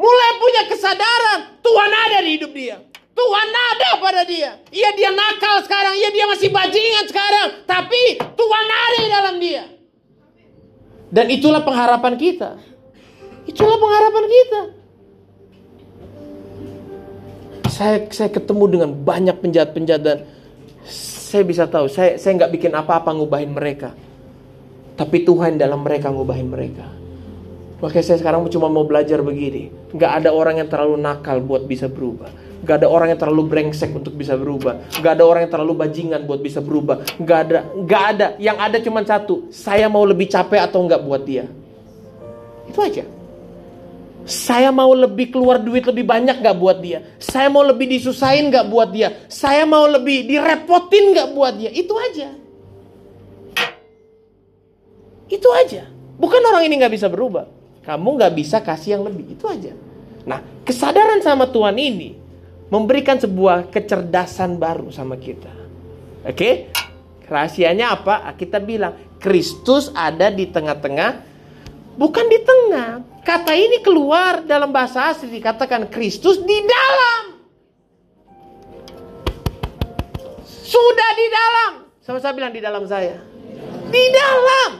Mulai 0.00 0.30
punya 0.40 0.62
kesadaran, 0.64 1.60
Tuhan 1.60 1.90
ada 1.92 2.18
di 2.24 2.30
hidup 2.40 2.56
dia. 2.56 2.80
Tuhan 3.12 3.48
ada 3.52 3.88
pada 4.00 4.24
dia. 4.24 4.60
Iya 4.72 4.96
dia 4.96 5.12
nakal 5.12 5.60
sekarang, 5.68 5.92
iya 6.00 6.08
dia 6.08 6.24
masih 6.24 6.48
bajingan 6.48 7.04
sekarang. 7.04 7.48
Tapi 7.68 8.16
Tuhan 8.16 8.66
ada 8.68 8.98
di 9.00 9.10
dalam 9.12 9.34
dia. 9.44 9.64
Dan 11.12 11.28
itulah 11.28 11.60
pengharapan 11.60 12.16
kita. 12.16 12.56
Itulah 13.44 13.76
pengharapan 13.76 14.24
kita. 14.24 14.60
Saya 17.68 18.08
saya 18.08 18.32
ketemu 18.32 18.64
dengan 18.72 18.90
banyak 18.96 19.36
penjahat-penjahat 19.36 20.24
saya 21.26 21.42
bisa 21.42 21.66
tahu, 21.66 21.90
saya 21.90 22.14
saya 22.22 22.38
nggak 22.38 22.54
bikin 22.54 22.70
apa-apa 22.70 23.10
ngubahin 23.10 23.50
mereka. 23.50 23.90
Tapi 24.94 25.26
Tuhan 25.26 25.58
dalam 25.58 25.82
mereka 25.82 26.14
ngubahin 26.14 26.46
mereka. 26.46 26.86
Makanya 27.82 28.04
saya 28.06 28.18
sekarang 28.22 28.46
cuma 28.48 28.70
mau 28.70 28.86
belajar 28.86 29.20
begini. 29.20 29.68
Nggak 29.90 30.12
ada 30.22 30.30
orang 30.30 30.62
yang 30.62 30.70
terlalu 30.70 30.96
nakal 30.96 31.42
buat 31.42 31.66
bisa 31.66 31.90
berubah. 31.90 32.30
Gak 32.66 32.82
ada 32.82 32.88
orang 32.88 33.12
yang 33.14 33.20
terlalu 33.20 33.46
brengsek 33.46 33.92
untuk 33.94 34.16
bisa 34.16 34.34
berubah. 34.34 34.90
Gak 34.98 35.20
ada 35.20 35.24
orang 35.28 35.46
yang 35.46 35.52
terlalu 35.52 35.76
bajingan 35.76 36.26
buat 36.26 36.40
bisa 36.40 36.58
berubah. 36.64 37.04
Gak 37.20 37.38
ada, 37.46 37.58
gak 37.84 38.04
ada. 38.16 38.26
Yang 38.40 38.58
ada 38.58 38.78
cuma 38.82 39.00
satu. 39.04 39.46
Saya 39.52 39.86
mau 39.86 40.02
lebih 40.02 40.26
capek 40.26 40.64
atau 40.64 40.82
nggak 40.82 41.00
buat 41.04 41.22
dia. 41.22 41.46
Itu 42.66 42.80
aja. 42.82 43.04
Saya 44.26 44.74
mau 44.74 44.90
lebih 44.90 45.30
keluar 45.30 45.62
duit 45.62 45.86
lebih 45.86 46.02
banyak 46.02 46.42
gak 46.42 46.58
buat 46.58 46.82
dia. 46.82 47.06
Saya 47.22 47.46
mau 47.46 47.62
lebih 47.62 47.86
disusahin 47.86 48.50
gak 48.50 48.66
buat 48.66 48.90
dia. 48.90 49.22
Saya 49.30 49.62
mau 49.62 49.86
lebih 49.86 50.26
direpotin 50.26 51.14
gak 51.14 51.30
buat 51.30 51.54
dia. 51.54 51.70
Itu 51.70 51.94
aja. 51.94 52.34
Itu 55.30 55.48
aja. 55.54 55.86
Bukan 56.18 56.42
orang 56.42 56.66
ini 56.66 56.74
gak 56.82 56.90
bisa 56.90 57.06
berubah. 57.06 57.46
Kamu 57.86 58.18
gak 58.18 58.34
bisa 58.34 58.58
kasih 58.58 58.98
yang 58.98 59.06
lebih. 59.06 59.38
Itu 59.38 59.46
aja. 59.46 59.70
Nah, 60.26 60.42
kesadaran 60.66 61.22
sama 61.22 61.46
Tuhan 61.46 61.78
ini 61.78 62.18
memberikan 62.66 63.22
sebuah 63.22 63.70
kecerdasan 63.70 64.58
baru 64.58 64.90
sama 64.90 65.14
kita. 65.22 65.54
Oke? 66.26 66.74
Rahasianya 67.30 67.94
apa? 67.94 68.26
Kita 68.34 68.58
bilang 68.58 69.18
Kristus 69.22 69.90
ada 69.94 70.30
di 70.30 70.50
tengah-tengah, 70.50 71.35
bukan 71.96 72.24
di 72.28 72.38
tengah 72.44 73.16
Kata 73.26 73.58
ini 73.58 73.82
keluar 73.82 74.46
dalam 74.46 74.70
bahasa 74.70 75.10
asli 75.10 75.26
dikatakan 75.42 75.90
Kristus 75.90 76.38
di 76.46 76.58
dalam. 76.62 77.42
Sudah 80.46 81.10
di 81.18 81.26
dalam. 81.26 81.72
Sama 82.06 82.22
saya 82.22 82.38
bilang 82.38 82.54
di 82.54 82.62
dalam 82.62 82.86
saya. 82.86 83.18
Di 83.90 84.04
dalam. 84.14 84.70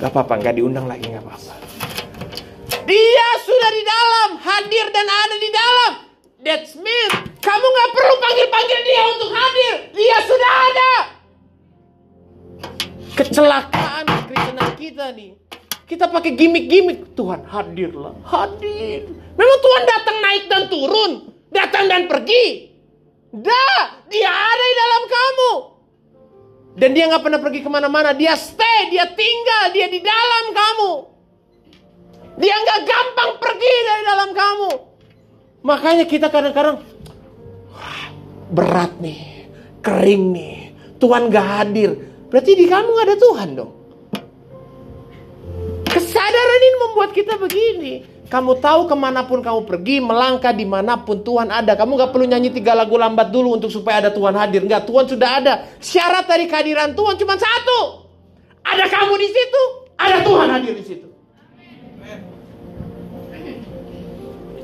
Gak 0.00 0.08
apa-apa, 0.08 0.40
gak 0.40 0.56
diundang 0.56 0.88
lagi, 0.88 1.12
gak 1.12 1.20
apa-apa. 1.20 1.52
Dia 2.88 3.28
sudah 3.44 3.70
di 3.76 3.82
dalam, 3.84 4.28
hadir 4.40 4.88
dan 4.88 5.04
ada 5.04 5.36
di 5.36 5.50
dalam. 5.52 5.92
That's 6.40 6.72
me. 6.80 7.00
Kamu 7.44 7.66
gak 7.68 7.90
perlu 7.92 8.14
panggil-panggil 8.24 8.80
dia 8.88 9.02
untuk 9.04 9.30
hadir. 9.36 9.74
Dia 9.92 10.16
sudah 10.24 10.52
ada. 10.72 11.19
Kecelakaan 13.16 14.04
kekristenan 14.06 14.70
kita 14.78 15.10
nih. 15.14 15.34
Kita 15.86 16.06
pakai 16.06 16.38
gimmick-gimmick. 16.38 17.18
Tuhan 17.18 17.42
hadirlah, 17.46 18.14
hadir. 18.22 19.10
Memang 19.34 19.58
Tuhan 19.58 19.82
datang 19.86 20.16
naik 20.22 20.44
dan 20.46 20.62
turun, 20.70 21.12
datang 21.50 21.84
dan 21.90 22.06
pergi. 22.06 22.70
Dah, 23.30 24.06
dia 24.10 24.30
ada 24.30 24.64
di 24.64 24.76
dalam 24.78 25.02
kamu. 25.06 25.52
Dan 26.78 26.90
dia 26.94 27.10
nggak 27.10 27.22
pernah 27.22 27.40
pergi 27.42 27.60
ke 27.66 27.70
mana-mana. 27.70 28.14
Dia 28.14 28.38
stay, 28.38 28.90
dia 28.94 29.06
tinggal, 29.10 29.74
dia 29.74 29.86
di 29.90 29.98
dalam 29.98 30.44
kamu. 30.54 30.92
Dia 32.38 32.54
nggak 32.54 32.80
gampang 32.86 33.30
pergi 33.42 33.74
dari 33.86 34.02
dalam 34.06 34.30
kamu. 34.30 34.70
Makanya 35.60 36.04
kita 36.08 36.32
kadang-kadang 36.32 36.80
berat 38.50 38.96
nih, 39.02 39.50
kering 39.84 40.24
nih. 40.32 40.56
Tuhan 41.00 41.32
gak 41.32 41.48
hadir. 41.48 42.09
Berarti 42.30 42.52
di 42.54 42.66
kamu 42.70 42.92
ada 42.94 43.14
Tuhan 43.18 43.48
dong. 43.58 43.72
Kesadaran 45.90 46.60
ini 46.62 46.78
membuat 46.86 47.10
kita 47.10 47.34
begini. 47.34 47.94
Kamu 48.30 48.62
tahu 48.62 48.86
ke 48.86 48.94
mana 48.94 49.26
pun 49.26 49.42
kamu 49.42 49.66
pergi, 49.66 49.98
melangkah 49.98 50.54
di 50.54 50.62
mana 50.62 51.02
pun 51.02 51.18
Tuhan 51.26 51.50
ada. 51.50 51.74
Kamu 51.74 51.98
gak 51.98 52.14
perlu 52.14 52.30
nyanyi 52.30 52.54
tiga 52.54 52.78
lagu 52.78 52.94
lambat 52.94 53.34
dulu 53.34 53.58
untuk 53.58 53.74
supaya 53.74 54.06
ada 54.06 54.14
Tuhan 54.14 54.38
hadir. 54.38 54.62
Enggak, 54.62 54.86
Tuhan 54.86 55.10
sudah 55.10 55.30
ada. 55.42 55.66
Syarat 55.82 56.30
dari 56.30 56.46
kehadiran 56.46 56.94
Tuhan 56.94 57.18
cuma 57.18 57.34
satu. 57.34 58.06
Ada 58.62 58.86
kamu 58.86 59.14
di 59.18 59.28
situ, 59.34 59.62
ada 59.98 60.18
Tuhan 60.22 60.46
hadir 60.46 60.74
di 60.78 60.84
situ. 60.86 61.08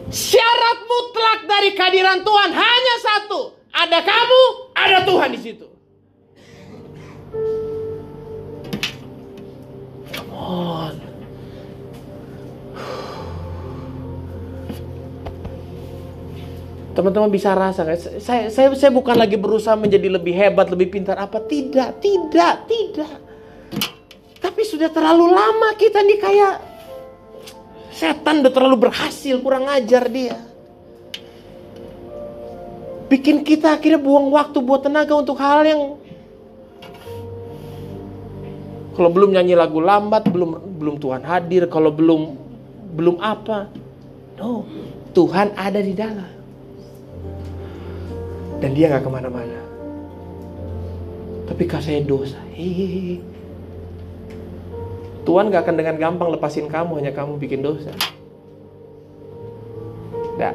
Syarat 0.07 0.79
mutlak 0.87 1.41
dari 1.51 1.75
kehadiran 1.75 2.23
Tuhan 2.23 2.51
hanya 2.55 2.95
satu. 3.03 3.59
Ada 3.75 3.99
kamu, 4.07 4.43
ada 4.79 4.99
Tuhan 5.03 5.31
di 5.35 5.41
situ. 5.43 5.76
On. 10.47 10.95
Teman-teman 16.97 17.29
bisa 17.29 17.53
rasa? 17.53 17.85
Saya, 18.25 18.49
saya, 18.49 18.73
saya 18.73 18.89
bukan 18.89 19.21
lagi 19.21 19.37
berusaha 19.37 19.77
menjadi 19.77 20.17
lebih 20.17 20.33
hebat, 20.33 20.73
lebih 20.73 20.97
pintar 20.97 21.21
apa? 21.21 21.45
Tidak, 21.45 22.01
tidak, 22.01 22.65
tidak. 22.65 23.15
Tapi 24.41 24.63
sudah 24.65 24.89
terlalu 24.89 25.29
lama 25.29 25.77
kita 25.77 26.01
nih 26.01 26.17
kayak 26.17 26.55
setan 27.93 28.41
udah 28.41 28.49
terlalu 28.49 28.89
berhasil, 28.89 29.37
kurang 29.45 29.69
ajar 29.69 30.09
dia. 30.09 30.41
Bikin 33.13 33.45
kita 33.45 33.77
akhirnya 33.77 34.01
buang 34.01 34.33
waktu, 34.33 34.65
buat 34.65 34.89
tenaga 34.89 35.13
untuk 35.13 35.37
hal 35.37 35.69
yang 35.69 36.01
kalau 38.97 39.13
belum 39.13 39.37
nyanyi 39.37 39.53
lagu 39.53 39.77
lambat, 39.77 40.25
belum 40.33 40.81
belum 40.81 40.97
Tuhan 40.97 41.21
hadir, 41.21 41.69
kalau 41.69 41.93
belum 41.93 42.33
belum 42.97 43.21
apa. 43.21 43.69
No, 44.41 44.65
Tuhan 45.13 45.53
ada 45.53 45.85
di 45.85 45.93
dalam. 45.93 46.33
Dan 48.57 48.73
dia 48.73 48.89
nggak 48.89 49.05
ke 49.05 49.11
mana-mana. 49.13 49.61
Tapi 51.45 51.63
kalau 51.69 52.09
dosa, 52.09 52.41
hehehe. 52.57 53.21
Tuhan 55.27 55.51
gak 55.51 55.67
akan 55.67 55.75
dengan 55.75 55.99
gampang 55.99 56.31
lepasin 56.31 56.71
kamu, 56.71 57.03
hanya 57.03 57.11
kamu 57.11 57.39
bikin 57.43 57.59
dosa. 57.59 57.91
Nah, 60.39 60.55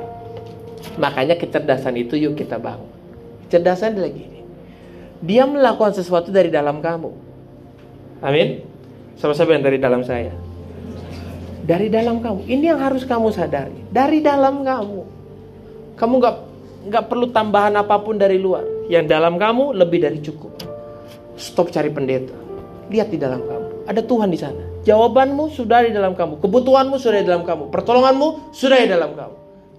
makanya 0.95 1.35
kecerdasan 1.35 1.99
itu 1.99 2.15
yuk 2.15 2.39
kita 2.39 2.55
bangun. 2.55 2.87
Kecerdasan 3.47 3.99
gini. 4.15 4.39
Dia 5.19 5.43
melakukan 5.43 5.91
sesuatu 5.91 6.31
dari 6.31 6.47
dalam 6.47 6.79
kamu. 6.79 7.30
Amin. 8.21 8.61
Sama-sama 9.17 9.57
yang 9.57 9.65
dari 9.65 9.77
dalam 9.81 10.05
saya. 10.05 10.33
Dari 11.65 11.89
dalam 11.89 12.21
kamu. 12.21 12.45
Ini 12.45 12.73
yang 12.73 12.79
harus 12.81 13.05
kamu 13.05 13.33
sadari. 13.33 13.85
Dari 13.89 14.21
dalam 14.21 14.65
kamu. 14.65 15.01
Kamu 15.97 16.13
gak 16.17 16.35
nggak 16.81 17.03
perlu 17.05 17.29
tambahan 17.29 17.77
apa 17.77 18.01
pun 18.01 18.17
dari 18.17 18.41
luar. 18.41 18.65
Yang 18.89 19.05
dalam 19.13 19.37
kamu 19.37 19.77
lebih 19.77 20.01
dari 20.01 20.17
cukup. 20.21 20.57
Stop 21.37 21.69
cari 21.69 21.93
pendeta. 21.93 22.33
Lihat 22.89 23.13
di 23.13 23.17
dalam 23.21 23.45
kamu. 23.45 23.89
Ada 23.89 24.01
Tuhan 24.05 24.29
di 24.29 24.39
sana. 24.41 24.61
Jawabanmu 24.81 25.53
sudah 25.53 25.85
di 25.85 25.93
dalam 25.93 26.17
kamu. 26.17 26.41
Kebutuhanmu 26.41 26.97
sudah 26.97 27.21
di 27.21 27.27
dalam 27.29 27.45
kamu. 27.45 27.69
Pertolonganmu 27.69 28.53
sudah 28.53 28.77
di 28.81 28.89
dalam 28.89 29.13
kamu. 29.13 29.35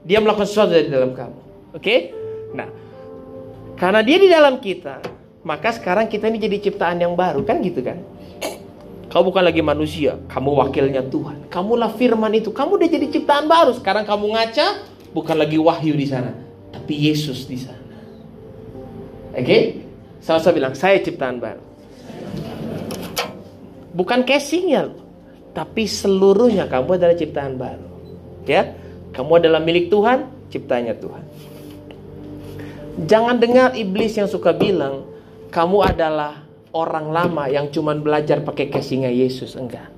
Dia 0.06 0.18
melakukan 0.22 0.46
sesuatu 0.46 0.74
di 0.74 0.90
dalam 0.90 1.14
kamu. 1.14 1.38
Oke? 1.74 2.14
Nah, 2.54 2.68
karena 3.78 4.00
dia 4.06 4.18
di 4.18 4.28
dalam 4.30 4.62
kita, 4.62 5.02
maka 5.42 5.74
sekarang 5.74 6.06
kita 6.06 6.30
ini 6.30 6.38
jadi 6.38 6.56
ciptaan 6.70 7.02
yang 7.02 7.18
baru. 7.18 7.42
Kan 7.42 7.62
gitu 7.66 7.82
kan? 7.82 7.98
Kau 9.12 9.20
bukan 9.20 9.44
lagi 9.44 9.60
manusia, 9.60 10.16
kamu 10.32 10.56
wakilnya 10.56 11.04
Tuhan. 11.04 11.52
Kamulah 11.52 11.92
firman 11.92 12.32
itu. 12.32 12.48
Kamu 12.48 12.80
udah 12.80 12.88
jadi 12.88 13.12
ciptaan 13.12 13.44
baru. 13.44 13.76
Sekarang 13.76 14.08
kamu 14.08 14.32
ngaca, 14.32 14.88
bukan 15.12 15.36
lagi 15.36 15.60
wahyu 15.60 15.92
di 15.92 16.08
sana, 16.08 16.32
tapi 16.72 16.96
Yesus 16.96 17.44
di 17.44 17.60
sana. 17.60 17.92
Oke? 19.36 19.44
Okay? 19.44 19.62
Sama-sama 20.24 20.56
bilang, 20.56 20.72
saya 20.72 20.96
ciptaan 21.04 21.36
baru. 21.36 21.60
Bukan 23.92 24.24
casingnya 24.24 24.96
tapi 25.52 25.84
seluruhnya 25.84 26.66
kamu 26.66 26.96
adalah 26.96 27.16
ciptaan 27.16 27.54
baru. 27.60 27.88
Ya, 28.48 28.74
kamu 29.12 29.44
adalah 29.44 29.60
milik 29.60 29.92
Tuhan, 29.92 30.26
ciptanya 30.48 30.96
Tuhan. 30.96 31.24
Jangan 33.08 33.36
dengar 33.40 33.76
iblis 33.76 34.16
yang 34.16 34.28
suka 34.28 34.52
bilang 34.52 35.04
kamu 35.52 35.92
adalah 35.92 36.44
orang 36.72 37.12
lama 37.12 37.44
yang 37.52 37.68
cuman 37.68 38.00
belajar 38.00 38.40
pakai 38.40 38.72
casingnya 38.72 39.12
Yesus, 39.12 39.54
enggak. 39.54 39.92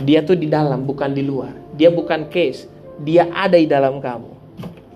Dia 0.00 0.24
tuh 0.24 0.36
di 0.36 0.48
dalam, 0.48 0.84
bukan 0.84 1.12
di 1.12 1.24
luar. 1.24 1.52
Dia 1.76 1.92
bukan 1.92 2.28
case, 2.28 2.68
dia 3.00 3.28
ada 3.32 3.56
di 3.56 3.68
dalam 3.68 4.00
kamu. 4.00 4.32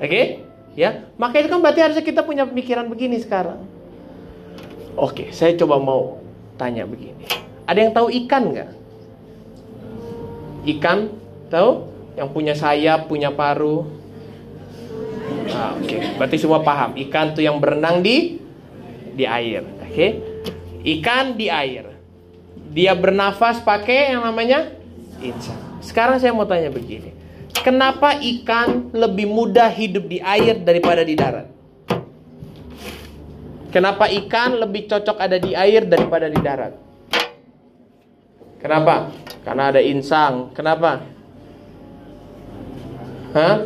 Oke? 0.01 0.09
Okay? 0.09 0.27
Ya, 0.75 1.07
maka 1.15 1.39
itu 1.39 1.47
kan 1.47 1.63
berarti 1.63 1.81
harusnya 1.81 2.03
kita 2.03 2.27
punya 2.27 2.45
pemikiran 2.45 2.91
begini 2.91 3.23
sekarang. 3.23 3.63
Oke, 4.99 5.31
saya 5.31 5.55
coba 5.55 5.79
mau 5.79 6.19
tanya 6.59 6.83
begini. 6.83 7.27
Ada 7.67 7.79
yang 7.79 7.93
tahu 7.95 8.11
ikan 8.25 8.43
nggak? 8.51 8.71
Ikan, 10.77 10.99
tahu? 11.51 11.71
Yang 12.19 12.29
punya 12.31 12.55
sayap, 12.55 13.07
punya 13.07 13.31
paru. 13.31 13.87
Ah, 15.55 15.79
Oke, 15.79 15.95
okay. 15.95 16.01
berarti 16.19 16.37
semua 16.43 16.63
paham. 16.67 16.99
Ikan 16.99 17.39
tuh 17.39 17.43
yang 17.47 17.63
berenang 17.63 18.03
di 18.03 18.43
di 19.15 19.25
air. 19.27 19.63
Okay? 19.95 20.35
ikan 20.85 21.39
di 21.39 21.49
air. 21.49 21.89
Dia 22.75 22.93
bernafas 22.93 23.63
pakai 23.63 24.13
yang 24.13 24.27
namanya 24.27 24.75
insang. 25.23 25.57
Sekarang 25.81 26.21
saya 26.21 26.35
mau 26.37 26.45
tanya 26.45 26.69
begini. 26.69 27.15
Kenapa 27.65 28.19
ikan 28.21 28.93
lebih 28.93 29.25
mudah 29.25 29.73
hidup 29.73 30.05
di 30.11 30.21
air 30.21 30.61
daripada 30.61 31.01
di 31.01 31.15
darat? 31.17 31.49
Kenapa 33.73 34.07
ikan 34.11 34.61
lebih 34.61 34.87
cocok 34.91 35.17
ada 35.19 35.41
di 35.41 35.57
air 35.57 35.89
daripada 35.89 36.29
di 36.29 36.39
darat? 36.43 36.75
Kenapa? 38.61 39.11
Karena 39.47 39.73
ada 39.73 39.81
insang. 39.81 40.53
Kenapa? 40.53 41.01
Hah? 43.35 43.57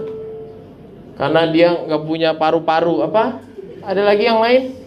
Karena 1.18 1.42
dia 1.50 1.74
nggak 1.74 2.02
punya 2.06 2.30
paru-paru. 2.38 3.02
Apa? 3.04 3.42
Ada 3.82 4.02
lagi 4.06 4.24
yang 4.28 4.38
lain? 4.38 4.77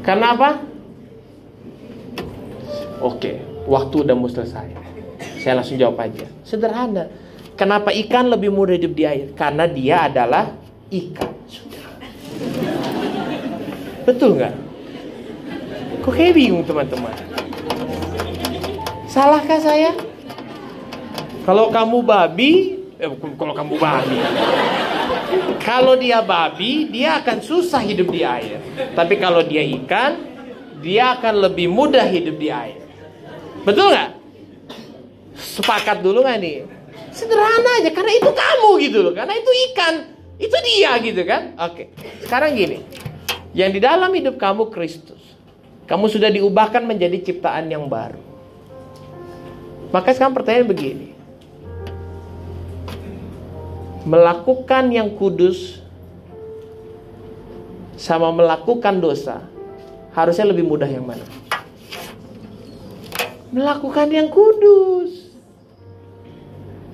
Karena 0.00 0.32
apa? 0.32 0.50
Oke, 3.00 3.40
waktu 3.68 3.94
udah 4.04 4.14
mau 4.16 4.28
selesai. 4.28 4.68
Saya 5.40 5.60
langsung 5.60 5.76
jawab 5.80 6.00
aja. 6.00 6.28
Sederhana. 6.44 7.08
Kenapa 7.56 7.92
ikan 7.92 8.32
lebih 8.32 8.48
mudah 8.48 8.76
hidup 8.76 8.92
di 8.96 9.04
air? 9.04 9.28
Karena 9.36 9.68
dia 9.68 10.08
adalah 10.08 10.56
ikan. 10.88 11.32
Betul 14.08 14.40
nggak? 14.40 14.54
Kok 16.00 16.12
kayak 16.16 16.32
bingung 16.32 16.64
teman-teman? 16.64 17.12
Salahkah 19.04 19.60
saya? 19.60 19.92
Kalau 21.44 21.68
kamu 21.68 22.00
babi, 22.00 22.79
eh, 23.00 23.10
kalau 23.34 23.54
kamu 23.56 23.74
babi, 23.80 24.18
kalau 25.64 25.94
dia 25.96 26.20
babi, 26.20 26.92
dia 26.92 27.18
akan 27.24 27.40
susah 27.40 27.80
hidup 27.80 28.12
di 28.12 28.20
air. 28.20 28.60
Tapi 28.92 29.16
kalau 29.16 29.40
dia 29.40 29.64
ikan, 29.80 30.20
dia 30.84 31.16
akan 31.16 31.50
lebih 31.50 31.72
mudah 31.72 32.04
hidup 32.04 32.36
di 32.36 32.52
air. 32.52 32.80
Betul 33.64 33.92
nggak? 33.92 34.10
Sepakat 35.36 36.04
dulu 36.04 36.20
nggak 36.24 36.38
nih? 36.40 36.56
Sederhana 37.10 37.82
aja, 37.82 37.90
karena 37.90 38.12
itu 38.14 38.30
kamu 38.30 38.70
gitu 38.86 38.98
loh, 39.02 39.12
karena 39.16 39.34
itu 39.34 39.50
ikan, 39.72 39.94
itu 40.38 40.56
dia 40.62 40.94
gitu 41.02 41.22
kan? 41.26 41.58
Oke, 41.58 41.90
sekarang 42.22 42.54
gini, 42.54 42.86
yang 43.50 43.74
di 43.74 43.82
dalam 43.82 44.14
hidup 44.14 44.38
kamu 44.38 44.70
Kristus. 44.70 45.18
Kamu 45.90 46.06
sudah 46.06 46.30
diubahkan 46.30 46.86
menjadi 46.86 47.18
ciptaan 47.18 47.66
yang 47.66 47.90
baru. 47.90 48.22
Maka 49.90 50.14
sekarang 50.14 50.38
pertanyaan 50.38 50.70
begini. 50.70 51.19
Melakukan 54.10 54.90
yang 54.90 55.14
kudus 55.14 55.78
sama 57.94 58.34
melakukan 58.34 58.98
dosa 58.98 59.46
harusnya 60.10 60.50
lebih 60.50 60.66
mudah 60.66 60.90
yang 60.90 61.06
mana? 61.06 61.22
Melakukan 63.54 64.10
yang 64.10 64.26
kudus. 64.26 65.30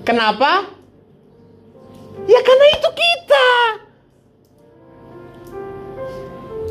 Kenapa? 0.04 0.68
Ya 2.28 2.40
karena 2.44 2.66
itu 2.76 2.90
kita. 2.92 3.48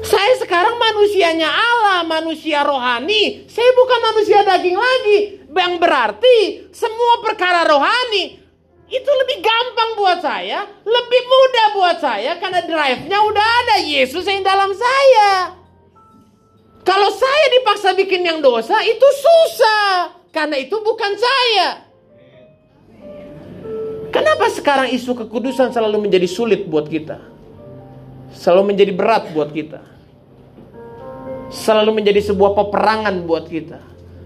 Saya 0.06 0.34
sekarang 0.46 0.78
manusianya 0.78 1.50
Allah, 1.50 2.06
manusia 2.06 2.62
rohani. 2.62 3.50
Saya 3.50 3.74
bukan 3.74 4.00
manusia 4.14 4.46
daging 4.46 4.78
lagi. 4.78 5.20
Yang 5.50 5.74
berarti 5.82 6.38
semua 6.70 7.26
perkara 7.26 7.66
rohani 7.66 8.45
itu 8.86 9.10
lebih 9.10 9.38
gampang 9.42 9.92
buat 9.98 10.20
saya, 10.22 10.70
lebih 10.86 11.22
mudah 11.26 11.68
buat 11.74 11.98
saya 11.98 12.38
karena 12.38 12.62
drive-nya 12.64 13.18
udah 13.18 13.48
ada 13.66 13.76
Yesus 13.82 14.26
yang 14.30 14.46
dalam 14.46 14.72
saya. 14.74 15.58
Kalau 16.86 17.10
saya 17.10 17.46
dipaksa 17.60 17.98
bikin 17.98 18.22
yang 18.22 18.40
dosa 18.46 18.78
itu 18.86 19.08
susah 19.18 20.14
karena 20.30 20.62
itu 20.62 20.78
bukan 20.86 21.12
saya. 21.18 21.68
Kenapa 24.14 24.48
sekarang 24.54 24.94
isu 24.94 25.18
kekudusan 25.26 25.74
selalu 25.74 26.08
menjadi 26.08 26.30
sulit 26.30 26.70
buat 26.70 26.86
kita? 26.86 27.20
Selalu 28.32 28.72
menjadi 28.72 28.94
berat 28.94 29.34
buat 29.34 29.50
kita 29.50 29.96
selalu 31.56 32.02
menjadi 32.02 32.22
sebuah 32.32 32.52
peperangan 32.58 33.16
buat 33.26 33.48
kita. 33.48 33.80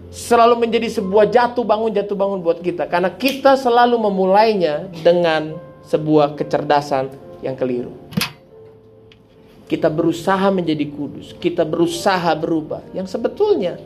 Selalu 0.10 0.66
menjadi 0.66 0.89
sebuah 0.89 1.30
jatuh 1.30 1.62
bangun 1.62 1.93
jatuh 1.93 2.18
bangun 2.18 2.41
buat 2.41 2.66
kita 2.66 2.89
karena 2.89 3.14
kita 3.14 3.53
selalu 3.53 4.10
memulainya 4.10 4.89
dengan 5.05 5.53
sebuah 5.86 6.34
kecerdasan 6.34 7.14
yang 7.45 7.53
keliru. 7.53 7.93
Kita 9.70 9.86
berusaha 9.86 10.49
menjadi 10.49 10.82
kudus, 10.89 11.38
kita 11.38 11.62
berusaha 11.62 12.34
berubah. 12.34 12.82
Yang 12.89 13.14
sebetulnya 13.14 13.78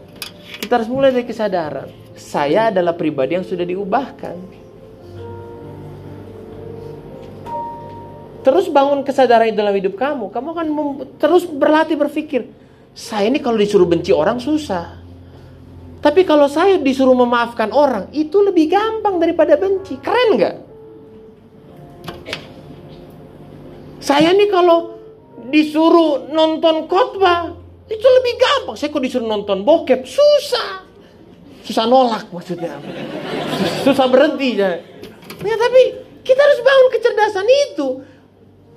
kita 0.63 0.80
harus 0.80 0.88
mulai 0.88 1.11
dari 1.11 1.28
kesadaran. 1.28 1.91
Saya 2.15 2.71
adalah 2.71 2.95
pribadi 2.95 3.36
yang 3.36 3.43
sudah 3.43 3.67
diubahkan. 3.67 4.63
Terus 8.47 8.71
bangun 8.71 9.03
kesadaran 9.03 9.51
dalam 9.51 9.76
hidup 9.76 9.99
kamu. 9.99 10.32
Kamu 10.32 10.47
akan 10.55 10.67
terus 11.19 11.43
berlatih 11.47 11.99
berpikir, 11.99 12.47
saya 12.95 13.28
ini 13.28 13.43
kalau 13.43 13.59
disuruh 13.59 13.88
benci 13.88 14.15
orang 14.15 14.39
susah. 14.39 15.03
Tapi 16.04 16.28
kalau 16.28 16.51
saya 16.51 16.76
disuruh 16.84 17.16
memaafkan 17.16 17.72
orang, 17.72 18.12
itu 18.12 18.43
lebih 18.43 18.68
gampang 18.68 19.24
daripada 19.24 19.56
benci. 19.56 19.95
Keren 20.04 20.36
nggak? 20.36 20.56
Saya 24.04 24.36
nih 24.36 24.51
kalau 24.51 24.99
disuruh 25.47 26.28
nonton 26.28 26.91
khotbah, 26.91 27.56
itu 27.88 28.04
lebih 28.04 28.34
gampang. 28.36 28.76
Saya 28.76 28.91
kok 28.91 28.99
disuruh 28.99 29.32
nonton 29.32 29.64
bokep, 29.64 30.04
susah. 30.04 30.84
Susah 31.64 31.88
nolak 31.88 32.28
maksudnya. 32.36 32.84
Susah 33.88 34.12
berhenti. 34.12 34.60
Ya, 34.60 34.84
ya 35.39 35.56
tapi 35.56 35.82
kita 36.28 36.39
harus 36.43 36.60
bangun 36.60 36.89
kecerdasan 36.99 37.47
itu. 37.72 37.88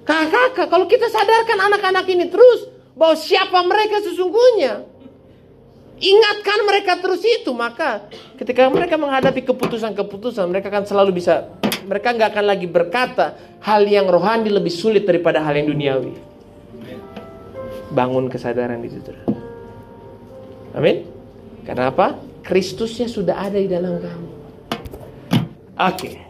Kakak-kakak, 0.06 0.70
kalau 0.70 0.86
kita 0.86 1.10
sadarkan 1.10 1.58
anak-anak 1.58 2.06
ini 2.06 2.30
terus, 2.30 2.70
bahwa 2.94 3.18
siapa 3.18 3.66
mereka 3.66 3.98
sesungguhnya. 3.98 4.86
Ingatkan 5.96 6.58
mereka 6.68 7.00
terus 7.00 7.24
itu, 7.24 7.56
maka 7.56 8.04
ketika 8.36 8.68
mereka 8.68 9.00
menghadapi 9.00 9.40
keputusan-keputusan, 9.48 10.44
mereka 10.52 10.68
akan 10.68 10.84
selalu 10.84 11.16
bisa, 11.16 11.48
mereka 11.88 12.12
nggak 12.12 12.36
akan 12.36 12.44
lagi 12.44 12.68
berkata 12.68 13.32
hal 13.64 13.80
yang 13.88 14.04
rohani 14.04 14.52
lebih 14.52 14.68
sulit 14.68 15.08
daripada 15.08 15.40
hal 15.40 15.56
yang 15.56 15.72
duniawi. 15.72 16.12
Bangun 17.96 18.28
kesadaran 18.28 18.84
itu, 18.84 19.00
saudara. 19.00 19.24
Amin. 20.76 21.08
Karena 21.64 21.88
apa? 21.88 22.20
Kristusnya 22.44 23.08
sudah 23.08 23.40
ada 23.40 23.56
di 23.56 23.66
dalam 23.66 23.96
kamu. 23.96 24.28
Oke. 25.80 25.96
Okay. 25.96 26.25